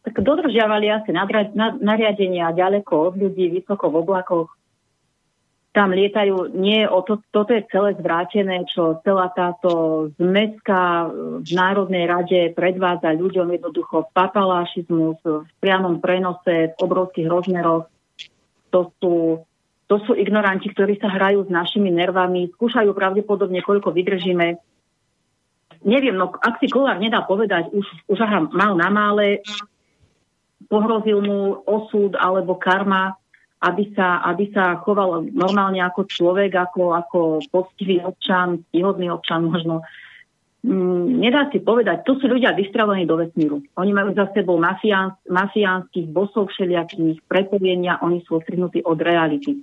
[0.00, 1.12] Tak dodržiavali asi
[1.80, 4.50] nariadenia ďaleko od ľudí, vysoko v oblakoch
[5.70, 11.06] tam lietajú, nie o to, toto je celé zvrátené, čo celá táto zmeska
[11.46, 17.86] v Národnej rade predvádza ľuďom jednoducho papalášizmus v priamom prenose v obrovských rozmeroch.
[18.74, 19.46] To sú,
[19.86, 24.58] to sú ignoranti, ktorí sa hrajú s našimi nervami, skúšajú pravdepodobne, koľko vydržíme.
[25.80, 29.40] Neviem, no ak si Kolár nedá povedať, už, už aha, mal na mále,
[30.68, 33.16] pohrozil mu osud alebo karma,
[33.60, 39.84] aby sa, aby sa choval normálne ako človek, ako, ako poctivý občan, výhodný občan možno.
[40.60, 43.64] Mm, nedá si povedať, to sú ľudia vystrelení do vesmíru.
[43.80, 49.60] Oni majú za sebou mafiáns, mafiánskych bosov všelijakých prepojenia, oni sú odstrihnutí od reality.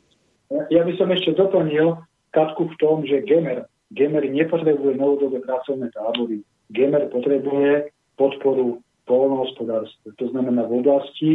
[0.73, 2.02] Ja by som ešte doplnil
[2.34, 6.44] Katku v tom, že Gemer, Gemer nepotrebuje novodobé pracovné tábory.
[6.68, 10.12] Gemer potrebuje podporu polnohospodárstva.
[10.20, 11.32] To znamená v oblasti,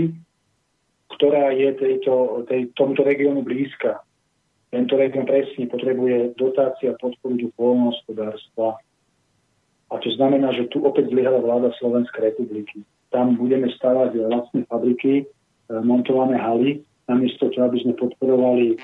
[1.16, 4.04] ktorá je tejto, tej, tomuto regiónu blízka.
[4.72, 8.80] Tento región presne potrebuje dotácia podporu do polnohospodárstva.
[9.92, 12.80] A to znamená, že tu opäť zlyhala vláda Slovenskej republiky.
[13.12, 15.24] Tam budeme stavať vlastné fabriky, e,
[15.84, 18.80] montované haly, namiesto toho, aby sme podporovali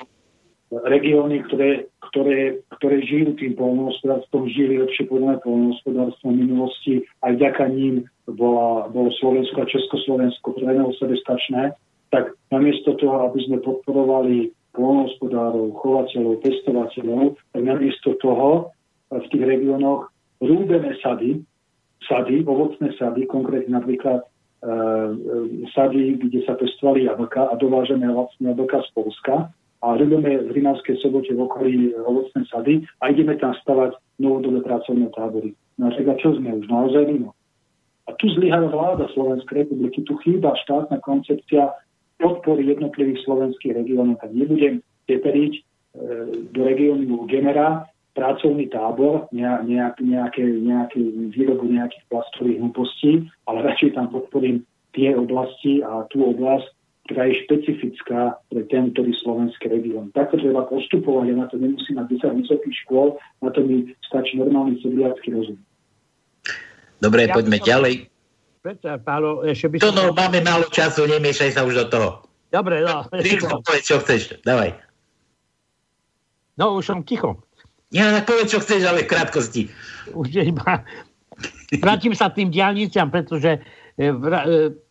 [0.69, 6.95] regióny, ktoré, ktoré, ktoré žijú tým polnohospodárstvom, žili lepšie podľa polnohospodárstvom v minulosti.
[7.24, 10.69] Aj vďaka ním bola, bolo Slovensko a Československo pre
[11.01, 11.73] sebestačné
[12.09, 18.73] tak namiesto toho, aby sme podporovali polnohospodárov, chovateľov, pestovateľov, tak namiesto toho
[19.12, 20.09] v tých regiónoch
[20.40, 21.45] rúbeme sady,
[22.09, 24.28] sady, ovocné sady, konkrétne napríklad e,
[25.77, 29.35] sady, kde sa pestovali jablka a dovážeme vlastne jablka z Polska
[29.78, 35.06] a rúbeme v Rinavskej sobote v okolí ovocné sady a ideme tam stavať novodobé pracovné
[35.14, 35.55] tábory.
[35.78, 37.38] No a teda čo sme už naozaj mimo?
[38.10, 41.70] A tu zlyhala vláda Slovenskej republiky, tu chýba štátna koncepcia
[42.18, 45.60] podpory jednotlivých slovenských regiónov, tak nebudem teperiť e,
[46.50, 47.86] do regiónu Genera
[48.18, 50.98] pracovný tábor, nejak, nejaké, nejaké
[51.30, 56.66] výrobu nejakých plastových hlúpostí, ale radšej tam podporím tie oblasti a tú oblasť,
[57.09, 60.12] ktorá je špecifická pre ten, ktorý slovenský región.
[60.12, 64.36] Takto treba postupovať, ja na to nemusím mať 10 vysokých škôl, na to mi stačí
[64.36, 65.56] normálny sedliacký rozum.
[67.01, 67.94] Dobre, ja poďme ďalej.
[68.60, 69.89] Peter, Pálo, ešte by som...
[69.89, 72.09] To no, máme málo času, nemiešaj sa už do toho.
[72.52, 73.09] Dobre, no.
[73.09, 74.76] Rýchlo, povedz, čo chceš, dávaj.
[76.60, 77.40] No, už som ticho.
[77.89, 79.72] Ja, tak povedz, čo chceš, ale v krátkosti.
[80.12, 80.85] Už iba...
[81.80, 83.60] Vrátim sa tým diálniciam, pretože
[83.97, 84.12] e, e,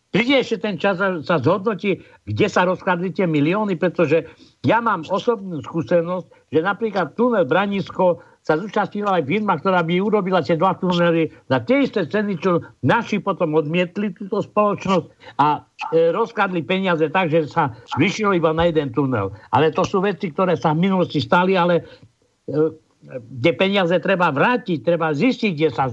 [0.08, 4.24] príde ešte ten čas, sa zhodnotí, kde sa rozkladli tie milióny, pretože
[4.64, 10.40] ja mám osobnú skúsenosť, že napríklad tunel Branisko sa zúčastnila aj firma, ktorá by urobila
[10.40, 15.60] tie dva tunely za tie isté ceny, čo naši potom odmietli túto spoločnosť a
[15.92, 19.36] e, rozkladli peniaze tak, že sa vyšilo iba na jeden tunel.
[19.52, 21.84] Ale to sú veci, ktoré sa v minulosti stali, ale
[22.48, 25.92] e, kde peniaze treba vrátiť, treba zistiť, kde sa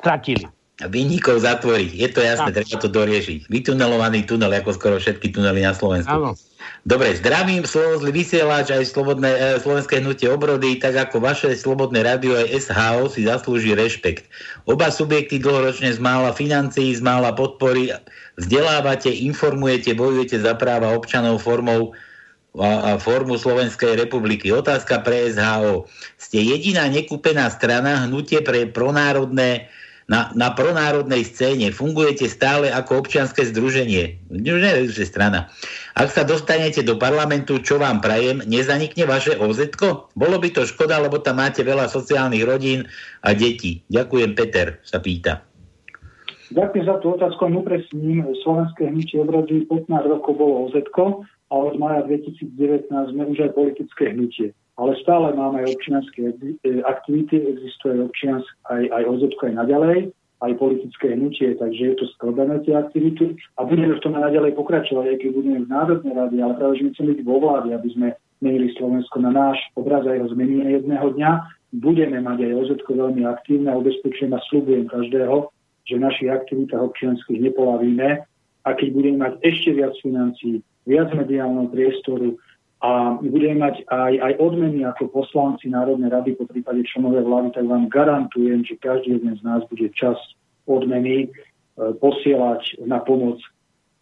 [0.00, 0.48] stratili.
[0.80, 1.92] Vynikov zatvorí.
[1.92, 2.64] Je to jasné, tak.
[2.64, 3.46] treba to doriešiť.
[3.52, 6.08] Vytunelovaný tunel, ako skoro všetky tunely na Slovensku.
[6.08, 6.32] Áno.
[6.82, 12.34] Dobre, zdravím Slovozli vysielač aj slobodné, e, slovenské hnutie obrody, tak ako vaše slobodné rádio
[12.34, 14.26] aj SHO si zaslúži rešpekt.
[14.66, 17.94] Oba subjekty dlhoročne z mála financií, z mála podpory
[18.40, 21.94] vzdelávate, informujete, bojujete za práva občanov formou
[22.58, 24.50] a, a formu Slovenskej republiky.
[24.50, 25.86] Otázka pre SHO.
[26.18, 29.70] Ste jediná nekúpená strana hnutie pre pronárodné
[30.12, 31.72] na, na pronárodnej scéne.
[31.72, 34.20] Fungujete stále ako občianske združenie.
[34.28, 35.48] Už neviem, že strana.
[35.96, 39.56] Ak sa dostanete do parlamentu, čo vám prajem, nezanikne vaše oz
[40.12, 42.84] Bolo by to škoda, lebo tam máte veľa sociálnych rodín
[43.24, 43.80] a detí.
[43.88, 45.40] Ďakujem, Peter, sa pýta.
[46.52, 47.48] Ďakujem za tú otázku.
[47.48, 53.50] Upresním, Slovenské hnutie obrody 15 rokov bolo oz a od maja 2019 sme už aj
[53.56, 59.54] politické hnutie ale stále máme aj občianské e, aktivity, existuje občiansk, aj, aj OZ aj
[59.66, 60.12] naďalej
[60.42, 64.58] aj politické hnutie, takže je to skladané tie aktivity a budeme v tom aj naďalej
[64.58, 67.70] pokračovať, aj keď budeme v Národnej rade, ale práve, že my chceme byť vo vláde,
[67.70, 68.08] aby sme
[68.42, 71.30] menili Slovensko na náš obraz aj ho zmeníme jedného dňa.
[71.78, 75.48] Budeme mať aj OZ veľmi aktívne a ubezpečujem a slúbujem každého,
[75.86, 78.26] že v našich aktivitách občianských nepolavíme
[78.66, 82.34] a keď budeme mať ešte viac financí, viac mediálneho priestoru,
[82.82, 87.70] a budeme mať aj, aj odmeny ako poslanci Národnej rady, po prípade členové vlády, tak
[87.70, 90.26] vám garantujem, že každý jeden z nás bude časť
[90.66, 91.28] odmeny e,
[91.78, 93.38] posielať na pomoc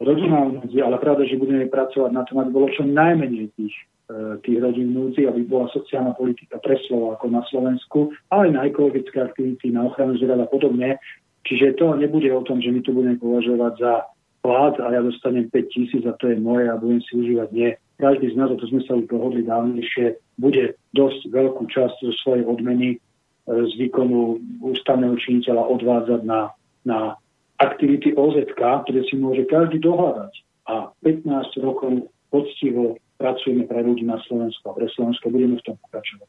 [0.01, 3.77] rodinám núdzi, ale pravda, že budeme pracovať na tom, aby bolo čo najmenej tých,
[4.09, 8.62] e, tých rodín núdzi, aby bola sociálna politika pre ako na Slovensku, ale aj na
[8.65, 10.97] ekologické aktivity, na ochranu zvierat a podobne.
[11.44, 13.93] Čiže to nebude o tom, že my to budeme považovať za
[14.40, 17.48] plat a ja dostanem 5 tisíc a to je moje a budem si užívať.
[17.52, 21.97] Nie každý z nás, a to sme sa už dohodli dávnejšie, bude dosť veľkú časť
[22.01, 22.98] zo svojej odmeny e,
[23.47, 26.51] z výkonu ústavného činiteľa odvádzať na,
[26.89, 27.20] na
[27.60, 30.32] aktivity OZK, ktoré si môže každý dohľadať.
[30.72, 31.28] A 15
[31.60, 36.28] rokov poctivo pracujeme pre ľudí na Slovensku a pre Slovensko budeme v tom pokračovať.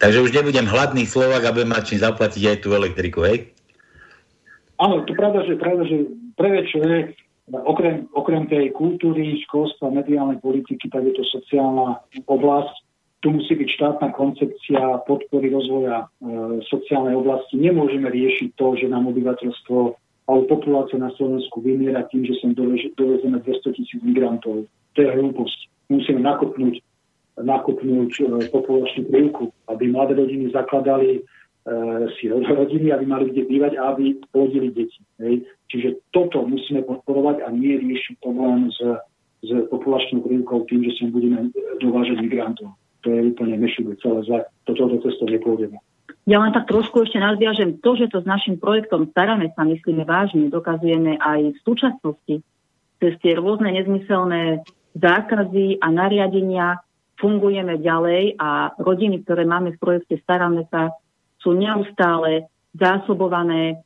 [0.00, 3.52] Takže už nebudem hladný Slovak, aby mať čím zaplatiť aj tú elektriku, hej?
[4.80, 6.08] Áno, to pravda, že, pravda, že
[6.72, 7.12] čo je,
[7.50, 11.98] Okrem, okrem tej kultúry, školstva, mediálnej politiky, tak je to sociálna
[12.30, 12.74] oblasť.
[13.20, 16.06] Tu musí byť štátna koncepcia podpory rozvoja e,
[16.70, 17.60] sociálnej oblasti.
[17.60, 19.78] Nemôžeme riešiť to, že nám obyvateľstvo
[20.30, 24.70] alebo populácia na Slovensku vymiera tým, že sem dovezeme 200 tisíc migrantov.
[24.94, 25.58] To je hlúposť.
[25.90, 26.78] Musíme nakopnúť,
[27.34, 31.26] nakopnúť e, populačnú krivku, aby mladé rodiny zakladali
[32.16, 35.00] si rodiny, aby mali kde bývať a aby plodili deti.
[35.20, 35.44] Hej.
[35.68, 38.80] Čiže toto musíme podporovať a nie riešiť problém s,
[39.44, 42.74] s populačnou krivkou tým, že sem budeme dovážať migrantov.
[43.04, 44.40] To je úplne mešujú celé zle.
[44.64, 45.76] Toto do cesto nepôjdeme.
[46.28, 47.80] Ja len tak trošku ešte nadviažem.
[47.80, 52.34] To, že to s našim projektom Staráme sa myslíme vážne, dokazujeme aj v súčasnosti
[53.00, 54.60] cez tie rôzne nezmyselné
[54.92, 56.84] zákazy a nariadenia
[57.16, 60.92] fungujeme ďalej a rodiny, ktoré máme v projekte Staráme sa,
[61.40, 62.46] sú neustále
[62.76, 63.80] zásobované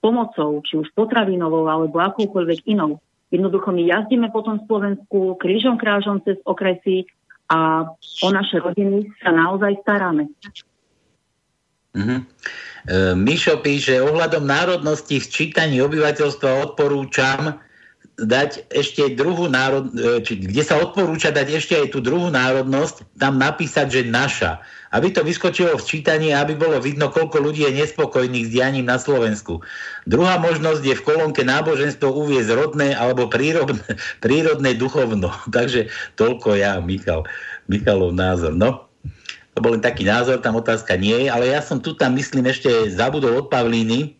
[0.00, 2.96] pomocou, či už potravinovou alebo akoukoľvek inou.
[3.28, 7.04] Jednoducho my jazdíme po tom Slovensku krížom krážom cez okresy
[7.52, 7.84] a
[8.24, 10.32] o naše rodiny sa naozaj staráme.
[11.92, 12.20] Mm-hmm.
[12.20, 12.24] E,
[13.14, 17.60] Mišo píše, ohľadom národnosti v čítaní obyvateľstva odporúčam
[18.14, 23.18] dať ešte druhú národ, e, či, kde sa odporúča dať ešte aj tú druhú národnosť,
[23.18, 24.62] tam napísať, že naša.
[24.94, 29.02] Aby to vyskočilo v čítaní, aby bolo vidno, koľko ľudí je nespokojných s dianím na
[29.02, 29.58] Slovensku.
[30.06, 33.82] Druhá možnosť je v kolónke náboženstvo uviezť rodné alebo prírodné,
[34.24, 35.34] prírodné duchovno.
[35.56, 37.26] Takže toľko ja, Michal,
[37.66, 38.54] Michalov názor.
[38.54, 38.86] No,
[39.54, 42.50] to bol len taký názor, tam otázka nie je, ale ja som tu tam, myslím,
[42.50, 44.18] ešte zabudol od Pavlíny,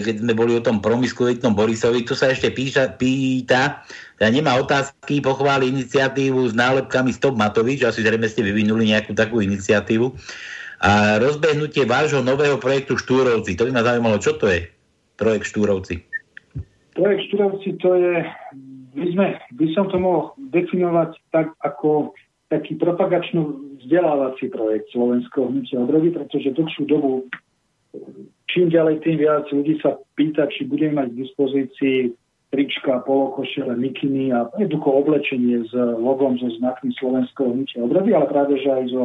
[0.00, 3.84] keď sme boli o tom promiskuitnom Borisovi, tu sa ešte píša, pýta,
[4.16, 9.44] ja nemá otázky, pochváli iniciatívu s nálepkami Stop Matovič, asi zrejme ste vyvinuli nejakú takú
[9.44, 10.16] iniciatívu,
[10.80, 13.56] a rozbehnutie vášho nového projektu Štúrovci.
[13.56, 14.68] To by ma zaujímalo, čo to je
[15.16, 16.04] projekt Štúrovci?
[16.96, 18.24] Projekt Štúrovci to je,
[18.96, 19.26] by, sme,
[19.56, 22.12] by som to mohol definovať tak ako
[22.52, 27.28] taký propagačno vzdelávací projekt slovenského hnutia obrody, pretože dlhšiu dobu
[28.50, 31.98] čím ďalej, tým viac ľudí sa pýta, či budeme mať k dispozícii
[32.54, 38.54] trička, polokošele, mikiny a jednoducho oblečenie s logom, so znakmi slovenského hnutia obrody, ale práve
[38.62, 39.04] že aj so,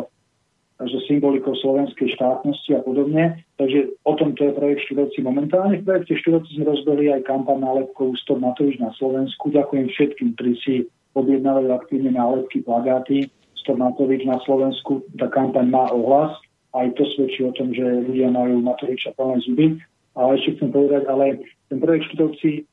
[0.78, 3.42] so symbolikou slovenskej štátnosti a podobne.
[3.58, 5.82] Takže o tom to je projekt Študovci momentálne.
[5.82, 9.50] V projekte Študovci sme rozbehli aj kampaň nálepkovú Stop Matovič na Slovensku.
[9.50, 10.74] Ďakujem všetkým, ktorí si
[11.18, 13.26] objednávajú aktívne nálepky, plagáty
[13.58, 15.02] Stop Matovič na Slovensku.
[15.18, 16.38] Tá kampaň má ohlas
[16.72, 19.68] aj to svedčí o tom, že ľudia majú Matoviča plné zuby.
[20.12, 21.40] Ale ešte chcem povedať, ale
[21.72, 22.68] ten projekt Študovci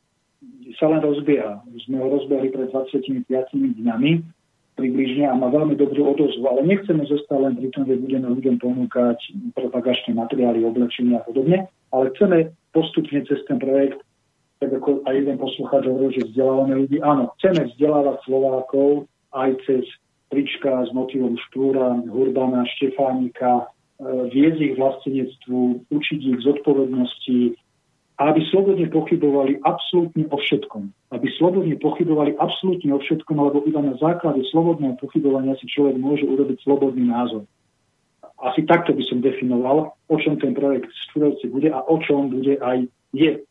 [0.75, 1.63] sa len rozbieha.
[1.87, 4.11] Sme ho rozbehli pred 25 dňami
[4.79, 8.57] približne a má veľmi dobrú odozvu, ale nechceme zostať len pri tom, že budeme ľuďom
[8.63, 9.19] ponúkať
[9.59, 13.99] propagačné materiály, oblečenia a podobne, ale chceme postupne cez ten projekt,
[14.63, 16.99] tak ako aj jeden poslucháč hovoril, že vzdelávame ľudí.
[17.03, 19.83] Áno, chceme vzdelávať Slovákov aj cez
[20.31, 23.67] trička s motivom Štúra, Hurbana, Štefánika,
[23.99, 27.59] viesť ich vlastenectvu, učiť ich zodpovednosti
[28.19, 30.91] a aby slobodne pochybovali absolútne o všetkom.
[31.15, 36.27] Aby slobodne pochybovali absolútne o všetkom, lebo iba na základe slobodného pochybovania si človek môže
[36.27, 37.47] urobiť slobodný názor.
[38.39, 42.55] Asi takto by som definoval, o čom ten projekt Štúrovci bude a o čom bude
[42.63, 43.43] aj je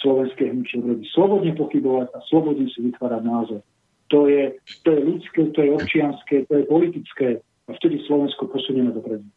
[0.00, 1.04] slovenské hnutie rody.
[1.12, 3.60] Slobodne pochybovať a slobodne si vytvárať názor.
[4.08, 7.28] To je, to je ľudské, to je občianské, to je politické
[7.68, 9.28] a vtedy Slovensko posunieme dopredu.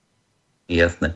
[0.71, 1.13] Jasné.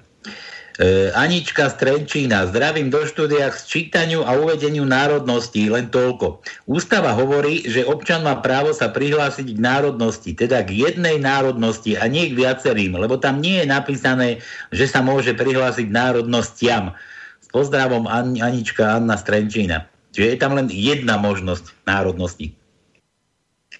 [0.77, 6.43] E, Anička Strenčína, zdravím do štúdia k sčítaniu a uvedeniu národností, len toľko.
[6.69, 12.05] Ústava hovorí, že občan má právo sa prihlásiť k národnosti, teda k jednej národnosti a
[12.05, 14.27] nie k viacerým, lebo tam nie je napísané,
[14.69, 16.93] že sa môže prihlásiť k národnostiam.
[17.41, 19.87] S pozdravom An- Anička Anna Strenčína.
[20.13, 22.53] Čiže je tam len jedna možnosť národnosti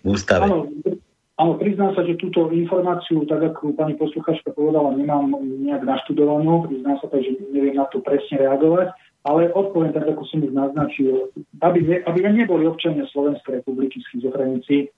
[0.02, 0.50] v ústave.
[0.50, 0.72] Áno,
[1.38, 6.98] Áno, priznám sa, že túto informáciu, tak ako pani posluchačka povedala, nemám nejak naštudovanú, priznám
[6.98, 8.90] sa tak, že neviem na to presne reagovať,
[9.22, 11.30] ale odpoviem tak, ako som už naznačil,
[11.62, 14.90] aby, ne, aby neboli občania Slovenskej republiky schizofrenici,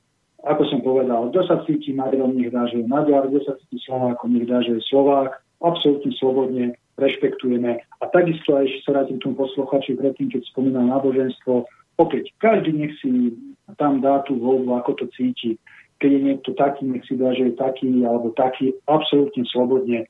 [0.48, 3.84] ako som povedal, kto sa cíti Maďarom, nech dá, že je Maďar, kto sa cíti
[3.84, 7.84] Slovákom, nech dá, že je Slovák, absolútne slobodne rešpektujeme.
[7.84, 11.68] A takisto aj, ešte sa vrátim k tomu posluchači predtým, keď spomínal náboženstvo,
[12.00, 13.36] opäť, každý nech si
[13.76, 15.60] tam dá tú voľbu, ako to cíti
[16.00, 20.04] keď je niekto taký, nech si dá, že je taký alebo taký, absolútne slobodne.
[20.04, 20.08] E,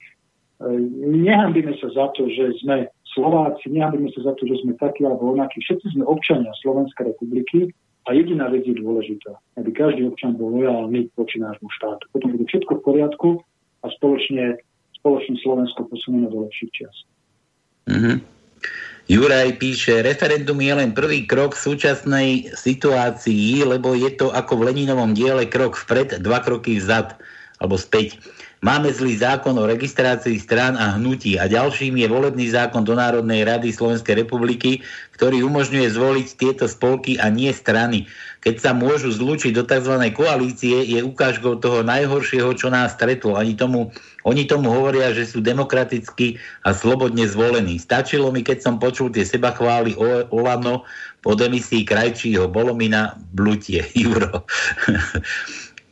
[1.09, 5.33] nehambíme sa za to, že sme Slováci, nehambíme sa za to, že sme takí alebo
[5.33, 5.57] onakí.
[5.65, 7.73] Všetci sme občania Slovenskej republiky
[8.05, 12.05] a jediná vec je dôležitá, aby každý občan bol lojálny voči nášmu štátu.
[12.13, 13.29] Potom bude všetko v poriadku
[13.81, 14.61] a spoločne,
[15.01, 16.95] spoločne Slovensko posunieme do lepších čas.
[17.89, 18.15] Mm-hmm.
[19.09, 24.69] Juraj píše, referendum je len prvý krok v súčasnej situácii, lebo je to ako v
[24.69, 27.17] Leninovom diele krok vpred, dva kroky vzad
[27.57, 28.21] alebo späť.
[28.61, 33.49] Máme zlý zákon o registrácii strán a hnutí a ďalším je volebný zákon do Národnej
[33.49, 34.85] rady Slovenskej republiky,
[35.17, 38.05] ktorý umožňuje zvoliť tieto spolky a nie strany.
[38.39, 39.99] Keď sa môžu zlúčiť do tzv.
[40.15, 43.35] koalície, je ukážkou toho najhoršieho, čo nás stretlo.
[43.35, 43.91] Ani tomu,
[44.23, 47.75] oni tomu hovoria, že sú demokraticky a slobodne zvolení.
[47.75, 49.91] Stačilo mi, keď som počul tie seba chváli
[50.31, 50.87] Olano
[51.19, 53.83] po demisii krajčího Bolomina Blutie.
[53.99, 54.47] Juro.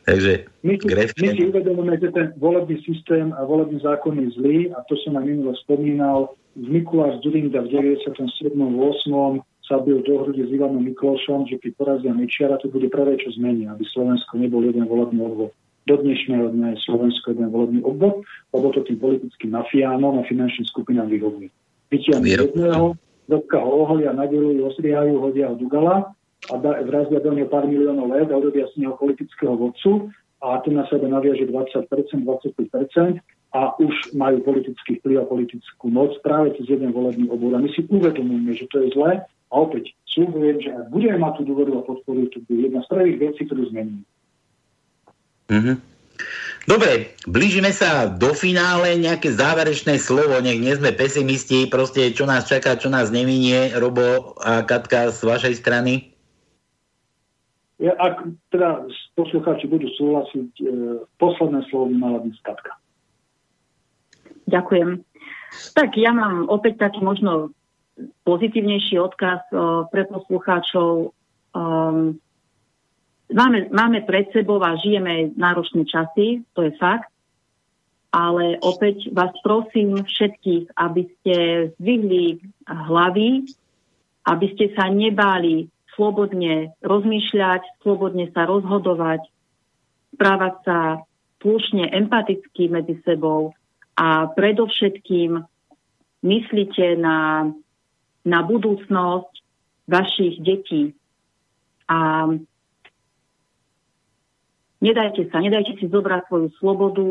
[0.08, 0.88] Takže my si,
[1.20, 5.20] my si uvedomujeme, že ten volebný systém a volebný zákon je zlý a to som
[5.20, 6.32] aj minulo spomínal.
[6.56, 8.56] Mikuláš Zurinda v 97.
[8.56, 9.44] 8.
[9.68, 13.28] sa bil do hrudi s Ivanom Miklošom, že keď porazia Mečiara, to bude prvé, čo
[13.36, 15.52] zmení, aby Slovensko nebol jeden volebný obvod.
[15.84, 18.24] Do dnešného dňa je Slovensko jeden volebný obvod,
[18.56, 21.52] lebo to tým politickým mafiánom a finančným skupinám vyhovuje.
[21.92, 22.96] Vytiahnu jedného,
[23.28, 26.16] dotka ho oholia, nadelujú, osriehajú, hodia ho Dugala
[26.48, 30.08] a vrazia do neho pár miliónov let a urobia z neho politického vodcu
[30.40, 31.88] a ten na sebe naviaže 20%,
[32.24, 33.20] 25%
[33.56, 37.56] a už majú politický vplyv a politickú moc práve cez jeden volebný obor.
[37.56, 41.40] A my si uvedomujeme, že to je zlé a opäť slúbujem, že ak budeme mať
[41.40, 44.04] tú dôveru a podporu, to bude jedna z prvých vecí, ktorú zmeníme.
[45.48, 45.76] Mm-hmm.
[46.68, 52.44] Dobre, blížime sa do finále, nejaké záverečné slovo, nech nie sme pesimisti, proste čo nás
[52.44, 56.12] čaká, čo nás neminie, Robo a Katka z vašej strany?
[57.80, 58.84] Ja, ak teda
[59.16, 60.64] poslucháči budú súhlasiť, e,
[61.16, 62.74] posledné slovo by mala byť statka.
[64.50, 65.00] Ďakujem.
[65.72, 67.54] Tak ja mám opäť taký možno
[68.22, 71.16] pozitívnejší odkaz o, e, pre poslucháčov.
[71.56, 72.20] Um,
[73.32, 77.10] máme, máme pred sebou a žijeme náročné časy, to je fakt,
[78.12, 81.36] ale opäť vás prosím všetkých, aby ste
[81.80, 83.48] zvihli hlavy,
[84.28, 89.26] aby ste sa nebáli slobodne rozmýšľať, slobodne sa rozhodovať,
[90.14, 90.78] správať sa
[91.42, 93.52] slušne, empaticky medzi sebou
[93.98, 95.42] a predovšetkým
[96.22, 97.50] myslíte na,
[98.26, 99.32] na budúcnosť
[99.88, 100.92] vašich detí.
[101.88, 102.28] A
[104.84, 107.08] nedajte sa, nedajte si zobrať svoju slobodu.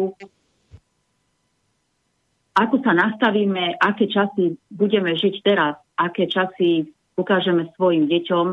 [2.57, 8.47] Ako sa nastavíme, aké časy budeme žiť teraz, aké časy ukážeme svojim deťom,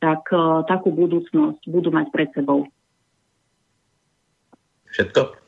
[0.00, 2.68] tak uh, takú budúcnosť budú mať pred sebou.
[4.92, 5.39] Všetko?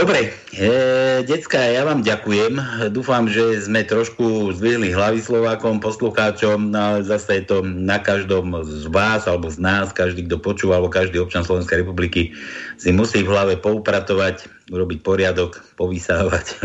[0.00, 2.56] Dobre, e, decka, ja vám ďakujem.
[2.88, 8.64] Dúfam, že sme trošku zvýhli hlavy Slovákom, poslucháčom, no ale zase je to na každom
[8.64, 12.32] z vás alebo z nás, každý, kto počúva, alebo každý občan Slovenskej republiky
[12.80, 16.56] si musí v hlave poupratovať, urobiť poriadok, povysávať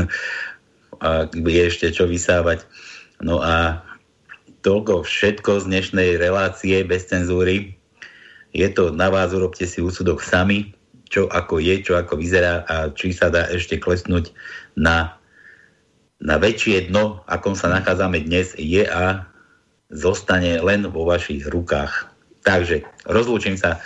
[1.04, 2.64] a je ešte čo vysávať.
[3.20, 3.84] No a
[4.64, 7.76] toľko všetko z dnešnej relácie bez cenzúry.
[8.56, 10.75] Je to na vás, urobte si úsudok sami,
[11.10, 14.34] čo ako je, čo ako vyzerá a či sa dá ešte klesnúť
[14.78, 15.18] na,
[16.20, 19.30] na väčšie dno, akom sa nachádzame dnes, je a
[19.94, 22.10] zostane len vo vašich rukách.
[22.46, 23.82] Takže rozlúčim sa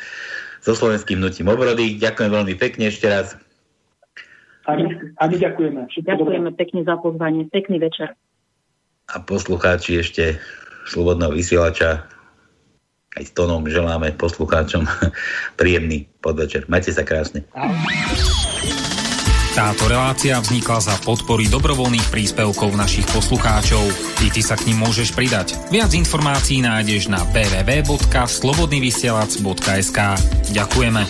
[0.59, 1.95] so slovenským nutím obrody.
[1.99, 3.35] Ďakujem veľmi pekne ešte raz.
[4.67, 4.85] A my,
[5.17, 5.81] a my ďakujeme.
[5.89, 7.47] ďakujeme pekne za pozvanie.
[7.49, 8.13] Pekný večer.
[9.09, 10.37] A poslucháči ešte
[10.85, 12.05] slobodného vysielača.
[13.19, 14.87] Aj s tónom želáme poslucháčom
[15.59, 16.71] príjemný podvečer.
[16.71, 17.43] Majte sa krásne.
[19.59, 23.83] Táto relácia vznikla za podpory dobrovoľných príspevkov našich poslucháčov.
[24.23, 25.59] I ty sa k ním môžeš pridať.
[25.67, 29.99] Viac informácií nájdeš na www.slobodnyvysielac.sk
[30.55, 31.03] Ďakujeme.